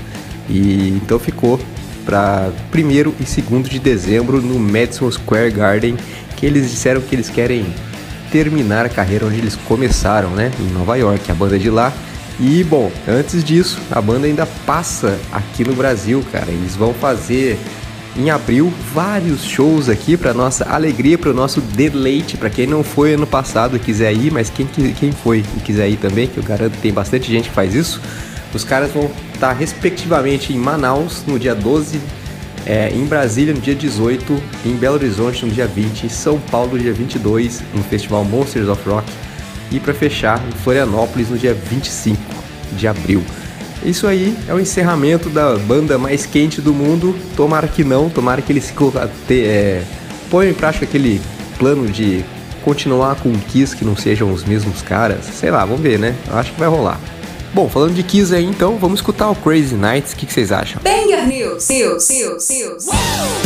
E 0.49 0.89
então 1.03 1.19
ficou 1.19 1.61
para 2.07 2.51
1 2.73 2.91
e 2.91 3.43
2 3.43 3.69
de 3.69 3.79
dezembro 3.81 4.41
no 4.41 4.59
Madison 4.59 5.11
Square 5.11 5.51
Garden, 5.51 5.97
que 6.37 6.47
eles 6.47 6.71
disseram 6.71 7.01
que 7.01 7.15
eles 7.15 7.29
querem 7.29 7.67
terminar 8.31 8.87
a 8.87 8.89
carreira 8.89 9.27
onde 9.27 9.37
eles 9.37 9.57
começaram, 9.57 10.31
né? 10.31 10.53
Em 10.61 10.73
Nova 10.73 10.97
York, 10.97 11.31
a 11.31 11.35
banda 11.35 11.59
de 11.59 11.69
lá. 11.69 11.93
E 12.39 12.63
bom, 12.65 12.93
antes 13.09 13.43
disso, 13.43 13.79
a 13.91 14.01
banda 14.01 14.27
ainda 14.27 14.47
passa 14.65 15.19
aqui 15.33 15.65
no 15.65 15.75
Brasil, 15.75 16.25
cara. 16.31 16.51
Eles 16.51 16.77
vão 16.77 16.95
fazer 16.95 17.59
em 18.17 18.31
abril 18.31 18.73
vários 18.95 19.45
shows 19.45 19.89
aqui 19.89 20.17
para 20.17 20.33
nossa 20.33 20.65
alegria, 20.65 21.19
para 21.19 21.31
o 21.31 21.35
nosso 21.35 21.61
deleite, 21.61 22.37
para 22.37 22.49
quem 22.49 22.67
não 22.67 22.83
foi 22.83 23.15
ano 23.15 23.27
passado 23.27 23.77
e 23.77 23.79
quiser 23.79 24.13
ir, 24.13 24.33
mas 24.33 24.49
quem, 24.49 24.67
quem 24.67 25.13
foi 25.13 25.45
e 25.57 25.61
quiser 25.61 25.89
ir 25.89 25.97
também, 25.97 26.27
que 26.27 26.39
eu 26.39 26.45
garanto 26.45 26.73
que 26.73 26.83
tem 26.83 26.93
bastante 26.93 27.31
gente 27.31 27.49
que 27.49 27.55
faz 27.55 27.75
isso. 27.75 28.01
Os 28.55 28.65
caras 28.65 28.91
vão 28.93 29.11
estar 29.35 29.53
respectivamente 29.53 30.53
em 30.53 30.57
Manaus 30.57 31.23
no 31.27 31.39
dia 31.39 31.55
12, 31.55 32.01
é, 32.65 32.91
em 32.91 33.05
Brasília 33.05 33.55
no 33.55 33.61
dia 33.61 33.75
18, 33.75 34.43
em 34.65 34.75
Belo 34.75 34.97
Horizonte 34.97 35.45
no 35.45 35.53
dia 35.53 35.67
20, 35.67 36.07
em 36.07 36.09
São 36.09 36.39
Paulo 36.39 36.73
no 36.73 36.79
dia 36.79 36.93
22, 36.93 37.63
no 37.75 37.83
festival 37.85 38.25
Monsters 38.25 38.69
of 38.69 38.89
Rock 38.89 39.07
e 39.71 39.81
para 39.81 39.95
fechar 39.95 40.43
em 40.47 40.53
Florianópolis 40.53 41.29
no 41.29 41.39
dia 41.39 41.55
25 41.55 42.21
de 42.73 42.87
abril. 42.87 43.23
Isso 43.85 44.07
aí 44.07 44.37
é 44.49 44.55
o 44.55 44.59
encerramento 44.59 45.29
da 45.29 45.57
banda 45.57 45.99
mais 45.99 46.27
quente 46.27 46.61
do 46.61 46.73
mundo. 46.73 47.17
Tomara 47.37 47.69
que 47.69 47.85
não, 47.85 48.09
tomara 48.09 48.43
que 48.43 48.53
eles 48.53 48.73
é, 49.31 49.83
ponham 50.31 50.51
em 50.51 50.55
prática 50.55 50.85
aquele 50.85 51.21
plano 51.59 51.87
de 51.87 52.25
continuar 52.65 53.15
com 53.17 53.29
o 53.29 53.39
Kiss, 53.39 53.77
que 53.77 53.85
não 53.85 53.95
sejam 53.95 54.33
os 54.33 54.45
mesmos 54.45 54.83
caras. 54.83 55.25
Sei 55.27 55.51
lá, 55.51 55.65
vamos 55.65 55.83
ver, 55.83 55.99
né? 55.99 56.17
Eu 56.29 56.37
acho 56.37 56.53
que 56.53 56.59
vai 56.59 56.69
rolar. 56.69 56.99
Bom, 57.57 57.71
falando 57.71 57.95
de 57.95 58.03
Kiss 58.03 58.35
aí, 58.35 58.45
então, 58.45 58.77
vamos 58.77 58.99
escutar 58.99 59.31
o 59.31 59.35
Crazy 59.35 59.77
Nights. 59.77 60.13
O 60.13 60.17
que, 60.17 60.27
que 60.27 60.33
vocês 60.35 60.53
acham? 60.53 60.83
Banger 60.83 61.27
News. 61.27 61.67
News. 61.71 62.11
News. 62.11 62.49
News. 62.51 62.87
Here's 62.87 63.46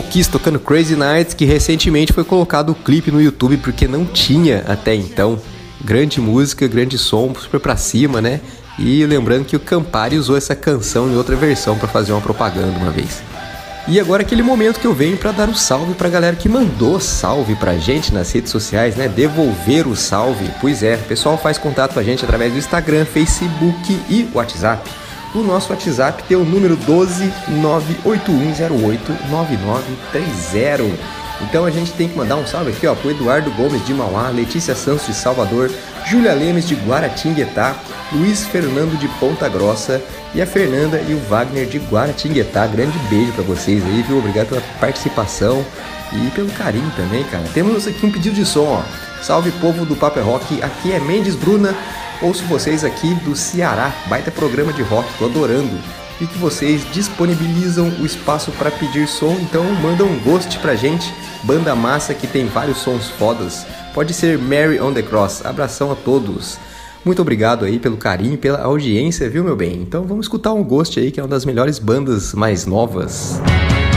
Kiss 0.00 0.30
tocando 0.30 0.60
Crazy 0.60 0.94
Nights, 0.94 1.34
que 1.34 1.44
recentemente 1.44 2.12
foi 2.12 2.22
colocado 2.22 2.70
o 2.70 2.74
clipe 2.74 3.10
no 3.10 3.20
YouTube 3.20 3.56
porque 3.56 3.88
não 3.88 4.04
tinha 4.04 4.64
até 4.68 4.94
então. 4.94 5.40
Grande 5.84 6.20
música, 6.20 6.68
grande 6.68 6.96
som, 6.96 7.34
super 7.34 7.58
pra 7.58 7.76
cima, 7.76 8.20
né? 8.20 8.40
E 8.78 9.04
lembrando 9.04 9.44
que 9.44 9.56
o 9.56 9.60
Campari 9.60 10.16
usou 10.16 10.36
essa 10.36 10.54
canção 10.54 11.10
em 11.10 11.16
outra 11.16 11.34
versão 11.34 11.76
para 11.76 11.88
fazer 11.88 12.12
uma 12.12 12.20
propaganda 12.20 12.78
uma 12.78 12.90
vez. 12.90 13.20
E 13.88 13.98
agora 13.98 14.22
aquele 14.22 14.42
momento 14.42 14.78
que 14.78 14.86
eu 14.86 14.94
venho 14.94 15.16
para 15.16 15.32
dar 15.32 15.48
o 15.48 15.52
um 15.52 15.54
salve 15.54 15.94
pra 15.94 16.08
galera 16.08 16.36
que 16.36 16.48
mandou 16.48 17.00
salve 17.00 17.56
pra 17.56 17.76
gente 17.76 18.14
nas 18.14 18.30
redes 18.30 18.52
sociais, 18.52 18.94
né? 18.94 19.08
Devolver 19.08 19.88
o 19.88 19.96
salve. 19.96 20.48
Pois 20.60 20.82
é, 20.82 20.94
o 20.94 21.08
pessoal 21.08 21.36
faz 21.36 21.58
contato 21.58 21.94
com 21.94 21.98
a 21.98 22.02
gente 22.02 22.24
através 22.24 22.52
do 22.52 22.58
Instagram, 22.58 23.04
Facebook 23.04 24.00
e 24.08 24.28
WhatsApp. 24.32 24.88
O 25.34 25.38
nosso 25.38 25.72
WhatsApp 25.72 26.24
tem 26.24 26.36
o 26.36 26.44
número 26.44 26.76
12 26.76 27.32
98108 27.48 29.12
9930. 29.30 31.20
Então 31.42 31.64
a 31.64 31.70
gente 31.70 31.92
tem 31.92 32.08
que 32.08 32.18
mandar 32.18 32.36
um 32.36 32.46
salve 32.46 32.70
aqui, 32.70 32.86
ó, 32.86 32.94
pro 32.94 33.10
Eduardo 33.10 33.50
Gomes 33.52 33.84
de 33.86 33.94
Mauá, 33.94 34.28
Letícia 34.28 34.74
Santos 34.74 35.06
de 35.06 35.14
Salvador, 35.14 35.70
Júlia 36.04 36.34
Lemes 36.34 36.68
de 36.68 36.74
Guaratinguetá, 36.74 37.76
Luiz 38.12 38.44
Fernando 38.44 38.98
de 38.98 39.08
Ponta 39.20 39.48
Grossa 39.48 40.02
e 40.34 40.42
a 40.42 40.46
Fernanda 40.46 41.00
e 41.08 41.14
o 41.14 41.20
Wagner 41.28 41.66
de 41.66 41.78
Guaratinguetá. 41.78 42.66
Grande 42.66 42.98
beijo 43.08 43.32
para 43.32 43.44
vocês 43.44 43.82
aí, 43.84 44.02
viu? 44.02 44.18
Obrigado 44.18 44.48
pela 44.48 44.62
participação 44.80 45.64
e 46.12 46.30
pelo 46.30 46.50
carinho 46.50 46.90
também, 46.96 47.24
cara. 47.24 47.44
Temos 47.54 47.86
aqui 47.86 48.04
um 48.04 48.12
pedido 48.12 48.34
de 48.34 48.44
som, 48.44 48.64
ó. 48.64 48.82
Salve 49.22 49.50
povo 49.52 49.86
do 49.86 49.94
Paper 49.94 50.24
Rock, 50.24 50.62
aqui 50.62 50.92
é 50.92 50.98
Mendes 50.98 51.36
Bruna. 51.36 51.74
Ouço 52.22 52.44
vocês 52.44 52.84
aqui 52.84 53.14
do 53.14 53.34
Ceará, 53.34 53.94
baita 54.06 54.30
programa 54.30 54.74
de 54.74 54.82
rock, 54.82 55.08
tô 55.18 55.24
adorando. 55.24 55.74
E 56.20 56.26
que 56.26 56.36
vocês 56.36 56.84
disponibilizam 56.92 57.88
o 57.98 58.04
espaço 58.04 58.52
para 58.52 58.70
pedir 58.70 59.08
som, 59.08 59.32
então 59.40 59.64
manda 59.76 60.04
um 60.04 60.18
ghost 60.18 60.58
pra 60.58 60.74
gente. 60.74 61.14
Banda 61.44 61.74
massa 61.74 62.12
que 62.12 62.26
tem 62.26 62.44
vários 62.44 62.76
sons 62.76 63.08
fodas. 63.08 63.66
Pode 63.94 64.12
ser 64.12 64.38
Mary 64.38 64.78
on 64.78 64.92
the 64.92 65.00
Cross. 65.00 65.46
Abração 65.46 65.90
a 65.90 65.94
todos. 65.94 66.58
Muito 67.02 67.22
obrigado 67.22 67.64
aí 67.64 67.78
pelo 67.78 67.96
carinho, 67.96 68.36
pela 68.36 68.60
audiência, 68.64 69.30
viu, 69.30 69.42
meu 69.42 69.56
bem? 69.56 69.76
Então 69.76 70.04
vamos 70.04 70.26
escutar 70.26 70.52
um 70.52 70.62
Ghost 70.62 71.00
aí, 71.00 71.10
que 71.10 71.18
é 71.18 71.22
uma 71.22 71.28
das 71.30 71.46
melhores 71.46 71.78
bandas 71.78 72.34
mais 72.34 72.66
novas. 72.66 73.40
We 73.46 73.89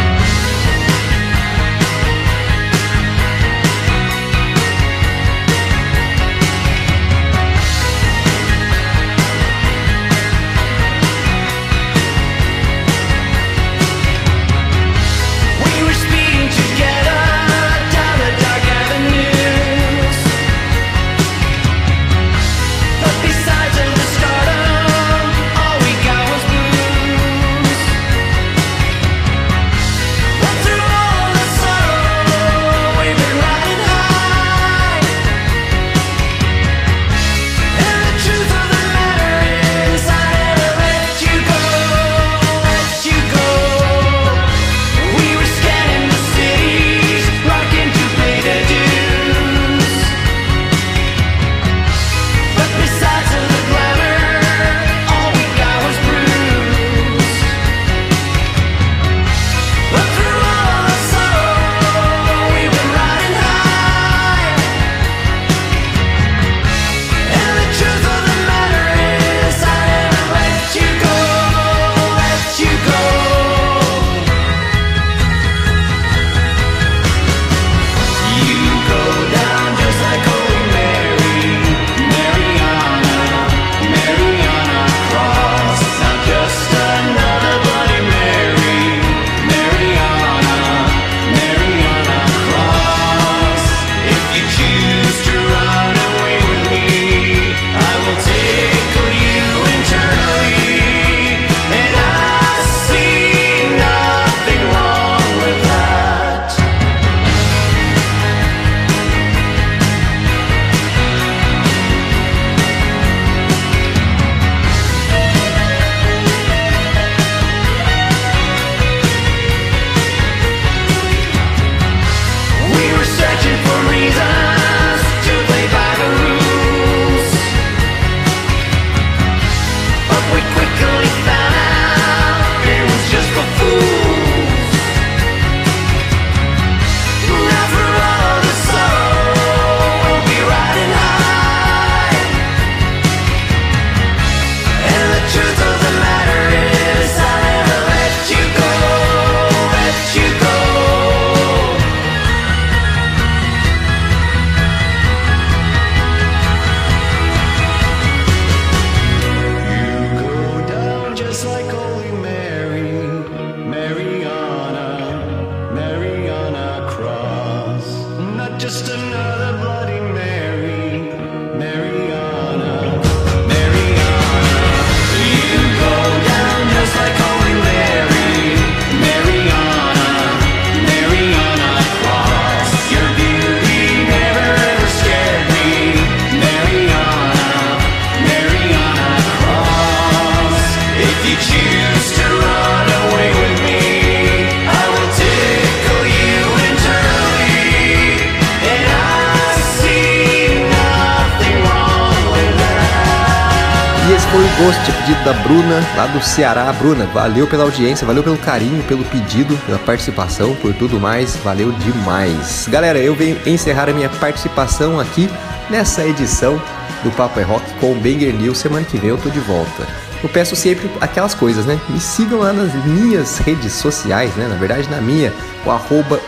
E 204.06 204.12
esse 204.12 204.28
foi 204.28 204.44
o 204.44 204.66
Ghost, 204.66 204.82
a 204.82 204.94
pedido 204.96 205.24
da 205.24 205.32
Bruna, 205.32 205.82
lá 205.96 206.08
do 206.08 206.22
Ceará. 206.22 206.72
Bruna, 206.74 207.06
valeu 207.06 207.48
pela 207.48 207.64
audiência, 207.64 208.06
valeu 208.06 208.22
pelo 208.22 208.38
carinho, 208.38 208.84
pelo 208.84 209.06
pedido, 209.06 209.58
pela 209.66 209.80
participação, 209.80 210.54
por 210.56 210.74
tudo 210.74 211.00
mais. 211.00 211.38
Valeu 211.38 211.72
demais. 211.72 212.68
Galera, 212.70 213.00
eu 213.00 213.16
venho 213.16 213.40
encerrar 213.46 213.88
a 213.90 213.94
minha 213.94 214.10
participação 214.10 215.00
aqui 215.00 215.30
nessa 215.70 216.06
edição 216.06 216.62
do 217.02 217.12
Papo 217.12 217.40
é 217.40 217.44
Rock 217.44 217.66
com 217.80 217.94
o 217.94 217.96
Banger 217.96 218.34
News. 218.34 218.58
Semana 218.58 218.86
que 218.86 218.98
vem 218.98 219.10
eu 219.10 219.18
tô 219.18 219.30
de 219.30 219.40
volta. 219.40 219.88
eu 220.22 220.28
peço 220.28 220.54
sempre 220.54 220.92
aquelas 221.00 221.34
coisas, 221.34 221.66
né? 221.66 221.80
Me 221.88 222.00
sigam 222.00 222.40
lá 222.40 222.52
nas 222.52 222.74
minhas 222.86 223.38
redes 223.38 223.72
sociais, 223.72 224.36
né? 224.36 224.48
Na 224.50 224.56
verdade, 224.56 224.90
na 224.90 225.00
minha, 225.00 225.34
o 225.66 225.72
arroba 225.72 226.20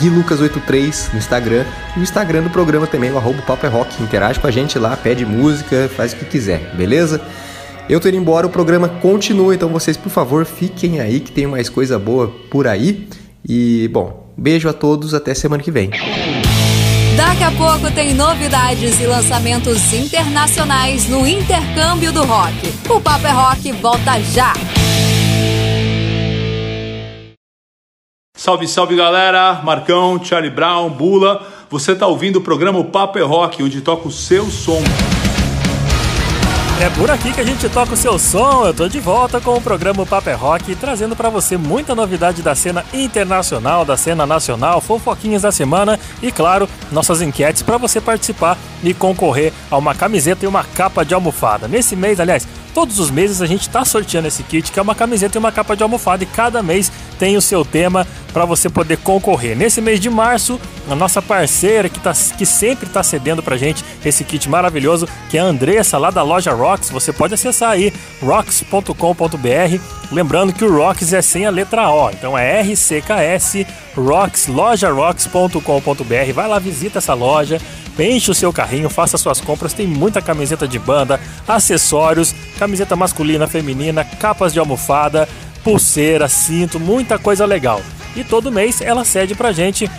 GuiLucas83 0.00 1.12
no 1.12 1.18
Instagram 1.18 1.64
e 1.96 2.00
o 2.00 2.02
Instagram 2.02 2.42
do 2.42 2.50
programa 2.50 2.86
também, 2.86 3.10
o 3.10 3.18
arroba 3.18 3.42
Papo 3.42 3.66
é 3.66 3.68
Rock. 3.68 4.02
Interage 4.02 4.38
com 4.38 4.46
a 4.46 4.50
gente 4.50 4.78
lá, 4.78 4.96
pede 4.96 5.24
música, 5.24 5.90
faz 5.96 6.12
o 6.12 6.16
que 6.16 6.24
quiser, 6.24 6.74
beleza? 6.74 7.20
Eu 7.88 7.98
tô 8.00 8.08
indo 8.08 8.18
embora, 8.18 8.46
o 8.46 8.50
programa 8.50 8.88
continua, 8.88 9.54
então 9.54 9.68
vocês, 9.70 9.96
por 9.96 10.10
favor, 10.10 10.44
fiquem 10.44 11.00
aí 11.00 11.20
que 11.20 11.32
tem 11.32 11.46
mais 11.46 11.68
coisa 11.68 11.98
boa 11.98 12.28
por 12.50 12.66
aí. 12.66 13.08
E, 13.48 13.88
bom, 13.92 14.30
beijo 14.36 14.68
a 14.68 14.72
todos, 14.72 15.14
até 15.14 15.32
semana 15.32 15.62
que 15.62 15.70
vem. 15.70 15.90
Daqui 17.16 17.42
a 17.42 17.50
pouco 17.50 17.90
tem 17.90 18.14
novidades 18.14 19.00
e 19.00 19.06
lançamentos 19.06 19.92
internacionais 19.92 21.08
no 21.08 21.26
intercâmbio 21.26 22.12
do 22.12 22.22
rock. 22.24 22.72
O 22.88 23.00
Papo 23.00 23.26
é 23.26 23.32
Rock 23.32 23.72
volta 23.72 24.20
já! 24.20 24.52
Salve, 28.38 28.68
salve 28.68 28.94
galera! 28.94 29.60
Marcão, 29.64 30.24
Charlie 30.24 30.48
Brown, 30.48 30.90
Bula. 30.90 31.44
Você 31.68 31.92
tá 31.92 32.06
ouvindo 32.06 32.36
o 32.36 32.40
programa 32.40 32.84
Papo 32.84 33.18
é 33.18 33.22
Rock, 33.22 33.60
onde 33.64 33.80
toca 33.80 34.06
o 34.06 34.12
seu 34.12 34.48
som. 34.48 34.80
É 36.80 36.88
por 36.90 37.10
aqui 37.10 37.32
que 37.32 37.40
a 37.40 37.44
gente 37.44 37.68
toca 37.68 37.94
o 37.94 37.96
seu 37.96 38.16
som. 38.16 38.64
Eu 38.64 38.72
tô 38.72 38.86
de 38.86 39.00
volta 39.00 39.40
com 39.40 39.56
o 39.56 39.60
programa 39.60 40.06
Paper 40.06 40.38
Rock, 40.38 40.76
trazendo 40.76 41.16
para 41.16 41.28
você 41.28 41.56
muita 41.56 41.96
novidade 41.96 42.40
da 42.40 42.54
cena 42.54 42.84
internacional, 42.94 43.84
da 43.84 43.96
cena 43.96 44.24
nacional, 44.24 44.80
fofoquinhas 44.80 45.42
da 45.42 45.50
semana 45.50 45.98
e, 46.22 46.30
claro, 46.30 46.68
nossas 46.92 47.20
enquetes 47.20 47.62
para 47.62 47.76
você 47.76 48.00
participar 48.00 48.56
e 48.84 48.94
concorrer 48.94 49.52
a 49.68 49.76
uma 49.76 49.96
camiseta 49.96 50.44
e 50.44 50.48
uma 50.48 50.62
capa 50.62 51.04
de 51.04 51.12
almofada. 51.12 51.66
Nesse 51.66 51.96
mês, 51.96 52.20
aliás, 52.20 52.46
todos 52.72 53.00
os 53.00 53.10
meses 53.10 53.42
a 53.42 53.46
gente 53.46 53.68
tá 53.68 53.84
sorteando 53.84 54.28
esse 54.28 54.44
kit, 54.44 54.70
que 54.70 54.78
é 54.78 54.82
uma 54.82 54.94
camiseta 54.94 55.36
e 55.36 55.40
uma 55.40 55.50
capa 55.50 55.74
de 55.74 55.82
almofada, 55.82 56.22
e 56.22 56.26
cada 56.26 56.62
mês 56.62 56.92
tem 57.18 57.36
o 57.36 57.42
seu 57.42 57.64
tema 57.64 58.06
para 58.32 58.44
você 58.44 58.68
poder 58.68 58.98
concorrer. 58.98 59.56
Nesse 59.56 59.80
mês 59.80 59.98
de 59.98 60.08
março, 60.08 60.60
a 60.88 60.94
nossa 60.94 61.20
parceira 61.20 61.88
que, 61.88 61.98
tá, 61.98 62.12
que 62.12 62.46
sempre 62.46 62.88
tá 62.88 63.02
cedendo 63.02 63.42
pra 63.42 63.56
gente 63.56 63.84
esse 64.04 64.22
kit 64.24 64.48
maravilhoso, 64.48 65.08
que 65.30 65.36
é 65.36 65.40
a 65.40 65.44
Andressa, 65.44 65.98
lá 65.98 66.10
da 66.10 66.22
loja 66.22 66.52
Rocks. 66.52 66.90
Você 66.90 67.12
pode 67.12 67.34
acessar 67.34 67.70
aí, 67.70 67.92
rocks.com.br. 68.22 69.80
Lembrando 70.10 70.52
que 70.52 70.64
o 70.64 70.74
Rocks 70.74 71.12
é 71.12 71.20
sem 71.20 71.46
a 71.46 71.50
letra 71.50 71.90
O, 71.90 72.10
então 72.10 72.38
é 72.38 72.62
RCKS 72.62 73.66
Rocks, 73.96 74.46
lojarocks.com.br. 74.46 76.32
Vai 76.34 76.48
lá, 76.48 76.58
visita 76.58 76.98
essa 76.98 77.14
loja, 77.14 77.60
enche 77.98 78.30
o 78.30 78.34
seu 78.34 78.52
carrinho, 78.52 78.88
faça 78.88 79.18
suas 79.18 79.40
compras. 79.40 79.72
Tem 79.72 79.86
muita 79.86 80.22
camiseta 80.22 80.66
de 80.68 80.78
banda, 80.78 81.20
acessórios, 81.46 82.34
camiseta 82.58 82.94
masculina, 82.94 83.46
feminina, 83.46 84.04
capas 84.04 84.52
de 84.52 84.58
almofada, 84.58 85.28
pulseira, 85.62 86.28
cinto, 86.28 86.78
muita 86.80 87.18
coisa 87.18 87.44
legal. 87.44 87.80
E 88.16 88.24
todo 88.24 88.50
mês 88.50 88.80
ela 88.80 89.04
cede 89.04 89.34
pra 89.34 89.52
gente 89.52 89.90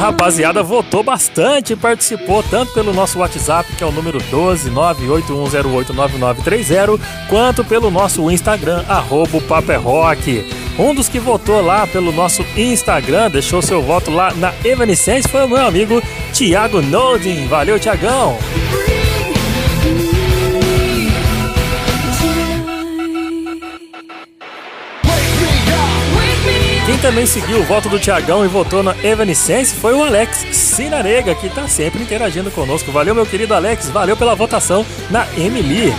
Rapaziada 0.07 0.63
votou 0.63 1.03
bastante, 1.03 1.75
participou 1.75 2.41
tanto 2.41 2.73
pelo 2.73 2.93
nosso 2.93 3.19
WhatsApp, 3.19 3.75
que 3.75 3.83
é 3.83 3.85
o 3.85 3.91
número 3.91 4.19
12981089930, 4.19 6.97
quanto 7.29 7.65
pelo 7.65 7.91
nosso 7.91 8.31
Instagram, 8.31 8.85
arroba 8.87 9.37
é. 9.67 9.77
Um 10.81 10.95
dos 10.95 11.09
que 11.09 11.19
votou 11.19 11.61
lá 11.61 11.85
pelo 11.85 12.13
nosso 12.13 12.41
Instagram, 12.55 13.31
deixou 13.31 13.61
seu 13.61 13.81
voto 13.81 14.09
lá 14.09 14.33
na 14.35 14.53
Evanescence, 14.63 15.27
foi 15.27 15.43
o 15.43 15.49
meu 15.49 15.65
amigo 15.65 16.01
Thiago 16.33 16.81
Nodin. 16.81 17.45
Valeu, 17.47 17.77
Tiagão! 17.77 18.37
Quem 26.87 26.97
também 26.99 27.25
seguiu 27.25 27.59
o 27.59 27.63
voto 27.65 27.89
do 27.89 27.99
Tiagão 27.99 28.45
e 28.45 28.47
votou 28.47 28.81
na 28.81 28.95
Evanescence 29.03 29.75
foi 29.75 29.93
o 29.93 30.01
Alex 30.01 30.45
Sinarega, 30.53 31.35
que 31.35 31.49
tá 31.49 31.67
sempre 31.67 32.01
interagindo 32.01 32.49
conosco. 32.49 32.93
Valeu, 32.93 33.13
meu 33.13 33.25
querido 33.25 33.53
Alex, 33.53 33.89
valeu 33.89 34.15
pela 34.15 34.33
votação 34.33 34.85
na 35.11 35.27
Emily. 35.37 35.93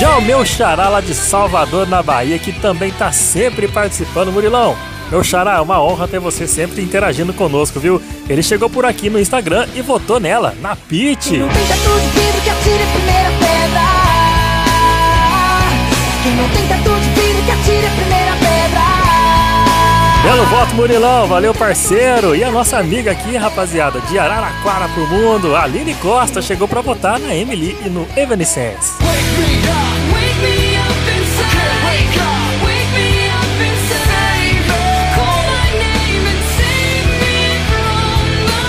Já 0.00 0.18
o 0.18 0.22
meu 0.22 0.44
xará 0.44 0.88
lá 0.88 1.00
de 1.00 1.14
Salvador, 1.14 1.86
na 1.86 2.02
Bahia, 2.02 2.40
que 2.40 2.50
também 2.50 2.90
tá 2.90 3.12
sempre 3.12 3.68
participando, 3.68 4.32
Murilão. 4.32 4.76
Meu 5.12 5.22
xará, 5.22 5.58
é 5.58 5.60
uma 5.60 5.80
honra 5.80 6.08
ter 6.08 6.18
você 6.18 6.48
sempre 6.48 6.82
interagindo 6.82 7.32
conosco, 7.32 7.78
viu? 7.78 8.02
Ele 8.28 8.42
chegou 8.42 8.68
por 8.68 8.84
aqui 8.84 9.08
no 9.08 9.20
Instagram 9.20 9.68
e 9.76 9.80
votou 9.80 10.18
nela, 10.18 10.56
na 10.60 10.74
Pete. 10.74 11.38
Quem 16.22 16.36
não 16.36 16.48
tenta 16.50 16.76
tudo 16.84 17.00
vidro 17.00 17.42
que 17.44 17.50
atire 17.50 17.86
a 17.86 17.90
primeira 17.90 18.32
pedra. 18.36 19.02
Belo 20.22 20.46
voto, 20.46 20.74
Murilão. 20.76 21.26
Valeu, 21.26 21.52
parceiro. 21.52 22.36
E 22.36 22.44
a 22.44 22.50
nossa 22.50 22.78
amiga 22.78 23.10
aqui, 23.10 23.36
rapaziada, 23.36 24.00
de 24.02 24.18
Araraquara 24.18 24.88
pro 24.88 25.06
mundo, 25.08 25.56
Aline 25.56 25.94
Costa, 25.94 26.40
chegou 26.40 26.68
pra 26.68 26.80
votar 26.80 27.18
na 27.18 27.34
Emily 27.34 27.76
e 27.84 27.88
no 27.88 28.06
Evanescence. 28.16 28.92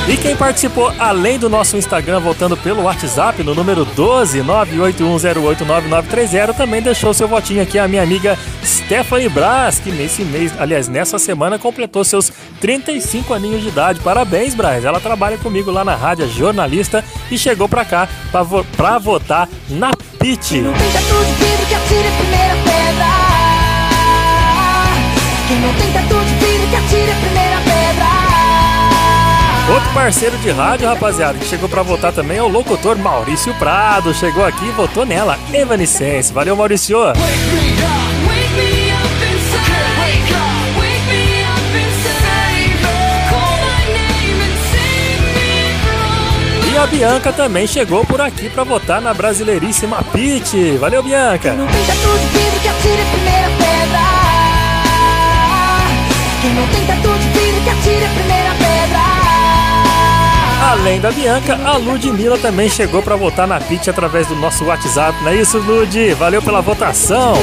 E 0.06 0.18
quem 0.18 0.36
participou 0.36 0.92
além 1.00 1.40
do 1.40 1.50
nosso 1.50 1.78
Instagram, 1.78 2.20
voltando 2.20 2.58
pelo 2.58 2.84
WhatsApp 2.84 3.42
no 3.42 3.56
número 3.56 3.86
12 3.86 4.42
981089930, 4.42 6.54
também 6.54 6.82
deixou 6.82 7.14
seu 7.14 7.26
votinho 7.26 7.64
aqui 7.64 7.80
a 7.80 7.88
minha 7.88 8.04
amiga 8.04 8.38
Stephanie 8.64 9.30
Braz, 9.30 9.80
que 9.80 9.92
nesse 9.92 10.26
mês, 10.26 10.52
aliás, 10.60 10.90
nessa 10.90 11.18
semana 11.18 11.58
completou 11.58 12.04
seus 12.04 12.34
35 12.60 13.34
aninhos 13.34 13.62
de 13.62 13.70
idade. 13.70 14.02
Parabéns, 14.02 14.54
Braz. 14.54 14.84
Ela 14.84 15.00
trabalha 15.00 15.38
comigo 15.38 15.72
lá 15.72 15.86
na 15.86 15.96
rádio, 15.96 16.26
é 16.26 16.28
jornalista 16.28 17.02
e 17.32 17.38
chegou 17.38 17.70
pra 17.70 17.86
cá 17.86 18.10
pra, 18.30 18.44
vo 18.44 18.62
pra 18.76 18.98
votar 18.98 19.48
na 19.70 19.92
PIT. 20.20 20.64
Quem 25.48 25.60
não 25.60 25.74
tenta 25.74 26.02
tudo 26.10 26.23
Outro 29.70 29.94
parceiro 29.94 30.38
de 30.40 30.52
rádio, 30.52 30.88
rapaziada, 30.88 31.38
que 31.38 31.46
chegou 31.46 31.70
pra 31.70 31.82
votar 31.82 32.12
também 32.12 32.38
é 32.38 32.44
o 32.44 32.48
locutor 32.48 32.98
Maurício 32.98 33.54
Prado. 33.56 34.14
Chegou 34.14 34.46
aqui 34.46 34.66
e 34.66 34.72
votou 34.72 35.06
nela, 35.06 35.40
Evanescence. 35.54 36.34
Valeu, 36.34 36.56
Maurício. 36.56 36.98
E 46.72 46.78
a 46.78 46.88
Bianca 46.88 47.32
também 47.32 47.66
chegou 47.66 48.04
por 48.06 48.20
aqui 48.20 48.50
pra 48.50 48.64
votar 48.64 49.00
na 49.00 49.14
brasileiríssima 49.14 50.04
Pit. 50.12 50.78
Valeu, 50.78 51.02
Bianca. 51.02 51.56
Quem 56.42 56.54
não 56.54 56.68
tenta 56.68 56.96
tudo 57.02 57.13
Além 60.74 61.00
da 61.00 61.12
Bianca, 61.12 61.56
a 61.64 61.78
Ludmilla 61.78 62.36
também 62.36 62.68
chegou 62.68 63.04
pra 63.04 63.16
votar 63.16 63.48
na 63.48 63.60
Pit 63.60 63.88
através 63.92 64.26
do 64.26 64.36
nosso 64.36 64.66
WhatsApp. 64.66 65.16
Não 65.22 65.30
é 65.30 65.36
isso, 65.36 65.60
Lud? 65.60 66.16
Valeu 66.16 66.42
pela 66.42 66.62
votação. 66.62 67.36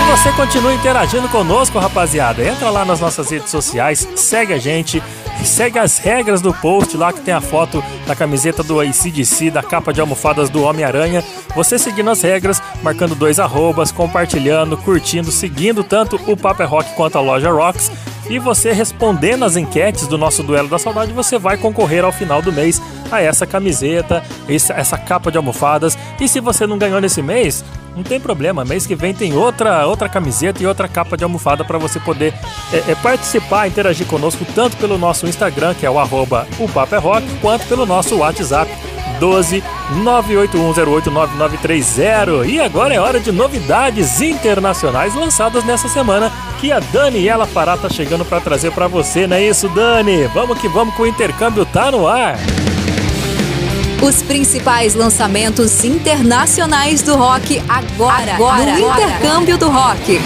E 0.00 0.10
você 0.10 0.32
continua 0.32 0.72
interagindo 0.72 1.28
conosco, 1.28 1.78
rapaziada. 1.78 2.42
Entra 2.42 2.70
lá 2.70 2.82
nas 2.86 2.98
nossas 2.98 3.30
redes 3.30 3.50
sociais, 3.50 4.08
segue 4.16 4.54
a 4.54 4.58
gente, 4.58 5.02
segue 5.44 5.78
as 5.78 5.98
regras 5.98 6.40
do 6.40 6.54
post 6.54 6.96
lá 6.96 7.12
que 7.12 7.20
tem 7.20 7.34
a 7.34 7.42
foto 7.42 7.84
da 8.06 8.16
camiseta 8.16 8.62
do 8.62 8.80
ACDC, 8.80 9.50
da 9.50 9.62
capa 9.62 9.92
de 9.92 10.00
almofadas 10.00 10.48
do 10.48 10.62
Homem-Aranha. 10.62 11.22
Você 11.54 11.78
seguindo 11.78 12.08
as 12.08 12.22
regras, 12.22 12.62
marcando 12.82 13.14
dois 13.14 13.38
arrobas, 13.38 13.92
compartilhando, 13.92 14.78
curtindo, 14.78 15.30
seguindo 15.30 15.84
tanto 15.84 16.18
o 16.26 16.38
Papo 16.38 16.62
é 16.62 16.66
Rock 16.66 16.94
quanto 16.94 17.18
a 17.18 17.20
Loja 17.20 17.52
Rocks. 17.52 17.90
E 18.28 18.38
você 18.38 18.72
respondendo 18.72 19.44
as 19.44 19.56
enquetes 19.56 20.06
do 20.06 20.16
nosso 20.16 20.42
Duelo 20.42 20.68
da 20.68 20.78
Saudade, 20.78 21.12
você 21.12 21.38
vai 21.38 21.56
concorrer 21.56 22.04
ao 22.04 22.12
final 22.12 22.40
do 22.40 22.52
mês 22.52 22.80
a 23.12 23.20
essa 23.20 23.46
camiseta, 23.46 24.22
essa 24.48 24.96
capa 24.96 25.30
de 25.30 25.36
almofadas. 25.36 25.96
E 26.20 26.26
se 26.26 26.40
você 26.40 26.66
não 26.66 26.78
ganhou 26.78 27.00
nesse 27.00 27.20
mês, 27.22 27.64
não 27.94 28.02
tem 28.02 28.18
problema. 28.18 28.64
Mês 28.64 28.86
que 28.86 28.94
vem 28.94 29.14
tem 29.14 29.34
outra, 29.34 29.86
outra 29.86 30.08
camiseta 30.08 30.62
e 30.62 30.66
outra 30.66 30.88
capa 30.88 31.16
de 31.16 31.24
almofada 31.24 31.64
para 31.64 31.78
você 31.78 32.00
poder 32.00 32.34
é, 32.72 32.92
é, 32.92 32.94
participar, 32.96 33.68
interagir 33.68 34.06
conosco, 34.06 34.44
tanto 34.54 34.76
pelo 34.78 34.98
nosso 34.98 35.26
Instagram, 35.26 35.74
que 35.74 35.86
é 35.86 35.90
o 35.90 35.98
arroba 35.98 36.46
o 36.58 36.68
Papo 36.68 36.94
é 36.94 36.98
Rock, 36.98 37.26
quanto 37.40 37.66
pelo 37.66 37.84
nosso 37.84 38.16
WhatsApp. 38.16 38.70
12 39.24 39.64
981089930. 40.04 42.46
E 42.46 42.60
agora 42.60 42.92
é 42.92 43.00
hora 43.00 43.18
de 43.18 43.32
novidades 43.32 44.20
internacionais 44.20 45.14
lançadas 45.14 45.64
nessa 45.64 45.88
semana 45.88 46.30
que 46.60 46.70
a 46.70 46.78
Daniela 46.78 47.46
Pará 47.46 47.74
tá 47.74 47.88
chegando 47.88 48.22
para 48.22 48.38
trazer 48.40 48.70
para 48.72 48.86
você, 48.86 49.26
não 49.26 49.38
é 49.38 49.44
isso, 49.44 49.66
Dani? 49.70 50.26
Vamos 50.26 50.60
que 50.60 50.68
vamos 50.68 50.94
que 50.94 51.00
o 51.00 51.06
intercâmbio 51.06 51.64
tá 51.64 51.90
no 51.90 52.06
ar. 52.06 52.36
Os 54.02 54.22
principais 54.22 54.94
lançamentos 54.94 55.82
internacionais 55.82 57.00
do 57.00 57.16
rock 57.16 57.62
agora, 57.66 58.34
Agora, 58.34 58.76
no 58.76 58.90
agora. 58.90 59.02
Intercâmbio 59.02 59.56
do 59.56 59.70
Rock. 59.70 60.20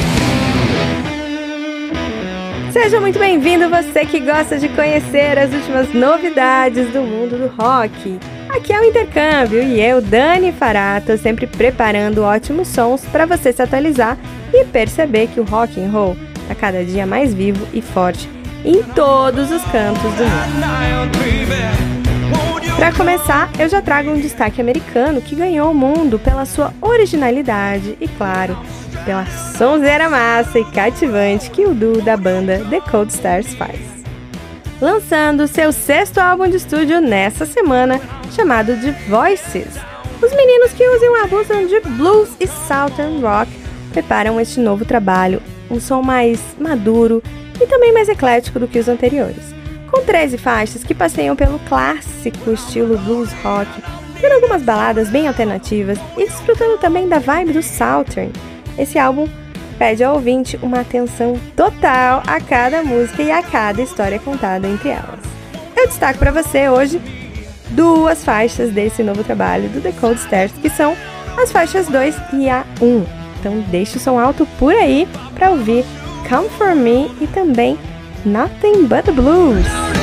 Seja 2.72 3.00
muito 3.00 3.20
bem-vindo, 3.20 3.70
você 3.70 4.04
que 4.04 4.18
gosta 4.18 4.58
de 4.58 4.68
conhecer 4.70 5.38
as 5.38 5.52
últimas 5.52 5.94
novidades 5.94 6.92
do 6.92 7.02
mundo 7.02 7.38
do 7.38 7.46
rock. 7.62 8.18
Aqui 8.50 8.72
é 8.72 8.80
o 8.80 8.84
Intercâmbio 8.84 9.62
e 9.62 9.80
eu, 9.80 10.00
Dani 10.00 10.52
Fará, 10.52 11.00
tô 11.04 11.16
sempre 11.16 11.46
preparando 11.46 12.22
ótimos 12.22 12.68
sons 12.68 13.04
para 13.12 13.26
você 13.26 13.52
se 13.52 13.62
atualizar 13.62 14.16
e 14.52 14.64
perceber 14.64 15.28
que 15.28 15.38
o 15.38 15.44
rock 15.44 15.78
and 15.80 15.90
roll 15.90 16.16
tá 16.48 16.54
cada 16.54 16.84
dia 16.84 17.06
mais 17.06 17.34
vivo 17.34 17.66
e 17.72 17.82
forte 17.82 18.28
em 18.64 18.82
todos 18.94 19.50
os 19.50 19.62
cantos 19.64 20.12
do 20.14 20.24
mundo. 20.24 21.18
Para 22.76 22.92
começar, 22.92 23.50
eu 23.58 23.68
já 23.68 23.82
trago 23.82 24.10
um 24.10 24.20
destaque 24.20 24.60
americano 24.60 25.20
que 25.20 25.34
ganhou 25.34 25.70
o 25.72 25.74
mundo 25.74 26.18
pela 26.18 26.44
sua 26.46 26.72
originalidade 26.80 27.98
e, 28.00 28.08
claro, 28.08 28.56
pela 29.04 29.26
sonzeira 29.26 30.08
massa 30.08 30.58
e 30.58 30.64
cativante 30.64 31.50
que 31.50 31.66
o 31.66 31.74
duo 31.74 32.00
da 32.00 32.16
banda 32.16 32.64
The 32.70 32.80
Cold 32.80 33.12
Stars 33.12 33.52
faz. 33.54 33.97
Lançando 34.80 35.48
seu 35.48 35.72
sexto 35.72 36.18
álbum 36.18 36.48
de 36.48 36.56
estúdio 36.56 37.00
nessa 37.00 37.44
semana, 37.44 38.00
chamado 38.34 38.76
The 38.76 38.92
Voices. 39.08 39.76
Os 40.22 40.32
meninos 40.32 40.72
que 40.72 40.88
usam 40.88 41.16
e 41.16 41.20
abusam 41.20 41.66
de 41.66 41.80
blues 41.80 42.30
e 42.40 42.46
southern 42.46 43.20
rock 43.20 43.50
preparam 43.92 44.40
este 44.40 44.60
novo 44.60 44.84
trabalho, 44.84 45.42
um 45.70 45.80
som 45.80 46.02
mais 46.02 46.40
maduro 46.58 47.22
e 47.60 47.66
também 47.66 47.92
mais 47.92 48.08
eclético 48.08 48.58
do 48.58 48.68
que 48.68 48.78
os 48.78 48.88
anteriores 48.88 49.58
com 49.90 50.04
13 50.04 50.38
faixas 50.38 50.84
que 50.84 50.94
passeiam 50.94 51.34
pelo 51.34 51.58
clássico 51.60 52.52
estilo 52.52 52.98
blues 52.98 53.32
rock, 53.42 53.68
tendo 54.20 54.32
algumas 54.34 54.62
baladas 54.62 55.10
bem 55.10 55.26
alternativas 55.26 55.98
e 56.16 56.26
desfrutando 56.26 56.78
também 56.78 57.08
da 57.08 57.18
vibe 57.18 57.52
do 57.52 57.62
Southern. 57.62 58.32
Esse 58.78 58.98
álbum 58.98 59.28
pede 59.78 60.02
ao 60.02 60.16
ouvinte 60.16 60.58
uma 60.62 60.80
atenção 60.80 61.38
total 61.56 62.22
a 62.26 62.40
cada 62.40 62.82
música 62.82 63.22
e 63.22 63.30
a 63.30 63.42
cada 63.42 63.80
história 63.80 64.18
contada 64.18 64.66
entre 64.66 64.88
elas. 64.90 65.20
Eu 65.76 65.86
destaco 65.86 66.18
para 66.18 66.32
você 66.32 66.68
hoje 66.68 67.00
duas 67.70 68.24
faixas 68.24 68.72
desse 68.72 69.02
novo 69.02 69.22
trabalho 69.22 69.68
do 69.68 69.80
The 69.80 69.92
Cold 69.92 70.18
Stairs, 70.20 70.52
que 70.60 70.68
são 70.68 70.96
as 71.40 71.52
faixas 71.52 71.86
2 71.86 72.16
e 72.32 72.48
a 72.48 72.64
1. 72.80 73.04
Então 73.38 73.60
deixe 73.70 73.96
o 73.96 74.00
som 74.00 74.18
alto 74.18 74.46
por 74.58 74.74
aí 74.74 75.06
para 75.34 75.50
ouvir 75.50 75.84
Come 76.28 76.48
For 76.50 76.74
Me 76.74 77.10
e 77.20 77.26
também 77.28 77.78
Nothing 78.24 78.86
But 78.86 79.04
The 79.04 79.12
Blues. 79.12 79.97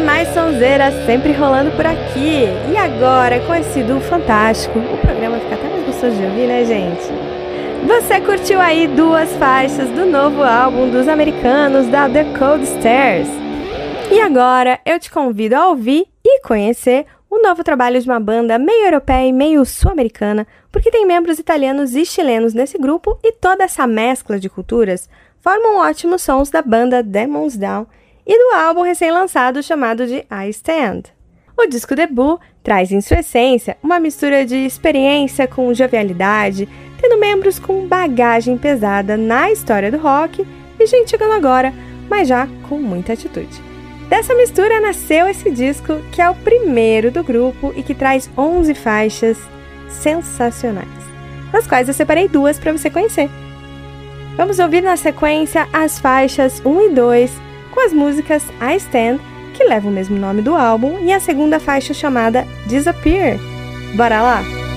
Mais 0.00 0.28
sonzeiras 0.28 0.94
sempre 1.06 1.32
rolando 1.32 1.70
por 1.72 1.86
aqui. 1.86 2.44
E 2.72 2.76
agora, 2.76 3.40
com 3.40 3.54
esse 3.54 3.82
duo 3.82 4.00
fantástico, 4.00 4.78
o 4.78 4.98
programa 4.98 5.38
fica 5.38 5.54
até 5.54 5.68
mais 5.68 5.84
gostoso 5.84 6.16
de 6.16 6.24
ouvir, 6.24 6.46
né, 6.46 6.64
gente? 6.64 7.30
Você 7.86 8.20
curtiu 8.20 8.60
aí 8.60 8.86
duas 8.86 9.30
faixas 9.36 9.88
do 9.90 10.04
novo 10.04 10.42
álbum 10.42 10.90
dos 10.90 11.08
americanos 11.08 11.86
da 11.88 12.08
The 12.08 12.24
Cold 12.38 12.66
Stairs. 12.66 13.28
E 14.10 14.20
agora 14.20 14.78
eu 14.84 14.98
te 14.98 15.10
convido 15.10 15.56
a 15.56 15.68
ouvir 15.68 16.06
e 16.24 16.40
conhecer 16.42 17.06
o 17.30 17.40
novo 17.40 17.62
trabalho 17.62 18.00
de 18.00 18.08
uma 18.08 18.18
banda 18.18 18.58
meio 18.58 18.86
europeia 18.86 19.26
e 19.26 19.32
meio 19.32 19.64
sul-americana, 19.64 20.46
porque 20.72 20.90
tem 20.90 21.06
membros 21.06 21.38
italianos 21.38 21.94
e 21.94 22.04
chilenos 22.04 22.52
nesse 22.52 22.76
grupo 22.76 23.18
e 23.22 23.32
toda 23.32 23.64
essa 23.64 23.86
mescla 23.86 24.38
de 24.38 24.50
culturas 24.50 25.08
formam 25.40 25.78
ótimos 25.78 26.22
sons 26.22 26.50
da 26.50 26.60
banda 26.60 27.02
Demons 27.02 27.56
Down 27.56 27.86
e 28.30 28.38
do 28.38 28.56
álbum 28.56 28.82
recém-lançado 28.82 29.60
chamado 29.60 30.06
de 30.06 30.24
I 30.30 30.50
Stand. 30.50 31.02
O 31.58 31.66
disco 31.66 31.96
debut 31.96 32.40
traz 32.62 32.92
em 32.92 33.00
sua 33.00 33.18
essência 33.18 33.76
uma 33.82 33.98
mistura 33.98 34.46
de 34.46 34.54
experiência 34.54 35.48
com 35.48 35.74
jovialidade, 35.74 36.68
tendo 37.00 37.18
membros 37.18 37.58
com 37.58 37.88
bagagem 37.88 38.56
pesada 38.56 39.16
na 39.16 39.50
história 39.50 39.90
do 39.90 39.98
rock 39.98 40.46
e 40.78 40.86
gente 40.86 41.10
chegando 41.10 41.32
agora, 41.32 41.74
mas 42.08 42.28
já 42.28 42.46
com 42.68 42.78
muita 42.78 43.14
atitude. 43.14 43.60
Dessa 44.08 44.32
mistura 44.32 44.80
nasceu 44.80 45.26
esse 45.26 45.50
disco, 45.50 46.00
que 46.12 46.22
é 46.22 46.30
o 46.30 46.34
primeiro 46.36 47.10
do 47.10 47.24
grupo 47.24 47.72
e 47.74 47.82
que 47.82 47.96
traz 47.96 48.30
11 48.38 48.74
faixas 48.74 49.38
sensacionais, 49.88 50.86
das 51.50 51.66
quais 51.66 51.88
eu 51.88 51.94
separei 51.94 52.28
duas 52.28 52.60
para 52.60 52.70
você 52.70 52.88
conhecer. 52.88 53.28
Vamos 54.36 54.60
ouvir 54.60 54.82
na 54.82 54.96
sequência 54.96 55.68
as 55.72 55.98
faixas 55.98 56.62
1 56.64 56.80
e 56.80 56.90
2 56.90 57.49
com 57.70 57.84
as 57.84 57.92
músicas 57.92 58.44
I 58.60 58.76
Stand, 58.76 59.18
que 59.54 59.64
leva 59.64 59.88
o 59.88 59.92
mesmo 59.92 60.18
nome 60.18 60.42
do 60.42 60.54
álbum, 60.54 60.98
e 61.00 61.12
a 61.12 61.20
segunda 61.20 61.58
faixa 61.60 61.92
chamada 61.92 62.46
Disappear. 62.66 63.38
Bora 63.94 64.22
lá? 64.22 64.69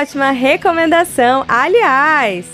Ótima 0.00 0.30
recomendação. 0.30 1.44
Aliás, 1.46 2.46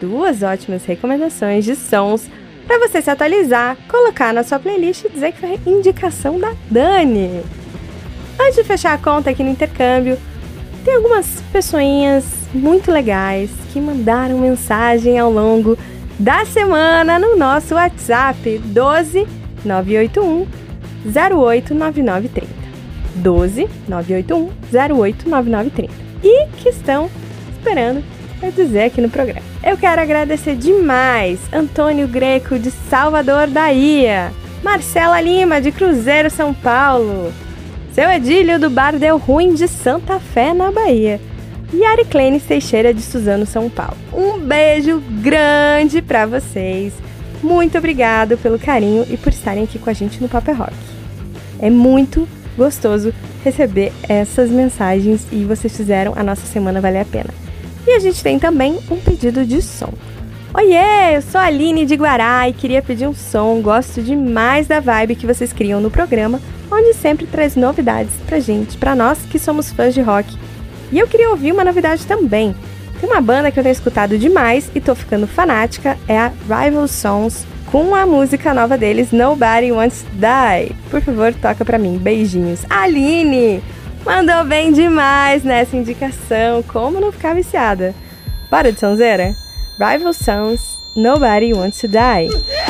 duas 0.00 0.42
ótimas 0.42 0.84
recomendações 0.84 1.64
de 1.64 1.74
sons 1.74 2.28
para 2.66 2.78
você 2.78 3.00
se 3.00 3.10
atualizar, 3.10 3.76
colocar 3.88 4.34
na 4.34 4.42
sua 4.42 4.58
playlist 4.58 5.04
e 5.04 5.08
dizer 5.08 5.32
que 5.32 5.40
foi 5.40 5.58
indicação 5.66 6.38
da 6.38 6.52
Dani. 6.70 7.42
Antes 8.38 8.56
de 8.56 8.64
fechar 8.64 8.92
a 8.92 8.98
conta 8.98 9.30
aqui 9.30 9.42
no 9.42 9.50
intercâmbio, 9.50 10.18
tem 10.84 10.94
algumas 10.94 11.42
pessoinhas 11.50 12.24
muito 12.52 12.92
legais 12.92 13.50
que 13.72 13.80
mandaram 13.80 14.38
mensagem 14.38 15.18
ao 15.18 15.32
longo 15.32 15.78
da 16.18 16.44
semana 16.44 17.18
no 17.18 17.34
nosso 17.34 17.74
WhatsApp 17.74 18.58
12 18.58 19.26
981 19.64 20.46
089930. 21.06 22.46
12 23.16 23.68
981 23.88 24.50
089930. 24.70 26.09
E 26.22 26.46
que 26.58 26.68
estão 26.68 27.10
esperando 27.52 28.02
para 28.38 28.50
dizer 28.50 28.84
aqui 28.84 29.00
no 29.00 29.10
programa. 29.10 29.42
Eu 29.62 29.76
quero 29.76 30.00
agradecer 30.00 30.56
demais 30.56 31.38
Antônio 31.52 32.08
Greco 32.08 32.58
de 32.58 32.70
Salvador, 32.70 33.48
Bahia, 33.48 34.32
Marcela 34.62 35.20
Lima 35.20 35.60
de 35.60 35.70
Cruzeiro, 35.70 36.30
São 36.30 36.54
Paulo, 36.54 37.32
seu 37.92 38.10
Edílio 38.10 38.58
do 38.58 38.70
Bar 38.70 38.98
Del 38.98 39.18
Ruim 39.18 39.54
de 39.54 39.68
Santa 39.68 40.18
Fé, 40.18 40.54
na 40.54 40.70
Bahia, 40.70 41.20
e 41.72 41.84
Ariclenes 41.84 42.44
Teixeira 42.44 42.92
de 42.92 43.02
Suzano, 43.02 43.46
São 43.46 43.68
Paulo. 43.68 43.96
Um 44.12 44.38
beijo 44.38 45.02
grande 45.20 46.00
pra 46.00 46.26
vocês. 46.26 46.92
Muito 47.42 47.78
obrigado 47.78 48.36
pelo 48.38 48.58
carinho 48.58 49.06
e 49.08 49.16
por 49.16 49.32
estarem 49.32 49.64
aqui 49.64 49.78
com 49.78 49.88
a 49.88 49.92
gente 49.92 50.20
no 50.20 50.28
Paper 50.28 50.56
Rock. 50.56 50.74
É 51.58 51.70
muito 51.70 52.28
gostoso 52.56 53.14
receber 53.44 53.92
essas 54.08 54.50
mensagens 54.50 55.26
e 55.32 55.44
vocês 55.44 55.76
fizeram 55.76 56.12
a 56.16 56.22
nossa 56.22 56.46
semana 56.46 56.80
valer 56.80 57.00
a 57.00 57.04
pena. 57.04 57.30
E 57.86 57.92
a 57.92 57.98
gente 57.98 58.22
tem 58.22 58.38
também 58.38 58.78
um 58.90 58.96
pedido 58.96 59.44
de 59.44 59.62
som. 59.62 59.92
Oiê, 60.52 61.16
eu 61.16 61.22
sou 61.22 61.40
a 61.40 61.44
Aline 61.44 61.86
de 61.86 61.94
Guará 61.94 62.48
e 62.48 62.52
queria 62.52 62.82
pedir 62.82 63.06
um 63.06 63.14
som. 63.14 63.60
Gosto 63.60 64.02
demais 64.02 64.66
da 64.66 64.80
vibe 64.80 65.14
que 65.14 65.26
vocês 65.26 65.52
criam 65.52 65.80
no 65.80 65.90
programa, 65.90 66.40
onde 66.70 66.92
sempre 66.92 67.26
traz 67.26 67.54
novidades 67.54 68.12
pra 68.26 68.40
gente, 68.40 68.76
pra 68.76 68.96
nós 68.96 69.18
que 69.30 69.38
somos 69.38 69.70
fãs 69.70 69.94
de 69.94 70.00
rock. 70.00 70.36
E 70.92 70.98
eu 70.98 71.06
queria 71.06 71.30
ouvir 71.30 71.52
uma 71.52 71.64
novidade 71.64 72.04
também. 72.04 72.54
Tem 73.00 73.08
uma 73.08 73.20
banda 73.20 73.50
que 73.50 73.58
eu 73.58 73.62
tenho 73.62 73.72
escutado 73.72 74.18
demais 74.18 74.70
e 74.74 74.80
tô 74.80 74.94
ficando 74.94 75.26
fanática, 75.26 75.96
é 76.06 76.18
a 76.18 76.32
Rival 76.48 76.86
Sons, 76.88 77.46
com 77.70 77.94
a 77.94 78.04
música 78.04 78.52
nova 78.52 78.76
deles, 78.76 79.12
Nobody 79.12 79.70
Wants 79.70 80.02
to 80.02 80.10
Die. 80.12 80.74
Por 80.90 81.00
favor, 81.00 81.32
toca 81.34 81.64
pra 81.64 81.78
mim. 81.78 81.98
Beijinhos. 81.98 82.64
Aline! 82.68 83.62
Mandou 84.04 84.44
bem 84.44 84.72
demais 84.72 85.44
nessa 85.44 85.76
indicação. 85.76 86.62
Como 86.64 87.00
não 87.00 87.12
ficar 87.12 87.34
viciada? 87.34 87.94
Bora 88.50 88.72
de 88.72 88.80
sonzeira? 88.80 89.34
Rival 89.78 90.12
Sons, 90.12 90.78
Nobody 90.94 91.52
Wants 91.52 91.80
to 91.80 91.88
Die. 91.88 92.69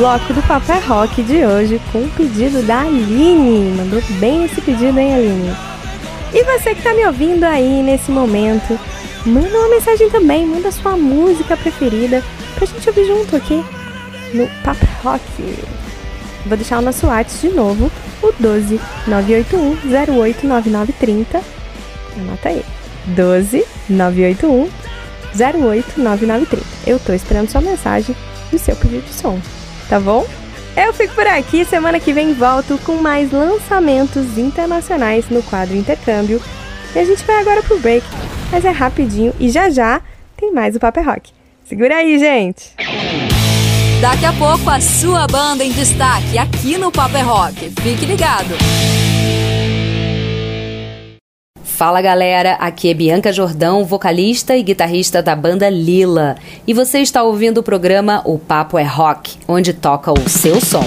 Bloco 0.00 0.32
do 0.32 0.42
Papo 0.44 0.72
é 0.72 0.78
Rock 0.78 1.22
de 1.22 1.44
hoje 1.44 1.78
com 1.92 1.98
um 1.98 2.08
pedido 2.08 2.62
da 2.62 2.80
Aline. 2.80 3.76
Mandou 3.76 4.00
bem 4.18 4.46
esse 4.46 4.58
pedido, 4.62 4.98
hein, 4.98 5.14
Aline? 5.14 5.54
E 6.32 6.42
você 6.42 6.74
que 6.74 6.80
tá 6.80 6.94
me 6.94 7.04
ouvindo 7.04 7.44
aí 7.44 7.82
nesse 7.82 8.10
momento, 8.10 8.80
manda 9.26 9.58
uma 9.58 9.68
mensagem 9.68 10.08
também, 10.08 10.46
manda 10.46 10.72
sua 10.72 10.96
música 10.96 11.54
preferida 11.54 12.24
pra 12.54 12.66
gente 12.66 12.88
ouvir 12.88 13.04
junto 13.04 13.36
aqui 13.36 13.62
no 14.32 14.46
Papo 14.64 14.82
é 14.86 15.02
Rock. 15.02 15.22
Vou 16.46 16.56
deixar 16.56 16.78
o 16.78 16.82
nosso 16.82 17.06
WhatsApp 17.06 17.48
de 17.48 17.54
novo, 17.54 17.92
o 18.22 18.32
12 18.38 18.80
981 19.06 19.76
089930. 20.16 21.42
Anota 22.16 22.48
aí. 22.48 22.64
12 23.04 23.66
981 23.90 24.70
089930. 25.36 26.66
Eu 26.86 26.98
tô 26.98 27.12
esperando 27.12 27.50
sua 27.50 27.60
mensagem 27.60 28.16
e 28.50 28.56
o 28.56 28.58
seu 28.58 28.74
pedido 28.76 29.02
de 29.02 29.12
som, 29.12 29.38
tá 29.90 29.98
bom? 29.98 30.24
Eu 30.76 30.94
fico 30.94 31.14
por 31.14 31.26
aqui, 31.26 31.64
semana 31.64 31.98
que 31.98 32.12
vem 32.12 32.32
volto 32.32 32.78
com 32.86 32.94
mais 32.94 33.32
lançamentos 33.32 34.38
internacionais 34.38 35.28
no 35.28 35.42
quadro 35.42 35.76
Intercâmbio. 35.76 36.40
E 36.94 36.98
a 36.98 37.04
gente 37.04 37.24
vai 37.24 37.40
agora 37.40 37.60
pro 37.62 37.78
break, 37.80 38.06
mas 38.52 38.64
é 38.64 38.70
rapidinho 38.70 39.34
e 39.38 39.50
já 39.50 39.68
já 39.68 40.00
tem 40.36 40.52
mais 40.52 40.76
o 40.76 40.80
Paper 40.80 41.04
Rock. 41.04 41.32
Segura 41.64 41.96
aí, 41.96 42.18
gente! 42.18 42.72
Daqui 44.00 44.24
a 44.24 44.32
pouco 44.32 44.70
a 44.70 44.80
sua 44.80 45.26
banda 45.26 45.62
em 45.64 45.72
destaque 45.72 46.38
aqui 46.38 46.78
no 46.78 46.90
Paper 46.90 47.26
Rock. 47.26 47.70
Fique 47.82 48.06
ligado. 48.06 48.54
Fala 51.80 52.02
galera, 52.02 52.58
aqui 52.60 52.90
é 52.90 52.94
Bianca 52.94 53.32
Jordão, 53.32 53.86
vocalista 53.86 54.54
e 54.54 54.62
guitarrista 54.62 55.22
da 55.22 55.34
banda 55.34 55.70
Lila. 55.70 56.36
E 56.66 56.74
você 56.74 56.98
está 56.98 57.22
ouvindo 57.22 57.56
o 57.56 57.62
programa 57.62 58.20
O 58.26 58.38
Papo 58.38 58.78
é 58.78 58.82
Rock, 58.82 59.38
onde 59.48 59.72
toca 59.72 60.12
o 60.12 60.28
seu 60.28 60.60
som. 60.60 60.84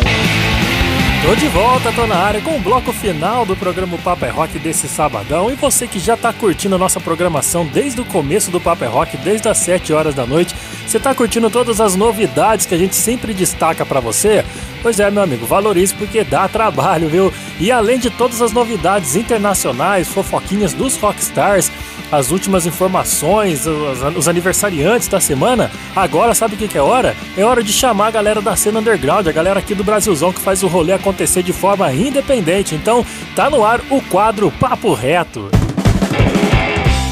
Tô 1.25 1.33
de 1.35 1.47
volta, 1.47 1.89
tô 1.93 2.05
na 2.05 2.17
área 2.17 2.41
com 2.41 2.57
o 2.57 2.59
bloco 2.59 2.91
final 2.91 3.45
do 3.45 3.55
programa 3.55 3.97
Papo 3.97 4.25
é 4.25 4.29
Rock 4.29 4.59
desse 4.59 4.89
sabadão. 4.89 5.49
E 5.49 5.55
você 5.55 5.87
que 5.87 5.97
já 5.97 6.17
tá 6.17 6.33
curtindo 6.33 6.75
a 6.75 6.77
nossa 6.77 6.99
programação 6.99 7.65
desde 7.65 8.01
o 8.01 8.05
começo 8.05 8.51
do 8.51 8.59
Papo 8.59 8.83
é 8.83 8.87
Rock, 8.87 9.15
desde 9.15 9.47
as 9.47 9.57
7 9.59 9.93
horas 9.93 10.13
da 10.13 10.25
noite, 10.25 10.53
você 10.85 10.99
tá 10.99 11.15
curtindo 11.15 11.49
todas 11.49 11.79
as 11.79 11.95
novidades 11.95 12.65
que 12.65 12.75
a 12.75 12.77
gente 12.77 12.97
sempre 12.97 13.33
destaca 13.33 13.85
para 13.85 14.01
você? 14.01 14.43
Pois 14.81 14.99
é, 14.99 15.09
meu 15.09 15.23
amigo, 15.23 15.45
valorize 15.45 15.93
porque 15.93 16.25
dá 16.25 16.45
trabalho, 16.49 17.07
viu? 17.07 17.33
E 17.57 17.71
além 17.71 17.97
de 17.97 18.09
todas 18.09 18.41
as 18.41 18.51
novidades 18.51 19.15
internacionais, 19.15 20.09
fofoquinhas 20.09 20.73
dos 20.73 20.97
rockstars, 20.97 21.71
as 22.11 22.31
últimas 22.31 22.67
informações, 22.67 23.65
os, 23.65 24.27
aniversariantes 24.27 25.07
da 25.07 25.19
semana, 25.19 25.71
agora 25.95 26.35
sabe 26.35 26.53
o 26.53 26.57
que, 26.57 26.67
que 26.67 26.77
é 26.77 26.81
hora? 26.81 27.15
É 27.35 27.43
hora 27.43 27.63
de 27.63 27.73
chamar 27.73 28.07
a 28.07 28.11
galera 28.11 28.41
da 28.41 28.55
cena 28.55 28.81
underground, 28.81 29.25
a 29.25 29.31
galera 29.31 29.59
aqui 29.59 29.73
do 29.73 29.83
Brasilzão 29.83 30.31
que 30.31 30.39
faz 30.39 30.61
o 30.61 30.67
rolê 30.67 30.91
acontecer 30.91 31.12
de 31.13 31.53
forma 31.53 31.91
independente. 31.93 32.75
Então, 32.75 33.05
tá 33.35 33.49
no 33.49 33.63
ar 33.63 33.81
o 33.89 34.01
quadro 34.01 34.51
Papo 34.51 34.93
Reto. 34.93 35.49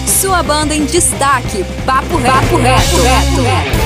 Sua 0.06 0.44
banda 0.44 0.76
em 0.76 0.86
destaque, 0.86 1.64
Papo 1.86 2.18
Reto. 2.18 2.32
Papo 2.32 2.58
Reto. 2.58 3.82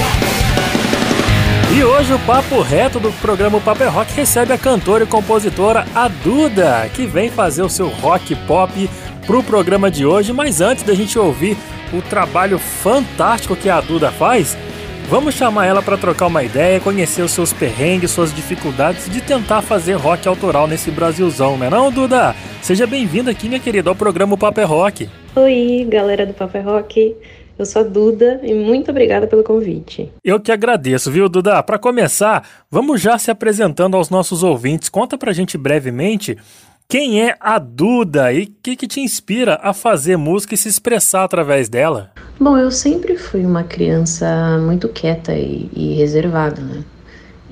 E 1.75 1.83
hoje 1.83 2.13
o 2.13 2.19
Papo 2.19 2.61
Reto 2.61 2.99
do 2.99 3.11
programa 3.13 3.59
Papo 3.59 3.83
é 3.83 3.87
Rock 3.87 4.13
recebe 4.13 4.53
a 4.53 4.57
cantora 4.57 5.03
e 5.03 5.07
compositora 5.07 5.85
a 5.93 6.07
Duda, 6.07 6.89
que 6.93 7.05
vem 7.05 7.29
fazer 7.29 7.63
o 7.63 7.69
seu 7.69 7.89
rock 7.89 8.33
pop 8.47 8.89
pro 9.25 9.43
programa 9.43 9.91
de 9.91 10.05
hoje. 10.05 10.31
Mas 10.31 10.61
antes 10.61 10.83
da 10.83 10.93
gente 10.93 11.19
ouvir 11.19 11.57
o 11.91 12.01
trabalho 12.01 12.59
fantástico 12.59 13.55
que 13.55 13.69
a 13.69 13.81
Duda 13.81 14.11
faz, 14.11 14.57
vamos 15.07 15.35
chamar 15.35 15.65
ela 15.65 15.81
para 15.81 15.97
trocar 15.97 16.27
uma 16.27 16.43
ideia, 16.43 16.79
conhecer 16.79 17.21
os 17.21 17.31
seus 17.31 17.53
perrengues, 17.53 18.11
suas 18.11 18.33
dificuldades 18.33 19.09
de 19.09 19.21
tentar 19.21 19.61
fazer 19.61 19.93
rock 19.93 20.27
autoral 20.27 20.67
nesse 20.67 20.91
Brasilzão, 20.91 21.57
né 21.57 21.69
não, 21.69 21.91
Duda? 21.91 22.35
Seja 22.61 22.87
bem-vinda 22.87 23.31
aqui, 23.31 23.47
minha 23.47 23.59
querida, 23.59 23.89
ao 23.89 23.95
programa 23.95 24.37
Papo 24.37 24.59
é 24.59 24.63
Rock. 24.63 25.09
Oi, 25.35 25.85
galera 25.89 26.25
do 26.25 26.33
Papo 26.33 26.57
é 26.57 26.61
Rock. 26.61 27.15
Eu 27.57 27.65
sou 27.65 27.81
a 27.81 27.85
Duda 27.85 28.41
e 28.43 28.53
muito 28.53 28.91
obrigada 28.91 29.27
pelo 29.27 29.43
convite. 29.43 30.11
Eu 30.23 30.39
que 30.39 30.51
agradeço, 30.51 31.09
viu, 31.09 31.29
Duda? 31.29 31.61
Para 31.63 31.79
começar, 31.79 32.45
vamos 32.69 32.99
já 32.99 33.17
se 33.17 33.31
apresentando 33.31 33.95
aos 33.95 34.09
nossos 34.09 34.43
ouvintes. 34.43 34.89
Conta 34.89 35.17
pra 35.17 35.31
gente 35.31 35.57
brevemente 35.57 36.37
quem 36.87 37.21
é 37.21 37.35
a 37.39 37.57
Duda 37.57 38.33
e 38.33 38.43
o 38.43 38.47
que, 38.61 38.75
que 38.75 38.87
te 38.87 38.99
inspira 38.99 39.57
a 39.61 39.73
fazer 39.73 40.17
música 40.17 40.53
e 40.53 40.57
se 40.57 40.67
expressar 40.67 41.23
através 41.23 41.69
dela. 41.69 42.11
Bom, 42.37 42.57
eu 42.57 42.69
sempre 42.69 43.15
fui 43.15 43.45
uma 43.45 43.63
criança 43.63 44.59
muito 44.59 44.89
quieta 44.89 45.33
e, 45.33 45.69
e 45.73 45.93
reservada, 45.93 46.61
né? 46.61 46.83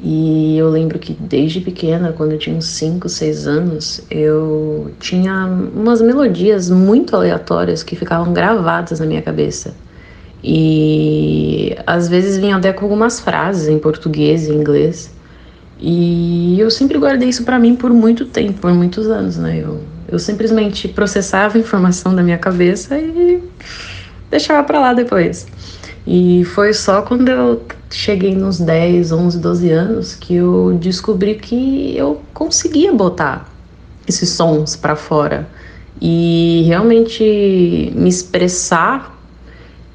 E 0.06 0.58
eu 0.58 0.70
lembro 0.70 1.00
que 1.00 1.14
desde 1.14 1.62
pequena, 1.62 2.12
quando 2.12 2.34
eu 2.34 2.38
tinha 2.38 2.54
uns 2.54 2.66
5, 2.66 3.08
6 3.08 3.48
anos, 3.48 4.02
eu 4.12 4.92
tinha 5.00 5.46
umas 5.74 6.02
melodias 6.02 6.70
muito 6.70 7.16
aleatórias 7.16 7.82
que 7.82 7.96
ficavam 7.96 8.34
gravadas 8.34 9.00
na 9.00 9.06
minha 9.06 9.22
cabeça. 9.22 9.74
E 10.44 11.74
às 11.88 12.10
vezes 12.10 12.38
vinham 12.38 12.58
até 12.60 12.74
com 12.74 12.84
algumas 12.84 13.22
frases 13.22 13.70
em 13.70 13.80
português 13.80 14.48
e 14.50 14.52
inglês. 14.52 15.16
E 15.80 16.60
eu 16.60 16.70
sempre 16.70 16.98
guardei 16.98 17.30
isso 17.30 17.46
para 17.46 17.58
mim 17.58 17.76
por 17.76 17.94
muito 17.94 18.26
tempo, 18.26 18.60
por 18.60 18.74
muitos 18.74 19.08
anos, 19.08 19.38
né? 19.38 19.60
Eu, 19.64 19.80
eu 20.10 20.20
simplesmente 20.20 20.90
processava 20.90 21.58
a 21.58 21.62
informação 21.62 22.14
da 22.14 22.22
minha 22.22 22.38
cabeça 22.38 22.98
e 23.00 23.42
deixava 24.34 24.64
para 24.64 24.80
lá 24.80 24.94
depois. 24.94 25.46
E 26.06 26.44
foi 26.46 26.74
só 26.74 27.02
quando 27.02 27.30
eu 27.30 27.62
cheguei 27.90 28.36
nos 28.36 28.60
10, 28.60 29.12
11, 29.12 29.40
12 29.40 29.72
anos 29.72 30.16
que 30.16 30.36
eu 30.36 30.78
descobri 30.82 31.36
que 31.36 31.96
eu 31.96 32.22
conseguia 32.34 32.92
botar 32.92 33.50
esses 34.08 34.30
sons 34.30 34.76
para 34.76 34.96
fora 34.96 35.48
e 36.02 36.64
realmente 36.66 37.94
me 37.96 38.10
expressar 38.10 39.16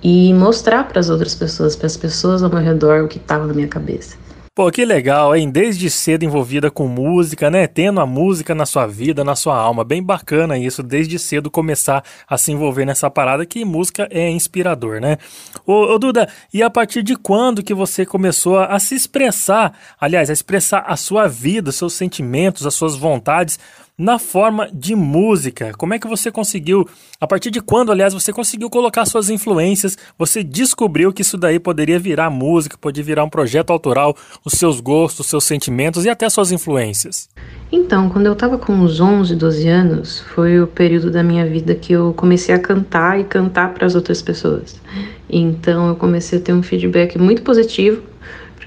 e 0.02 0.32
mostrar 0.32 0.84
para 0.84 1.00
as 1.00 1.10
outras 1.10 1.34
pessoas, 1.34 1.74
para 1.74 1.86
as 1.86 1.96
pessoas 1.96 2.42
ao 2.42 2.48
meu 2.48 2.60
redor 2.60 3.02
o 3.02 3.08
que 3.08 3.18
estava 3.18 3.46
na 3.46 3.52
minha 3.52 3.68
cabeça. 3.68 4.16
Pô, 4.58 4.72
que 4.72 4.84
legal, 4.84 5.36
hein? 5.36 5.48
Desde 5.48 5.88
cedo 5.88 6.24
envolvida 6.24 6.68
com 6.68 6.88
música, 6.88 7.48
né? 7.48 7.68
Tendo 7.68 8.00
a 8.00 8.06
música 8.06 8.56
na 8.56 8.66
sua 8.66 8.88
vida, 8.88 9.22
na 9.22 9.36
sua 9.36 9.56
alma. 9.56 9.84
Bem 9.84 10.02
bacana 10.02 10.58
isso, 10.58 10.82
desde 10.82 11.16
cedo 11.16 11.48
começar 11.48 12.02
a 12.26 12.36
se 12.36 12.50
envolver 12.50 12.84
nessa 12.84 13.08
parada 13.08 13.46
que 13.46 13.64
música 13.64 14.08
é 14.10 14.28
inspirador, 14.28 15.00
né? 15.00 15.16
Ô, 15.64 15.94
ô 15.94 15.96
Duda, 15.96 16.28
e 16.52 16.60
a 16.60 16.68
partir 16.68 17.04
de 17.04 17.14
quando 17.14 17.62
que 17.62 17.72
você 17.72 18.04
começou 18.04 18.58
a 18.58 18.80
se 18.80 18.96
expressar, 18.96 19.78
aliás, 20.00 20.28
a 20.28 20.32
expressar 20.32 20.84
a 20.88 20.96
sua 20.96 21.28
vida, 21.28 21.70
seus 21.70 21.94
sentimentos, 21.94 22.66
as 22.66 22.74
suas 22.74 22.96
vontades 22.96 23.60
na 23.98 24.16
forma 24.16 24.70
de 24.72 24.94
música. 24.94 25.72
Como 25.76 25.92
é 25.92 25.98
que 25.98 26.06
você 26.06 26.30
conseguiu, 26.30 26.88
a 27.20 27.26
partir 27.26 27.50
de 27.50 27.60
quando, 27.60 27.90
aliás, 27.90 28.14
você 28.14 28.32
conseguiu 28.32 28.70
colocar 28.70 29.04
suas 29.04 29.28
influências? 29.28 29.98
Você 30.16 30.44
descobriu 30.44 31.12
que 31.12 31.22
isso 31.22 31.36
daí 31.36 31.58
poderia 31.58 31.98
virar 31.98 32.30
música, 32.30 32.78
poderia 32.78 33.04
virar 33.04 33.24
um 33.24 33.28
projeto 33.28 33.70
autoral, 33.70 34.16
os 34.44 34.52
seus 34.52 34.78
gostos, 34.78 35.20
os 35.20 35.26
seus 35.26 35.42
sentimentos 35.42 36.04
e 36.04 36.08
até 36.08 36.30
suas 36.30 36.52
influências? 36.52 37.28
Então, 37.72 38.08
quando 38.08 38.26
eu 38.26 38.36
tava 38.36 38.56
com 38.56 38.72
uns 38.72 39.00
11, 39.00 39.34
12 39.34 39.68
anos, 39.68 40.20
foi 40.34 40.60
o 40.60 40.66
período 40.66 41.10
da 41.10 41.22
minha 41.22 41.44
vida 41.44 41.74
que 41.74 41.92
eu 41.92 42.14
comecei 42.16 42.54
a 42.54 42.58
cantar 42.58 43.18
e 43.18 43.24
cantar 43.24 43.74
para 43.74 43.84
as 43.84 43.96
outras 43.96 44.22
pessoas. 44.22 44.80
Então, 45.28 45.88
eu 45.88 45.96
comecei 45.96 46.38
a 46.38 46.42
ter 46.42 46.52
um 46.52 46.62
feedback 46.62 47.18
muito 47.18 47.42
positivo 47.42 48.02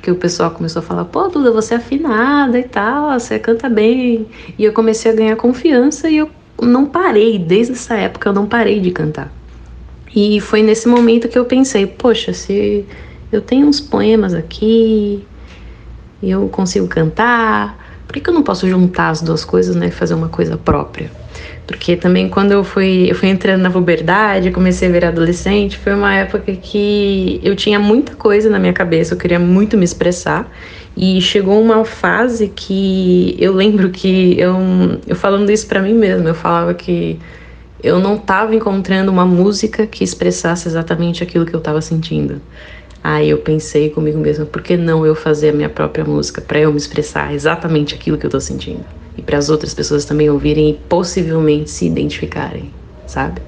porque 0.02 0.10
o 0.10 0.16
pessoal 0.16 0.50
começou 0.50 0.80
a 0.80 0.84
falar, 0.84 1.06
pô, 1.06 1.28
Duda, 1.28 1.52
você 1.52 1.76
é 1.76 1.78
afinada 1.78 2.58
e 2.58 2.64
tal, 2.64 3.12
você 3.12 3.38
canta 3.38 3.70
bem. 3.70 4.26
E 4.58 4.64
eu 4.66 4.74
comecei 4.74 5.12
a 5.12 5.14
ganhar 5.14 5.36
confiança 5.36 6.10
e 6.10 6.18
eu 6.18 6.32
não 6.60 6.88
parei, 6.88 7.38
desde 7.38 7.74
essa 7.74 7.94
época 7.94 8.28
eu 8.28 8.34
não 8.34 8.48
parei 8.48 8.80
de 8.80 8.90
cantar. 8.90 9.32
E 10.16 10.42
foi 10.42 10.64
nesse 10.64 10.88
momento 10.88 11.30
que 11.30 11.38
eu 11.38 11.46
pensei, 11.46 11.86
poxa, 11.86 12.34
se 12.34 12.84
eu 13.32 13.42
tenho 13.42 13.68
uns 13.68 13.80
poemas 13.80 14.34
aqui, 14.34 15.24
eu 16.22 16.50
consigo 16.50 16.88
cantar, 16.88 17.78
por 18.08 18.14
que, 18.14 18.22
que 18.22 18.30
eu 18.32 18.34
não 18.34 18.42
posso 18.42 18.68
juntar 18.68 19.10
as 19.10 19.22
duas 19.22 19.46
coisas, 19.46 19.76
né, 19.76 19.90
e 19.90 19.92
fazer 19.92 20.16
uma 20.16 20.30
coisa 20.30 20.58
própria? 20.58 21.12
Porque 21.72 21.96
também 21.96 22.28
quando 22.28 22.52
eu 22.52 22.66
fui, 22.66 23.10
eu 23.10 23.16
fui 23.16 23.30
entrando 23.30 23.62
na 23.62 23.72
puberdade, 23.72 24.52
comecei 24.52 24.90
a 24.90 24.92
virar 24.92 25.08
adolescente, 25.08 25.78
foi 25.78 25.94
uma 25.94 26.14
época 26.14 26.54
que 26.54 27.40
eu 27.42 27.56
tinha 27.56 27.80
muita 27.80 28.14
coisa 28.14 28.50
na 28.50 28.60
minha 28.60 28.74
cabeça, 28.74 29.14
eu 29.14 29.18
queria 29.18 29.40
muito 29.40 29.78
me 29.78 29.86
expressar. 29.86 30.52
E 30.98 31.22
chegou 31.22 31.62
uma 31.62 31.86
fase 31.86 32.50
que 32.54 33.38
eu 33.40 33.54
lembro 33.54 33.90
que 33.90 34.38
eu, 34.38 34.54
eu 35.08 35.16
falando 35.16 35.50
isso 35.50 35.66
para 35.66 35.82
mim 35.82 35.94
mesma, 35.94 36.30
eu 36.30 36.36
falava 36.36 36.74
que 36.74 37.18
eu 37.82 38.00
não 38.00 38.16
estava 38.18 38.54
encontrando 38.54 39.10
uma 39.10 39.26
música 39.26 39.88
que 39.88 40.04
expressasse 40.04 40.68
exatamente 40.68 41.24
aquilo 41.24 41.46
que 41.46 41.56
eu 41.56 41.60
estava 41.60 41.82
sentindo. 41.82 42.42
Aí 43.02 43.30
eu 43.30 43.38
pensei 43.38 43.90
comigo 43.90 44.20
mesma, 44.20 44.46
por 44.46 44.62
que 44.62 44.76
não 44.76 45.06
eu 45.06 45.16
fazer 45.16 45.50
a 45.50 45.54
minha 45.54 45.70
própria 45.70 46.04
música 46.04 46.42
para 46.42 46.60
eu 46.60 46.70
me 46.70 46.78
expressar 46.78 47.34
exatamente 47.34 47.96
aquilo 47.96 48.18
que 48.18 48.26
eu 48.26 48.30
tô 48.30 48.42
sentindo? 48.42 49.01
E 49.18 49.22
para 49.22 49.38
as 49.38 49.50
outras 49.50 49.74
pessoas 49.74 50.06
também 50.06 50.30
ouvirem 50.30 50.70
e 50.70 50.74
possivelmente 50.74 51.70
se 51.70 51.86
identificarem, 51.86 52.72
sabe? 53.06 53.42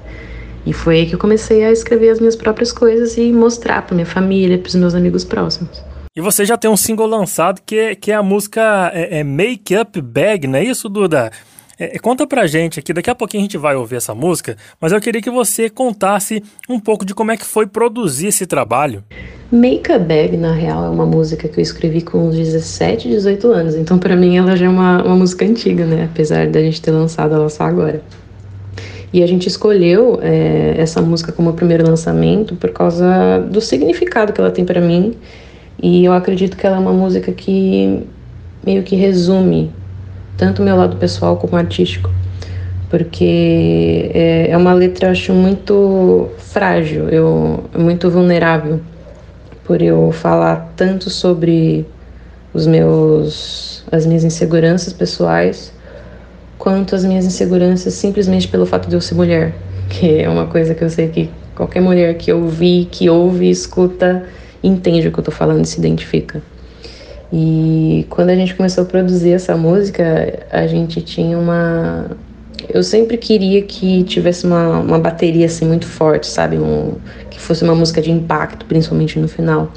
E 0.66 0.72
foi 0.72 1.00
aí 1.00 1.06
que 1.06 1.14
eu 1.14 1.18
comecei 1.18 1.64
a 1.64 1.70
escrever 1.70 2.10
as 2.10 2.18
minhas 2.18 2.36
próprias 2.36 2.72
coisas 2.72 3.16
e 3.16 3.32
mostrar 3.32 3.82
para 3.82 3.94
minha 3.94 4.06
família, 4.06 4.58
para 4.58 4.68
os 4.68 4.74
meus 4.74 4.94
amigos 4.94 5.24
próximos. 5.24 5.82
E 6.16 6.20
você 6.20 6.44
já 6.44 6.56
tem 6.56 6.70
um 6.70 6.76
single 6.76 7.06
lançado 7.06 7.60
que 7.66 7.76
é, 7.76 7.94
que 7.94 8.12
é 8.12 8.14
a 8.14 8.22
música 8.22 8.90
é, 8.94 9.18
é 9.18 9.24
Make 9.24 9.76
Up 9.76 10.00
Bag, 10.00 10.46
não 10.46 10.58
é 10.58 10.64
isso, 10.64 10.88
Duda? 10.88 11.32
É, 11.78 11.98
conta 11.98 12.26
pra 12.26 12.46
gente 12.46 12.78
aqui, 12.78 12.92
daqui 12.92 13.10
a 13.10 13.14
pouquinho 13.14 13.42
a 13.42 13.44
gente 13.44 13.58
vai 13.58 13.74
ouvir 13.74 13.96
essa 13.96 14.14
música, 14.14 14.56
mas 14.80 14.92
eu 14.92 15.00
queria 15.00 15.20
que 15.20 15.30
você 15.30 15.68
contasse 15.68 16.42
um 16.68 16.78
pouco 16.78 17.04
de 17.04 17.14
como 17.14 17.32
é 17.32 17.36
que 17.36 17.44
foi 17.44 17.66
produzir 17.66 18.28
esse 18.28 18.46
trabalho. 18.46 19.02
Make 19.50 19.90
a 19.90 19.98
Bag, 19.98 20.36
na 20.36 20.52
real, 20.52 20.84
é 20.84 20.88
uma 20.88 21.06
música 21.06 21.48
que 21.48 21.58
eu 21.58 21.62
escrevi 21.62 22.00
com 22.00 22.28
uns 22.28 22.36
17, 22.36 23.08
18 23.08 23.52
anos, 23.52 23.74
então 23.74 23.98
para 23.98 24.14
mim 24.14 24.36
ela 24.36 24.56
já 24.56 24.66
é 24.66 24.68
uma, 24.68 25.02
uma 25.02 25.16
música 25.16 25.44
antiga, 25.44 25.84
né? 25.84 26.08
Apesar 26.10 26.46
da 26.48 26.60
gente 26.60 26.80
ter 26.80 26.90
lançado 26.90 27.34
ela 27.34 27.48
só 27.48 27.64
agora. 27.64 28.02
E 29.12 29.22
a 29.22 29.26
gente 29.26 29.46
escolheu 29.46 30.18
é, 30.22 30.74
essa 30.76 31.00
música 31.00 31.30
como 31.30 31.52
primeiro 31.52 31.86
lançamento 31.86 32.56
por 32.56 32.70
causa 32.70 33.38
do 33.48 33.60
significado 33.60 34.32
que 34.32 34.40
ela 34.40 34.50
tem 34.50 34.64
para 34.64 34.80
mim, 34.80 35.14
e 35.80 36.04
eu 36.04 36.12
acredito 36.12 36.56
que 36.56 36.66
ela 36.66 36.76
é 36.76 36.80
uma 36.80 36.92
música 36.92 37.32
que 37.32 38.02
meio 38.64 38.82
que 38.82 38.96
resume 38.96 39.70
tanto 40.36 40.62
meu 40.62 40.76
lado 40.76 40.96
pessoal 40.96 41.36
como 41.36 41.56
artístico, 41.56 42.10
porque 42.90 44.10
é, 44.14 44.50
é 44.50 44.56
uma 44.56 44.72
letra, 44.72 45.10
acho, 45.10 45.32
muito 45.32 46.28
frágil, 46.38 47.08
eu, 47.08 47.64
muito 47.76 48.10
vulnerável, 48.10 48.80
por 49.64 49.80
eu 49.80 50.12
falar 50.12 50.72
tanto 50.76 51.10
sobre 51.10 51.86
os 52.52 52.66
meus, 52.66 53.84
as 53.90 54.06
minhas 54.06 54.24
inseguranças 54.24 54.92
pessoais, 54.92 55.72
quanto 56.58 56.94
as 56.94 57.04
minhas 57.04 57.24
inseguranças 57.24 57.94
simplesmente 57.94 58.46
pelo 58.46 58.66
fato 58.66 58.88
de 58.88 58.94
eu 58.94 59.00
ser 59.00 59.14
mulher, 59.14 59.54
que 59.90 60.20
é 60.20 60.28
uma 60.28 60.46
coisa 60.46 60.74
que 60.74 60.82
eu 60.82 60.90
sei 60.90 61.08
que 61.08 61.30
qualquer 61.54 61.80
mulher 61.80 62.14
que 62.14 62.32
ouvir, 62.32 62.86
que 62.90 63.08
ouve, 63.08 63.48
escuta, 63.48 64.24
entende 64.62 65.08
o 65.08 65.12
que 65.12 65.18
eu 65.18 65.24
tô 65.24 65.30
falando 65.30 65.64
e 65.64 65.68
se 65.68 65.78
identifica. 65.78 66.42
E 67.36 68.06
quando 68.10 68.30
a 68.30 68.36
gente 68.36 68.54
começou 68.54 68.84
a 68.84 68.86
produzir 68.86 69.32
essa 69.32 69.56
música, 69.56 70.38
a 70.52 70.68
gente 70.68 71.00
tinha 71.00 71.36
uma. 71.36 72.12
Eu 72.72 72.80
sempre 72.84 73.16
queria 73.16 73.60
que 73.62 74.04
tivesse 74.04 74.46
uma, 74.46 74.78
uma 74.78 75.00
bateria 75.00 75.46
assim 75.46 75.66
muito 75.66 75.84
forte, 75.84 76.28
sabe? 76.28 76.56
Um, 76.58 76.94
que 77.28 77.40
fosse 77.40 77.64
uma 77.64 77.74
música 77.74 78.00
de 78.00 78.12
impacto, 78.12 78.64
principalmente 78.66 79.18
no 79.18 79.26
final. 79.26 79.72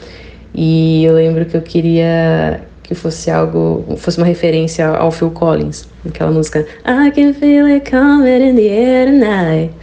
E 0.54 1.04
eu 1.04 1.16
lembro 1.16 1.46
que 1.46 1.58
eu 1.58 1.62
queria 1.64 2.62
que 2.84 2.94
fosse 2.94 3.32
algo, 3.32 3.84
fosse 3.98 4.20
uma 4.20 4.28
referência 4.28 4.88
ao 4.88 5.12
Phil 5.12 5.32
Collins, 5.32 5.90
aquela 6.08 6.30
música 6.30 6.60
I 6.86 7.12
can 7.12 7.34
feel 7.34 7.66
it 7.66 7.90
coming 7.90 8.50
in 8.50 8.56
the 8.56 8.68
air 8.68 9.08
tonight. 9.08 9.74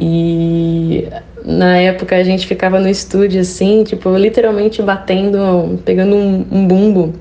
E 0.00 1.08
na 1.44 1.76
época 1.76 2.16
a 2.16 2.24
gente 2.24 2.46
ficava 2.46 2.80
no 2.80 2.88
estúdio 2.88 3.40
assim, 3.40 3.84
tipo, 3.84 4.16
literalmente 4.16 4.80
batendo, 4.80 5.78
pegando 5.84 6.16
um, 6.16 6.44
um 6.50 6.66
bumbo 6.66 7.12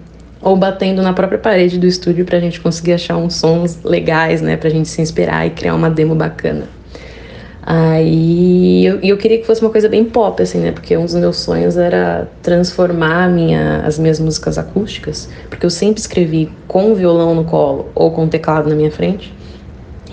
ou 0.42 0.56
batendo 0.56 1.02
na 1.02 1.14
própria 1.14 1.40
parede 1.40 1.78
do 1.78 1.86
estúdio 1.86 2.26
pra 2.26 2.40
gente 2.40 2.60
conseguir 2.60 2.94
achar 2.94 3.18
uns 3.18 3.36
sons 3.36 3.84
legais, 3.84 4.42
né, 4.42 4.58
pra 4.58 4.70
gente 4.70 4.88
se 4.90 5.02
inspirar 5.02 5.46
e 5.46 5.50
criar 5.50 5.76
uma 5.76 5.90
demo 5.90 6.16
bacana. 6.16 6.68
Aí 7.66 8.86
eu, 8.86 9.00
eu 9.02 9.18
queria 9.18 9.38
que 9.38 9.46
fosse 9.46 9.62
uma 9.62 9.70
coisa 9.70 9.88
bem 9.88 10.04
pop, 10.04 10.42
assim, 10.44 10.60
né? 10.60 10.74
Porque 10.74 10.98
um 10.98 11.06
dos 11.06 11.16
meus 11.16 11.38
sonhos 11.38 11.78
era 11.78 12.28
transformar 12.42 13.30
minha, 13.30 13.82
as 13.86 13.98
minhas 13.98 14.20
músicas 14.20 14.58
acústicas, 14.58 15.30
porque 15.50 15.66
eu 15.66 15.70
sempre 15.70 16.02
escrevi 16.02 16.52
com 16.68 16.94
violão 16.94 17.34
no 17.34 17.46
colo 17.46 17.90
ou 17.96 18.12
com 18.12 18.28
teclado 18.28 18.70
na 18.70 18.76
minha 18.76 18.92
frente. 18.92 19.34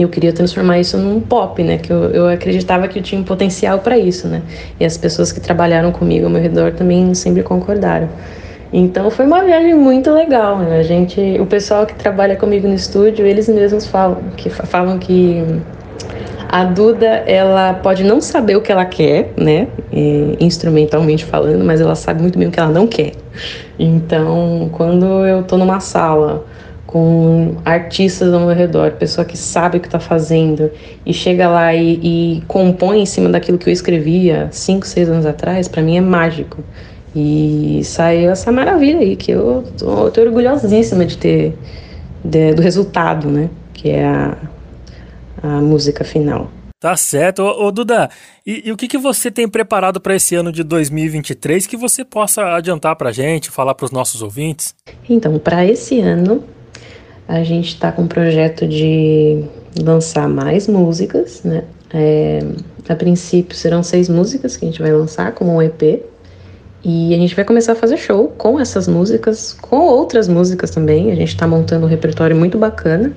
E 0.00 0.02
eu 0.02 0.08
queria 0.08 0.32
transformar 0.32 0.78
isso 0.78 0.96
num 0.96 1.20
pop, 1.20 1.62
né? 1.62 1.76
Que 1.76 1.92
eu, 1.92 2.04
eu 2.04 2.26
acreditava 2.26 2.88
que 2.88 2.98
eu 2.98 3.02
tinha 3.02 3.20
um 3.20 3.24
potencial 3.24 3.80
para 3.80 3.98
isso, 3.98 4.26
né? 4.28 4.40
E 4.80 4.84
as 4.86 4.96
pessoas 4.96 5.30
que 5.30 5.38
trabalharam 5.38 5.92
comigo 5.92 6.24
ao 6.24 6.30
meu 6.30 6.40
redor 6.40 6.72
também 6.72 7.12
sempre 7.12 7.42
concordaram. 7.42 8.08
Então 8.72 9.10
foi 9.10 9.26
uma 9.26 9.44
viagem 9.44 9.74
muito 9.74 10.10
legal, 10.10 10.56
né? 10.56 10.78
A 10.78 10.82
gente, 10.82 11.20
o 11.38 11.44
pessoal 11.44 11.84
que 11.84 11.94
trabalha 11.94 12.34
comigo 12.34 12.66
no 12.66 12.72
estúdio, 12.72 13.26
eles 13.26 13.46
mesmos 13.46 13.86
falam 13.86 14.16
que 14.38 14.48
falam 14.48 14.98
que 14.98 15.44
a 16.48 16.64
Duda, 16.64 17.06
ela 17.26 17.74
pode 17.74 18.02
não 18.02 18.22
saber 18.22 18.56
o 18.56 18.62
que 18.62 18.72
ela 18.72 18.86
quer, 18.86 19.34
né, 19.36 19.68
eh, 19.92 20.34
instrumentalmente 20.40 21.26
falando, 21.26 21.62
mas 21.62 21.80
ela 21.80 21.94
sabe 21.94 22.22
muito 22.22 22.38
bem 22.38 22.48
o 22.48 22.50
que 22.50 22.58
ela 22.58 22.70
não 22.70 22.86
quer. 22.86 23.12
Então, 23.78 24.70
quando 24.72 25.26
eu 25.26 25.42
tô 25.42 25.58
numa 25.58 25.78
sala 25.78 26.44
com 26.90 27.54
artistas 27.64 28.34
ao 28.34 28.40
meu 28.40 28.54
redor, 28.54 28.92
pessoa 28.92 29.24
que 29.24 29.36
sabe 29.38 29.78
o 29.78 29.80
que 29.80 29.88
tá 29.88 30.00
fazendo 30.00 30.68
e 31.06 31.14
chega 31.14 31.48
lá 31.48 31.72
e, 31.72 32.00
e 32.02 32.42
compõe 32.48 33.00
em 33.00 33.06
cima 33.06 33.28
daquilo 33.28 33.58
que 33.58 33.68
eu 33.68 33.72
escrevia 33.72 34.48
cinco, 34.50 34.84
seis 34.84 35.08
anos 35.08 35.24
atrás, 35.24 35.68
para 35.68 35.82
mim 35.82 35.96
é 35.96 36.00
mágico. 36.00 36.64
E 37.14 37.80
saiu 37.84 38.30
essa 38.30 38.50
maravilha 38.50 38.98
aí, 38.98 39.14
que 39.14 39.30
eu 39.30 39.64
tô, 39.78 40.06
eu 40.06 40.10
tô 40.10 40.20
orgulhosíssima 40.20 41.06
de 41.06 41.16
ter, 41.16 41.56
de- 42.24 42.54
do 42.54 42.62
resultado, 42.62 43.28
né, 43.28 43.48
que 43.72 43.90
é 43.90 44.04
a, 44.04 44.36
a 45.42 45.48
música 45.60 46.02
final. 46.02 46.50
Tá 46.80 46.96
certo. 46.96 47.42
Ô, 47.42 47.66
ô, 47.66 47.70
Duda, 47.70 48.08
e, 48.44 48.68
e 48.68 48.72
o 48.72 48.76
que, 48.76 48.88
que 48.88 48.98
você 48.98 49.30
tem 49.30 49.46
preparado 49.48 50.00
para 50.00 50.16
esse 50.16 50.34
ano 50.34 50.50
de 50.50 50.64
2023 50.64 51.66
que 51.68 51.76
você 51.76 52.04
possa 52.04 52.54
adiantar 52.56 52.96
pra 52.96 53.12
gente, 53.12 53.48
falar 53.50 53.74
pros 53.74 53.92
nossos 53.92 54.22
ouvintes? 54.22 54.74
Então, 55.08 55.38
para 55.38 55.64
esse 55.64 56.00
ano, 56.00 56.42
a 57.30 57.44
gente 57.44 57.68
está 57.68 57.92
com 57.92 58.02
um 58.02 58.08
projeto 58.08 58.66
de 58.66 59.44
lançar 59.80 60.28
mais 60.28 60.66
músicas, 60.66 61.42
né? 61.44 61.62
É, 61.94 62.40
a 62.88 62.96
princípio 62.96 63.56
serão 63.56 63.84
seis 63.84 64.08
músicas 64.08 64.56
que 64.56 64.64
a 64.64 64.68
gente 64.68 64.82
vai 64.82 64.92
lançar 64.92 65.32
como 65.32 65.54
um 65.54 65.62
EP. 65.62 66.02
E 66.82 67.14
a 67.14 67.18
gente 67.18 67.36
vai 67.36 67.44
começar 67.44 67.72
a 67.72 67.76
fazer 67.76 67.98
show 67.98 68.28
com 68.36 68.58
essas 68.58 68.88
músicas, 68.88 69.52
com 69.52 69.76
outras 69.76 70.26
músicas 70.26 70.70
também. 70.70 71.12
A 71.12 71.14
gente 71.14 71.28
está 71.28 71.46
montando 71.46 71.86
um 71.86 71.88
repertório 71.88 72.34
muito 72.34 72.58
bacana. 72.58 73.12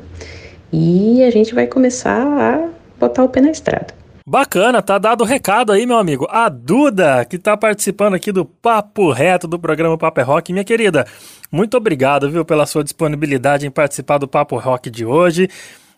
E 0.71 1.23
a 1.23 1.31
gente 1.31 1.55
vai 1.55 1.65
começar 1.65 2.21
a 2.21 2.69
botar 2.99 3.23
o 3.23 3.29
pé 3.29 3.41
na 3.41 3.49
estrada. 3.49 4.02
Bacana, 4.25 4.81
tá 4.81 4.97
dado 4.97 5.21
o 5.21 5.25
recado 5.25 5.73
aí, 5.73 5.85
meu 5.85 5.97
amigo. 5.97 6.25
A 6.29 6.47
Duda, 6.47 7.25
que 7.25 7.37
tá 7.37 7.57
participando 7.57 8.13
aqui 8.13 8.31
do 8.31 8.45
Papo 8.45 9.11
Reto 9.11 9.49
do 9.49 9.59
programa 9.59 9.97
Papo 9.97 10.21
é 10.21 10.23
Rock. 10.23 10.53
Minha 10.53 10.63
querida, 10.63 11.05
muito 11.51 11.75
obrigado, 11.75 12.31
viu, 12.31 12.45
pela 12.45 12.65
sua 12.65 12.85
disponibilidade 12.85 13.67
em 13.67 13.71
participar 13.71 14.19
do 14.19 14.27
Papo 14.27 14.57
Rock 14.57 14.89
de 14.89 15.05
hoje. 15.05 15.49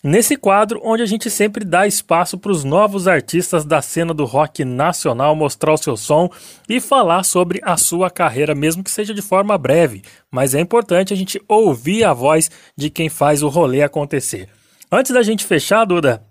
Nesse 0.04 0.36
quadro, 0.36 0.82
onde 0.84 1.04
a 1.04 1.06
gente 1.06 1.30
sempre 1.30 1.64
dá 1.64 1.86
espaço 1.86 2.36
para 2.36 2.52
os 2.52 2.64
novos 2.64 3.08
artistas 3.08 3.64
da 3.64 3.80
cena 3.80 4.12
do 4.12 4.26
rock 4.26 4.66
nacional 4.66 5.36
mostrar 5.36 5.74
o 5.74 5.78
seu 5.78 5.96
som 5.96 6.28
e 6.68 6.82
falar 6.82 7.24
sobre 7.24 7.60
a 7.64 7.78
sua 7.78 8.10
carreira, 8.10 8.56
mesmo 8.56 8.84
que 8.84 8.90
seja 8.90 9.14
de 9.14 9.22
forma 9.22 9.56
breve. 9.56 10.02
Mas 10.32 10.56
é 10.56 10.60
importante 10.60 11.14
a 11.14 11.18
gente 11.18 11.40
ouvir 11.48 12.04
a 12.04 12.14
voz 12.14 12.50
de 12.76 12.90
quem 12.90 13.08
faz 13.08 13.44
o 13.44 13.50
rolê 13.50 13.84
acontecer. 13.84 14.50
Antes 14.92 15.12
da 15.12 15.22
gente 15.22 15.46
fechar, 15.46 15.86
Duda, 15.86 16.24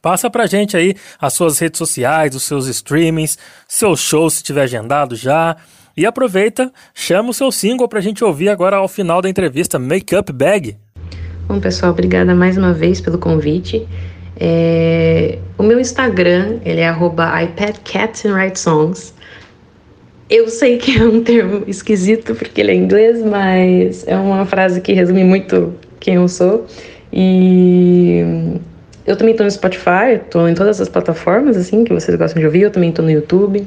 Passa 0.00 0.30
pra 0.30 0.46
gente 0.46 0.76
aí 0.76 0.94
as 1.20 1.32
suas 1.32 1.58
redes 1.58 1.78
sociais, 1.78 2.34
os 2.34 2.42
seus 2.42 2.66
streamings, 2.66 3.38
seus 3.66 4.00
shows 4.00 4.34
se 4.34 4.42
tiver 4.42 4.62
agendado 4.62 5.16
já. 5.16 5.56
E 5.96 6.04
aproveita, 6.04 6.70
chama 6.94 7.30
o 7.30 7.34
seu 7.34 7.50
single 7.50 7.88
pra 7.88 8.02
gente 8.02 8.22
ouvir 8.22 8.50
agora 8.50 8.76
ao 8.76 8.86
final 8.86 9.22
da 9.22 9.30
entrevista, 9.30 9.78
Make 9.78 10.14
Up 10.14 10.30
Bag. 10.32 10.76
Bom, 11.48 11.58
pessoal, 11.58 11.92
obrigada 11.92 12.34
mais 12.34 12.58
uma 12.58 12.72
vez 12.72 13.00
pelo 13.00 13.18
convite. 13.18 13.86
É, 14.38 15.38
O 15.56 15.62
meu 15.62 15.80
Instagram, 15.80 16.58
ele 16.64 16.80
é 16.80 16.90
iPadCatsAndWriteSongs. 16.90 19.14
Eu 20.28 20.48
sei 20.48 20.76
que 20.76 20.98
é 20.98 21.04
um 21.04 21.22
termo 21.22 21.62
esquisito 21.66 22.34
porque 22.34 22.60
ele 22.60 22.72
é 22.72 22.74
inglês, 22.74 23.22
mas 23.22 24.06
é 24.06 24.16
uma 24.16 24.44
frase 24.44 24.80
que 24.80 24.92
resume 24.92 25.24
muito 25.24 25.74
quem 25.98 26.16
eu 26.16 26.28
sou. 26.28 26.66
E 27.12 28.58
eu 29.06 29.16
também 29.16 29.34
tô 29.34 29.44
no 29.44 29.50
Spotify, 29.50 30.20
tô 30.30 30.48
em 30.48 30.54
todas 30.54 30.80
as 30.80 30.88
plataformas, 30.88 31.56
assim, 31.56 31.84
que 31.84 31.92
vocês 31.92 32.16
gostam 32.18 32.40
de 32.40 32.46
ouvir. 32.46 32.62
Eu 32.62 32.70
também 32.70 32.90
tô 32.90 33.02
no 33.02 33.10
YouTube. 33.10 33.66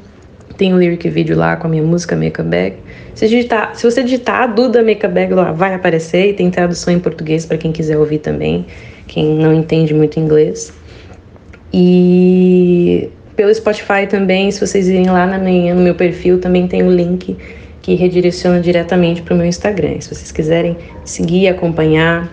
Tem 0.58 0.74
um 0.74 0.78
lyric 0.78 1.08
vídeo 1.08 1.36
lá 1.36 1.56
com 1.56 1.66
a 1.66 1.70
minha 1.70 1.82
música 1.82 2.14
Make 2.14 2.40
a 2.40 2.44
Bag. 2.44 2.76
Se, 3.14 3.26
digitar, 3.26 3.74
se 3.74 3.90
você 3.90 4.02
digitar 4.02 4.42
a 4.42 4.46
Duda 4.46 4.82
Make 4.82 5.06
a 5.06 5.08
Bag 5.08 5.32
lá, 5.32 5.52
vai 5.52 5.74
aparecer. 5.74 6.30
E 6.30 6.32
tem 6.34 6.50
tradução 6.50 6.92
em 6.92 6.98
português 6.98 7.46
para 7.46 7.56
quem 7.56 7.72
quiser 7.72 7.96
ouvir 7.96 8.18
também. 8.18 8.66
Quem 9.06 9.36
não 9.36 9.54
entende 9.54 9.94
muito 9.94 10.20
inglês. 10.20 10.72
E 11.72 13.08
pelo 13.34 13.54
Spotify 13.54 14.06
também, 14.06 14.50
se 14.50 14.60
vocês 14.60 14.88
irem 14.88 15.06
lá 15.06 15.26
na 15.26 15.38
minha, 15.38 15.74
no 15.74 15.80
meu 15.80 15.94
perfil, 15.94 16.38
também 16.38 16.68
tem 16.68 16.82
o 16.82 16.90
link 16.90 17.34
que 17.80 17.94
redireciona 17.94 18.60
diretamente 18.60 19.22
para 19.22 19.32
o 19.32 19.36
meu 19.38 19.46
Instagram. 19.46 19.98
Se 20.00 20.14
vocês 20.14 20.30
quiserem 20.30 20.76
seguir, 21.02 21.48
acompanhar, 21.48 22.30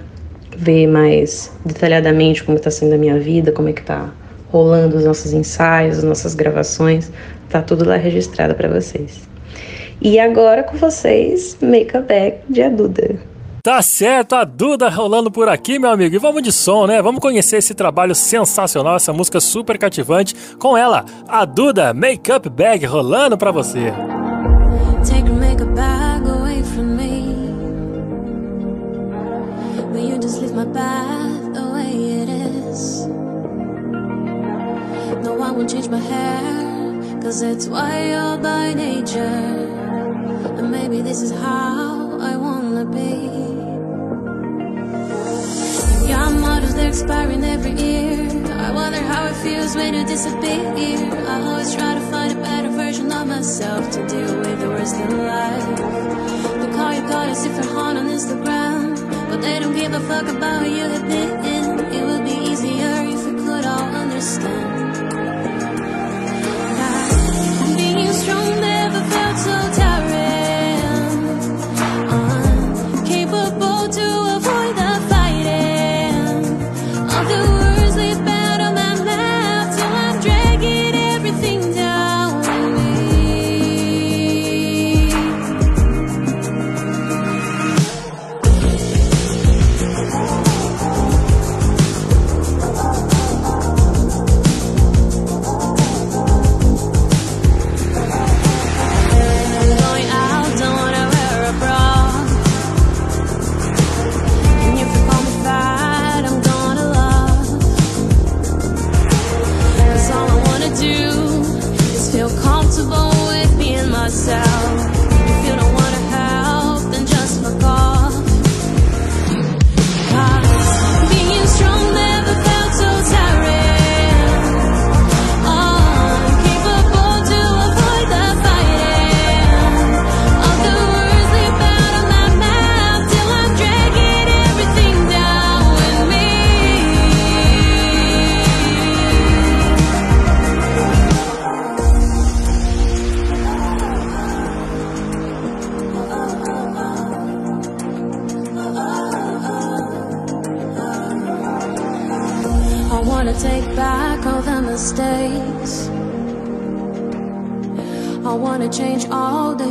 ver 0.58 0.88
mais 0.88 1.52
detalhadamente 1.64 2.44
como 2.44 2.58
está 2.58 2.72
sendo 2.72 2.96
a 2.96 2.98
minha 2.98 3.20
vida, 3.20 3.52
como 3.52 3.70
é 3.70 3.74
que 3.74 3.84
tá 3.84 4.10
rolando 4.52 4.98
os 4.98 5.06
nossos 5.06 5.32
ensaios, 5.32 6.00
as 6.00 6.04
nossas 6.04 6.34
gravações, 6.34 7.12
tá 7.50 7.62
tudo 7.62 7.88
lá 7.88 7.96
registrado 7.96 8.56
para 8.56 8.68
vocês. 8.68 9.28
E 10.02 10.20
agora 10.20 10.64
com 10.64 10.78
vocês, 10.78 11.58
Make 11.62 11.96
a 11.96 12.02
Bag 12.02 12.38
de 12.50 12.62
Aduda. 12.62 13.20
Tá 13.62 13.82
certo, 13.82 14.34
a 14.34 14.44
Duda 14.44 14.90
rolando 14.90 15.30
por 15.30 15.50
aqui, 15.50 15.78
meu 15.78 15.90
amigo. 15.90 16.16
E 16.16 16.20
vamos 16.20 16.42
de 16.42 16.52
som, 16.52 16.88
né? 16.88 17.02
Vamos 17.02 17.20
conhecer 17.20 17.58
esse 17.58 17.74
trabalho 17.74 18.16
sensacional, 18.16 18.96
essa 18.96 19.12
música 19.12 19.40
super 19.42 19.78
cativante. 19.78 20.34
Com 20.58 20.78
ela, 20.78 21.04
a 21.28 21.44
Duda 21.44 21.94
Make 21.94 22.32
Up 22.32 22.50
Bag 22.50 22.86
rolando 22.86 23.38
pra 23.38 23.52
você. 23.52 23.92
Path 30.74 31.54
the 31.54 31.66
way 31.74 31.94
it 32.22 32.30
is? 32.30 33.08
No, 35.26 35.42
I 35.42 35.52
won't 35.52 35.70
change 35.70 35.90
my 35.90 36.00
hair, 36.00 37.22
cause 37.22 37.42
it's 37.42 37.68
wild 37.68 38.42
by 38.42 38.74
nature. 38.74 39.76
And 40.58 40.72
maybe 40.72 41.02
this 41.02 41.22
is 41.22 41.32
how 41.32 42.18
I 42.20 42.36
wanna 42.38 42.86
be. 42.86 43.14
Your 46.08 46.30
models, 46.30 46.74
they're 46.76 46.90
expiring 46.90 47.44
every 47.44 47.74
year. 47.74 48.28
I 48.68 48.72
wonder 48.72 49.00
how 49.00 49.28
it 49.28 49.36
feels 49.36 49.76
when 49.76 49.94
you 49.94 50.06
disappear. 50.06 50.74
I 51.28 51.42
always 51.42 51.76
try 51.76 51.94
to 51.96 52.02
find 52.12 52.32
a 52.38 52.42
better 52.42 52.70
version 52.70 53.12
of 53.12 53.28
myself 53.28 53.90
to 53.92 54.08
deal 54.08 54.40
with 54.40 54.60
the 54.60 54.70
worst 54.70 54.96
in 54.96 55.18
life. 55.18 55.78
The 56.62 56.70
call 56.76 56.94
you 56.94 57.02
got 57.08 57.30
is 57.30 57.44
different 57.44 57.70
hot 57.72 57.98
on 57.98 58.08
Instagram, 58.08 58.97
but 59.30 59.42
they 59.42 59.60
don't 59.60 59.76
give 59.76 59.94
a 59.94 60.00
fuck 60.00 60.28
about 60.28 60.64
who 60.64 60.70
you 60.70 60.84
have 60.84 61.08
been. 61.08 61.32
It 61.98 62.04
would 62.06 62.24
be 62.24 62.36
easier 62.52 62.94
if 63.14 63.26
we 63.26 63.34
could 63.44 63.66
all 63.66 63.90
understand. 64.04 64.68
Being 67.78 68.14
strong 68.14 68.77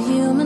human 0.03 0.46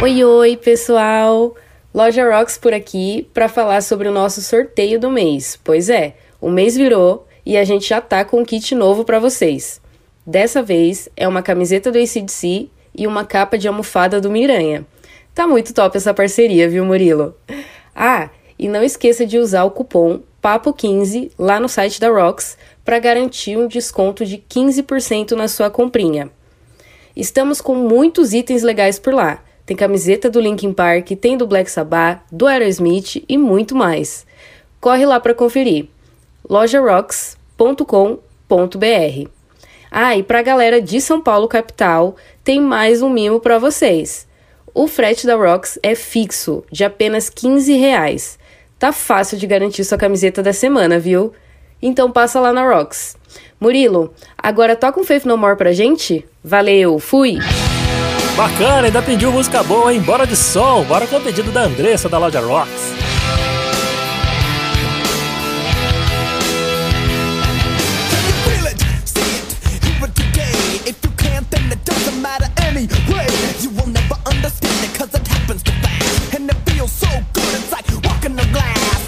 Oi, 0.03 0.25
oi, 0.25 0.57
pessoal! 0.57 1.55
Loja 1.95 2.29
Rocks 2.29 2.59
por 2.59 2.75
aqui 2.75 3.29
para 3.33 3.49
falar 3.49 3.85
sobre 3.85 4.09
o 4.09 4.13
nosso 4.13 4.43
sorteio 4.43 4.99
do 4.99 5.13
mês. 5.13 5.57
Pois 5.63 5.89
é, 5.89 6.17
o 6.41 6.51
mês 6.51 6.75
virou 6.75 7.29
e 7.47 7.57
a 7.57 7.63
gente 7.63 7.89
já 7.89 8.01
tá 8.01 8.25
com 8.25 8.41
um 8.41 8.45
kit 8.45 8.75
novo 8.75 9.05
para 9.05 9.21
vocês. 9.21 9.81
Dessa 10.29 10.63
vez 10.63 11.09
é 11.17 11.27
uma 11.27 11.41
camiseta 11.41 11.91
do 11.91 11.97
ACDC 11.97 12.69
e 12.95 13.07
uma 13.07 13.25
capa 13.25 13.57
de 13.57 13.67
almofada 13.67 14.21
do 14.21 14.31
Miranha. 14.31 14.87
Tá 15.35 15.47
muito 15.47 15.73
top 15.73 15.97
essa 15.97 16.13
parceria, 16.13 16.69
viu, 16.69 16.85
Murilo? 16.85 17.35
Ah, 17.97 18.29
e 18.59 18.69
não 18.69 18.83
esqueça 18.83 19.25
de 19.25 19.39
usar 19.39 19.65
o 19.65 19.71
cupom 19.71 20.21
PAPO15 20.43 21.31
lá 21.39 21.59
no 21.59 21.67
site 21.67 21.99
da 21.99 22.11
Rocks 22.11 22.59
para 22.85 22.99
garantir 22.99 23.57
um 23.57 23.67
desconto 23.67 24.27
de 24.27 24.37
15% 24.37 25.31
na 25.31 25.49
sua 25.49 25.71
comprinha. 25.71 26.29
Estamos 27.17 27.63
com 27.63 27.75
muitos 27.75 28.35
itens 28.35 28.63
legais 28.63 28.99
por 28.99 29.15
lá. 29.15 29.43
Tem 29.65 29.75
camiseta 29.75 30.29
do 30.29 30.43
Linkin 30.43 30.75
Park, 30.75 31.09
tem 31.13 31.39
do 31.39 31.47
Black 31.47 31.71
Sabbath, 31.71 32.21
do 32.31 32.47
Aerosmith 32.47 33.25
e 33.27 33.39
muito 33.39 33.75
mais. 33.75 34.27
Corre 34.79 35.07
lá 35.07 35.19
para 35.19 35.33
conferir. 35.33 35.89
lojarocks.com.br. 36.47 39.38
Ah, 39.91 40.17
e 40.17 40.23
pra 40.23 40.43
galera 40.43 40.81
de 40.81 41.01
São 41.01 41.21
Paulo 41.21 41.49
capital, 41.49 42.17
tem 42.45 42.61
mais 42.61 43.03
um 43.03 43.09
mimo 43.09 43.41
para 43.41 43.59
vocês. 43.59 44.27
O 44.75 44.87
frete 44.87 45.27
da 45.27 45.35
Rocks 45.35 45.79
é 45.83 45.95
fixo, 45.95 46.63
de 46.71 46.85
apenas 46.85 47.29
15 47.29 47.73
reais. 47.75 48.39
Tá 48.79 48.93
fácil 48.93 49.39
de 49.39 49.47
garantir 49.47 49.85
sua 49.85 49.99
camiseta 49.99 50.43
da 50.43 50.53
semana, 50.53 50.99
viu? 50.99 51.33
Então 51.81 52.13
passa 52.13 52.39
lá 52.39 52.53
na 52.53 52.63
Rocks. 52.63 53.17
Murilo, 53.59 54.13
agora 54.37 54.77
toca 54.77 55.01
um 55.01 55.05
Faith 55.05 55.25
No 55.25 55.37
More 55.37 55.57
pra 55.57 55.73
gente? 55.73 56.25
Valeu, 56.45 56.99
fui! 56.99 57.39
Bacana, 58.37 58.87
ainda 58.87 59.03
pediu 59.03 59.33
música 59.33 59.65
boa, 59.65 59.93
hein? 59.93 60.01
Bora 60.01 60.25
de 60.25 60.37
som, 60.37 60.85
bora 60.85 61.09
com 61.09 61.17
o 61.17 61.21
pedido 61.21 61.51
da 61.51 61.63
Andressa 61.63 62.09
da 62.09 62.19
Loja 62.19 62.41
Rocks. 62.41 62.93
So 76.93 77.09
good, 77.33 77.55
it's 77.55 77.73
like 77.73 77.87
walking 78.05 78.37
the 78.37 78.47
glass. 78.53 79.07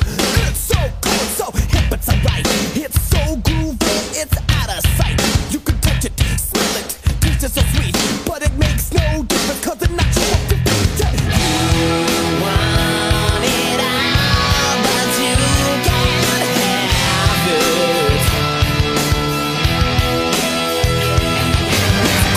It's 0.48 0.59
so 0.61 0.78
good, 1.01 1.27
so 1.39 1.51
hip, 1.52 1.93
it's. 1.93 2.09
It's 2.77 3.01
so 3.11 3.19
groovy, 3.47 3.97
it's 4.23 4.36
out 4.59 4.70
of 4.77 4.85
sight. 4.97 5.19
You 5.52 5.61
can 5.61 5.78
touch 5.81 6.05
it, 6.05 6.12
smell 6.39 6.77
it, 6.77 6.98
taste 7.20 7.44
it 7.44 7.51
so 7.51 7.62
sweet. 7.74 7.94
But 8.27 8.43
it 8.43 8.52
makes 8.59 8.93
no 8.93 9.23
difference 9.24 9.65
cause 9.65 9.82
it 9.82 9.90
knocks 9.90 10.16
you 10.16 10.24
your. 10.98 11.15
You 11.81 12.40
want 12.43 13.44
it 13.44 13.81
all, 13.81 14.77
but 14.85 15.11
you 15.20 15.35
can't 15.86 16.11
have 17.01 17.47
it. 17.48 18.23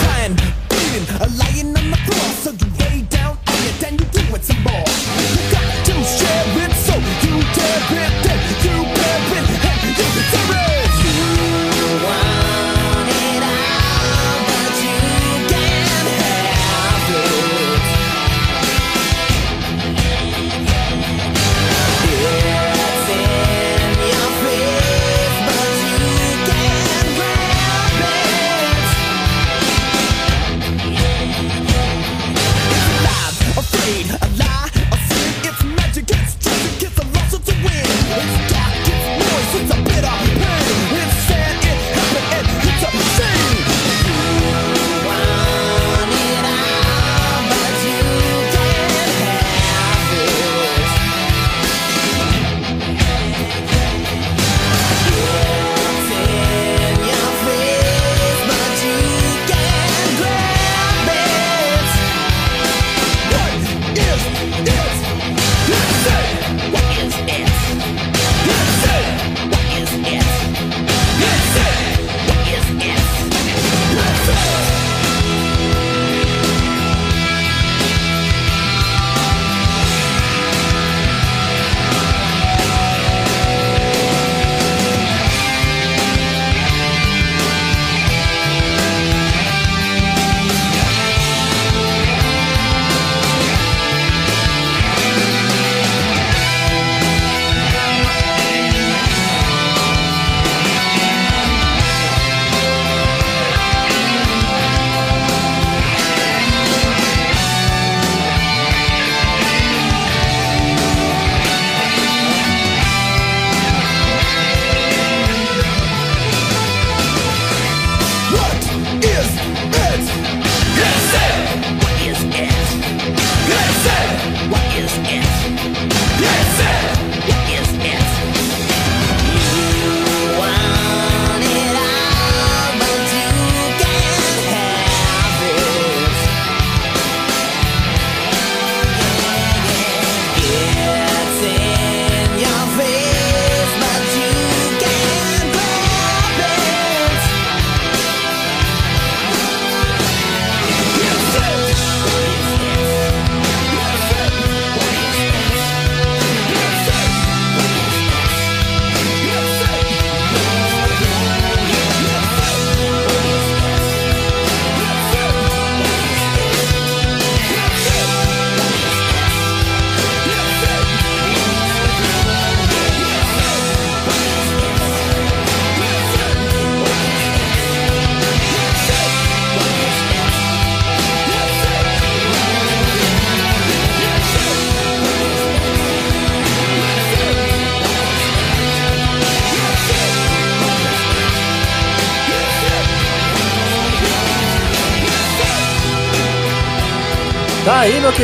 crying, 0.02 0.34
bleeding, 0.68 1.06
lying 1.38 1.70
on 1.76 1.90
the 1.90 1.98
floor. 2.06 2.28
So 2.42 2.50
you 2.52 2.68
lay 2.80 3.02
down 3.02 3.38
on 3.74 3.80
it, 3.80 3.80
then 3.80 3.92
you 3.94 4.04
do 4.06 4.34
it 4.34 4.44
some 4.44 4.62
more. 4.62 4.72
You 4.72 5.52
got 5.52 5.84
to 5.86 5.92
share 6.04 6.64
it, 6.64 6.72
so 6.72 6.94
you 6.94 7.42
dare 7.54 8.04
it, 8.04 8.24
then 8.24 8.33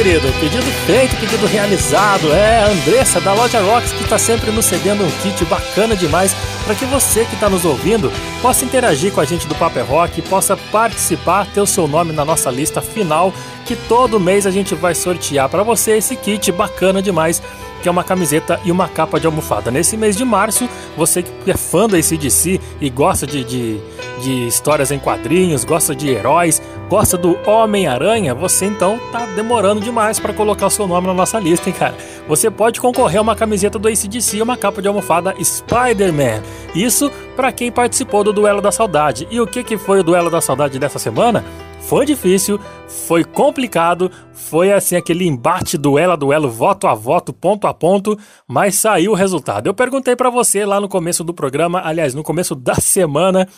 querido. 0.03 0.33
Pedido 0.41 0.65
feito, 0.87 1.15
pedido 1.17 1.47
realizado. 1.47 2.33
É 2.33 2.63
a 2.63 2.69
Andressa 2.69 3.21
da 3.21 3.35
Loja 3.35 3.61
Rocks 3.61 3.93
que 3.93 4.09
tá 4.09 4.19
sempre 4.19 4.51
nos 4.51 4.65
cedendo 4.65 5.05
um 5.05 5.11
kit 5.23 5.45
bacana 5.45 5.95
demais 5.95 6.35
para 6.65 6.75
que 6.75 6.87
você 6.87 7.27
que 7.27 7.37
tá 7.37 7.51
nos 7.51 7.67
ouvindo 7.67 8.11
possa 8.41 8.65
interagir 8.65 9.13
com 9.13 9.21
a 9.21 9.27
gente 9.27 9.47
do 9.47 9.55
Paper 9.55 9.85
Rock, 9.85 10.23
possa 10.23 10.57
participar, 10.57 11.47
ter 11.47 11.61
o 11.61 11.67
seu 11.67 11.87
nome 11.87 12.13
na 12.13 12.25
nossa 12.25 12.51
lista 12.51 12.81
final, 12.81 13.31
que 13.67 13.77
todo 13.77 14.19
mês 14.19 14.47
a 14.47 14.51
gente 14.51 14.75
vai 14.75 14.95
sortear 14.95 15.51
para 15.51 15.63
você 15.63 15.99
esse 15.99 16.17
kit 16.17 16.51
bacana 16.51 17.03
demais 17.03 17.43
que 17.83 17.89
é 17.89 17.91
uma 17.91 18.05
camiseta 18.05 18.61
e 18.65 18.71
uma 18.71 18.89
capa 18.89 19.19
de 19.19 19.27
almofada. 19.27 19.71
Nesse 19.71 19.97
mês 19.97 20.17
de 20.17 20.25
março, 20.25 20.69
você 20.97 21.23
que 21.23 21.51
é 21.51 21.57
fã 21.57 21.89
da 21.89 21.97
ACDC 21.97 22.61
e 22.81 22.91
gosta 22.91 23.27
de, 23.27 23.43
de, 23.43 23.81
de 24.23 24.47
histórias 24.47 24.91
em 24.91 24.99
quadrinhos, 24.99 25.65
gosta 25.65 25.95
de 25.95 26.11
heróis, 26.11 26.61
gosta 26.91 27.17
do 27.17 27.39
Homem-Aranha, 27.49 28.35
você 28.35 28.67
então 28.67 28.99
tá 29.13 29.25
demorando 29.37 29.81
demais 29.81 30.19
para 30.19 30.35
colocar 30.35 30.67
o 30.67 30.71
seu 30.71 30.89
nome 30.89 31.07
na 31.07 31.15
nossa 31.15 31.39
lista, 31.39 31.71
hein, 31.71 31.77
cara? 31.79 31.95
Você 32.27 32.51
pode 32.51 32.81
concorrer 32.81 33.21
a 33.21 33.23
uma 33.23 33.37
camiseta 33.37 33.79
do 33.79 33.87
ACDC 33.87 34.39
e 34.39 34.43
uma 34.43 34.57
capa 34.57 34.83
de 34.83 34.89
almofada 34.89 35.33
Spider-Man. 35.41 36.43
Isso 36.75 37.09
para 37.37 37.53
quem 37.53 37.71
participou 37.71 38.25
do 38.25 38.33
Duelo 38.33 38.61
da 38.61 38.73
Saudade. 38.73 39.29
E 39.31 39.41
o 39.41 39.47
que, 39.47 39.63
que 39.63 39.79
foi 39.79 40.01
o 40.01 40.03
Duelo 40.03 40.31
da 40.31 40.41
Saudade 40.41 40.81
dessa 40.81 40.99
semana? 40.99 41.45
Foi 41.81 42.05
difícil, 42.05 42.59
foi 43.07 43.25
complicado, 43.25 44.11
foi 44.33 44.73
assim 44.73 44.97
aquele 44.97 45.27
embate 45.27 45.79
duelo 45.79 46.13
a 46.13 46.17
duelo, 46.17 46.51
voto 46.51 46.87
a 46.87 46.95
voto, 46.95 47.33
ponto 47.33 47.67
a 47.67 47.75
ponto, 47.75 48.19
mas 48.47 48.75
saiu 48.75 49.13
o 49.13 49.15
resultado. 49.15 49.67
Eu 49.67 49.75
perguntei 49.75 50.15
para 50.15 50.29
você 50.29 50.65
lá 50.65 50.81
no 50.81 50.89
começo 50.89 51.25
do 51.25 51.33
programa, 51.33 51.81
aliás, 51.85 52.15
no 52.15 52.23
começo 52.23 52.55
da 52.55 52.75
semana, 52.75 53.49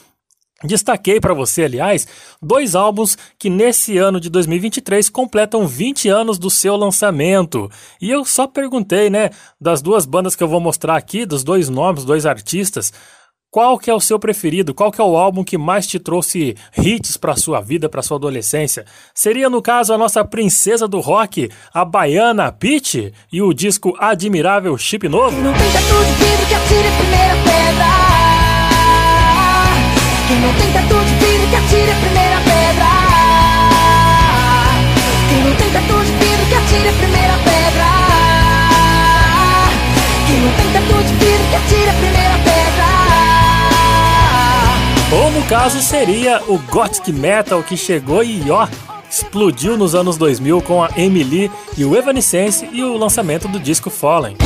Destaquei 0.65 1.21
para 1.21 1.35
você, 1.35 1.65
aliás, 1.65 2.07
dois 2.41 2.75
álbuns 2.75 3.17
que 3.39 3.51
nesse 3.51 3.99
ano 3.99 4.21
de 4.21 4.31
2023 4.31 5.09
completam 5.09 5.67
20 5.67 6.09
anos 6.09 6.39
do 6.39 6.49
seu 6.51 6.77
lançamento. 6.77 7.71
E 8.01 8.11
eu 8.11 8.25
só 8.25 8.47
perguntei, 8.47 9.11
né, 9.11 9.31
das 9.61 9.83
duas 9.83 10.07
bandas 10.07 10.37
que 10.37 10.43
eu 10.43 10.49
vou 10.49 10.61
mostrar 10.61 10.97
aqui, 10.97 11.27
dos 11.27 11.43
dois 11.43 11.69
nomes, 11.69 12.05
dois 12.05 12.27
artistas, 12.27 12.93
qual 13.53 13.79
que 13.79 13.91
é 13.91 13.95
o 13.95 14.01
seu 14.01 14.19
preferido? 14.19 14.73
Qual 14.73 14.91
que 14.91 14.99
é 14.99 15.05
o 15.05 15.15
álbum 15.15 15.45
que 15.45 15.59
mais 15.59 15.87
te 15.87 15.99
trouxe 15.99 16.57
hits 16.75 17.19
para 17.19 17.37
sua 17.37 17.61
vida, 17.61 17.87
para 17.87 18.01
sua 18.01 18.17
adolescência? 18.17 18.87
Seria 19.15 19.51
no 19.51 19.61
caso 19.61 19.93
a 19.93 19.99
nossa 19.99 20.25
princesa 20.25 20.89
do 20.89 21.01
rock, 21.01 21.51
a 21.71 21.85
baiana 21.85 22.51
Peach, 22.51 23.13
e 23.31 23.43
o 23.43 23.53
disco 23.53 23.95
admirável 23.99 24.79
Chip 24.79 25.07
Novo? 25.07 25.39
Não 25.39 25.53
tudo, 25.53 26.49
que 26.49 26.55
a 26.55 26.61
primeira 26.97 27.35
pedra. 27.45 28.02
Quem 30.33 30.41
não 30.41 30.55
tenta 30.55 30.81
tudo, 30.89 31.05
vidro 31.05 31.47
que 31.47 31.57
atire 31.57 31.91
a 31.91 31.97
primeira 31.97 32.41
pedra. 32.41 32.89
Quem 35.29 35.45
não 35.45 35.55
tenta 35.57 35.81
tudo, 35.83 36.07
vidro 36.07 36.47
que 36.49 36.55
atire 36.55 36.89
a 36.89 36.93
primeira 36.95 37.37
pedra. 37.45 37.85
Quem 40.27 40.41
não 40.41 40.53
tenta 40.53 40.81
tudo, 40.89 41.05
vidro 41.19 41.45
que 41.51 41.57
atire 41.57 41.91
a 41.91 41.93
primeira 41.93 42.39
pedra. 42.49 42.87
Ou 45.23 45.31
no 45.33 45.43
caso 45.43 45.83
seria 45.83 46.41
o 46.49 46.57
Gothic 46.57 47.13
Metal 47.13 47.63
que 47.63 47.77
chegou 47.77 48.25
e 48.25 48.51
ó, 48.51 48.67
explodiu 49.11 49.77
nos 49.77 49.95
anos 49.95 50.17
2000 50.17 50.63
com 50.63 50.83
a 50.83 50.89
Emily 50.97 51.51
e 51.77 51.85
o 51.85 51.95
Evanescence 51.95 52.67
e 52.73 52.83
o 52.83 52.97
lançamento 52.97 53.49
do 53.49 53.61
disco 53.61 53.91
Fallen. 53.91 54.39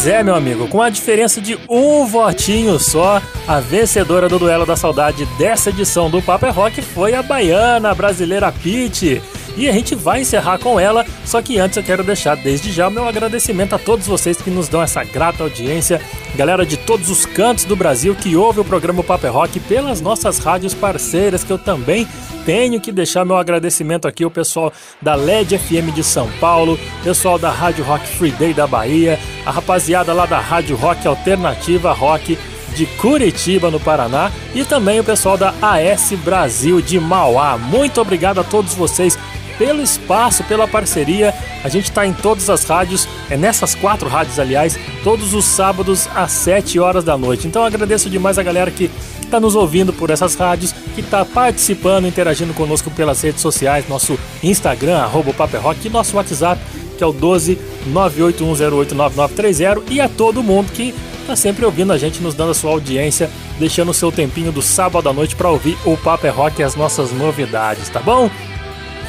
Pois 0.00 0.06
é, 0.06 0.22
meu 0.22 0.36
amigo, 0.36 0.68
com 0.68 0.80
a 0.80 0.90
diferença 0.90 1.40
de 1.40 1.58
um 1.68 2.06
votinho 2.06 2.78
só, 2.78 3.20
a 3.48 3.58
vencedora 3.58 4.28
do 4.28 4.38
Duelo 4.38 4.64
da 4.64 4.76
Saudade 4.76 5.26
dessa 5.36 5.70
edição 5.70 6.08
do 6.08 6.22
Paper 6.22 6.54
Rock 6.54 6.80
foi 6.80 7.14
a 7.14 7.22
baiana 7.22 7.90
a 7.90 7.94
brasileira 7.96 8.52
Pete. 8.52 9.20
E 9.58 9.68
a 9.68 9.72
gente 9.72 9.96
vai 9.96 10.20
encerrar 10.20 10.56
com 10.58 10.78
ela, 10.78 11.04
só 11.24 11.42
que 11.42 11.58
antes 11.58 11.76
eu 11.76 11.82
quero 11.82 12.04
deixar 12.04 12.36
desde 12.36 12.70
já 12.70 12.86
o 12.86 12.92
meu 12.92 13.08
agradecimento 13.08 13.74
a 13.74 13.78
todos 13.78 14.06
vocês 14.06 14.40
que 14.40 14.50
nos 14.50 14.68
dão 14.68 14.80
essa 14.80 15.02
grata 15.02 15.42
audiência, 15.42 16.00
galera 16.36 16.64
de 16.64 16.76
todos 16.76 17.10
os 17.10 17.26
cantos 17.26 17.64
do 17.64 17.74
Brasil 17.74 18.14
que 18.14 18.36
ouve 18.36 18.60
o 18.60 18.64
programa 18.64 19.02
Paper 19.02 19.32
Rock 19.32 19.58
pelas 19.58 20.00
nossas 20.00 20.38
rádios 20.38 20.74
parceiras, 20.74 21.42
que 21.42 21.52
eu 21.52 21.58
também 21.58 22.06
tenho 22.46 22.80
que 22.80 22.92
deixar 22.92 23.24
meu 23.24 23.36
agradecimento 23.36 24.06
aqui 24.06 24.22
ao 24.22 24.30
pessoal 24.30 24.72
da 25.02 25.16
LED 25.16 25.58
FM 25.58 25.92
de 25.92 26.04
São 26.04 26.30
Paulo, 26.38 26.78
pessoal 27.02 27.36
da 27.36 27.50
Rádio 27.50 27.84
Rock 27.84 28.06
Free 28.06 28.30
Day 28.30 28.54
da 28.54 28.66
Bahia, 28.66 29.18
a 29.44 29.50
rapaziada 29.50 30.12
lá 30.12 30.24
da 30.24 30.38
Rádio 30.38 30.76
Rock 30.76 31.04
Alternativa 31.06 31.92
Rock 31.92 32.38
de 32.76 32.86
Curitiba, 32.86 33.72
no 33.72 33.80
Paraná, 33.80 34.30
e 34.54 34.64
também 34.64 35.00
o 35.00 35.04
pessoal 35.04 35.36
da 35.36 35.52
AS 35.60 36.12
Brasil 36.24 36.80
de 36.80 37.00
Mauá. 37.00 37.58
Muito 37.58 38.00
obrigado 38.00 38.38
a 38.38 38.44
todos 38.44 38.72
vocês 38.72 39.18
pelo 39.58 39.82
espaço, 39.82 40.44
pela 40.44 40.66
parceria. 40.66 41.34
A 41.62 41.68
gente 41.68 41.90
está 41.90 42.06
em 42.06 42.12
todas 42.12 42.48
as 42.48 42.64
rádios, 42.64 43.08
é 43.28 43.36
nessas 43.36 43.74
quatro 43.74 44.08
rádios, 44.08 44.38
aliás, 44.38 44.78
todos 45.04 45.34
os 45.34 45.44
sábados 45.44 46.08
às 46.14 46.30
7 46.32 46.78
horas 46.78 47.04
da 47.04 47.18
noite. 47.18 47.46
Então 47.46 47.64
agradeço 47.64 48.08
demais 48.08 48.38
a 48.38 48.42
galera 48.42 48.70
que 48.70 48.90
está 49.20 49.38
nos 49.38 49.54
ouvindo 49.54 49.92
por 49.92 50.08
essas 50.10 50.34
rádios, 50.34 50.72
que 50.94 51.00
está 51.00 51.24
participando, 51.24 52.06
interagindo 52.06 52.54
conosco 52.54 52.90
pelas 52.90 53.20
redes 53.20 53.42
sociais, 53.42 53.86
nosso 53.88 54.18
Instagram, 54.42 54.98
arroba 54.98 55.34
Paperrock, 55.34 55.86
e 55.86 55.90
nosso 55.90 56.16
WhatsApp, 56.16 56.60
que 56.96 57.04
é 57.04 57.06
o 57.06 57.12
12 57.12 57.58
981089930, 57.92 59.82
e 59.90 60.00
a 60.00 60.08
todo 60.08 60.42
mundo 60.42 60.72
que 60.72 60.94
está 61.20 61.36
sempre 61.36 61.64
ouvindo 61.64 61.92
a 61.92 61.98
gente, 61.98 62.22
nos 62.22 62.34
dando 62.34 62.52
a 62.52 62.54
sua 62.54 62.70
audiência, 62.70 63.30
deixando 63.58 63.90
o 63.90 63.94
seu 63.94 64.10
tempinho 64.10 64.50
do 64.50 64.62
sábado 64.62 65.08
à 65.08 65.12
noite 65.12 65.36
para 65.36 65.50
ouvir 65.50 65.76
o 65.84 65.96
Paper 65.96 66.34
Rock 66.34 66.60
e 66.60 66.64
as 66.64 66.74
nossas 66.74 67.12
novidades, 67.12 67.88
tá 67.90 68.00
bom? 68.00 68.30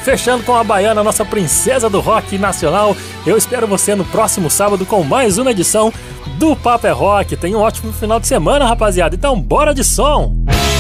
Fechando 0.10 0.44
com 0.44 0.56
a 0.56 0.64
Baiana, 0.64 1.04
nossa 1.04 1.24
princesa 1.24 1.88
do 1.88 2.00
rock 2.00 2.36
nacional. 2.40 2.98
Eu 3.28 3.38
espero 3.38 3.68
você 3.68 3.94
no 3.94 4.04
próximo 4.04 4.50
sábado 4.50 4.84
com 4.84 5.04
mais 5.04 5.38
uma 5.38 5.52
edição 5.52 5.94
do 6.40 6.56
Paper 6.56 6.98
Rock. 6.98 7.38
Tenha 7.38 7.56
um 7.56 7.62
ótimo 7.62 7.94
final 7.94 8.20
de 8.20 8.26
semana, 8.26 8.66
rapaziada. 8.66 9.16
Então, 9.16 9.40
bora 9.40 9.72
de 9.72 9.84
som! 9.84 10.34
Quem 10.48 10.79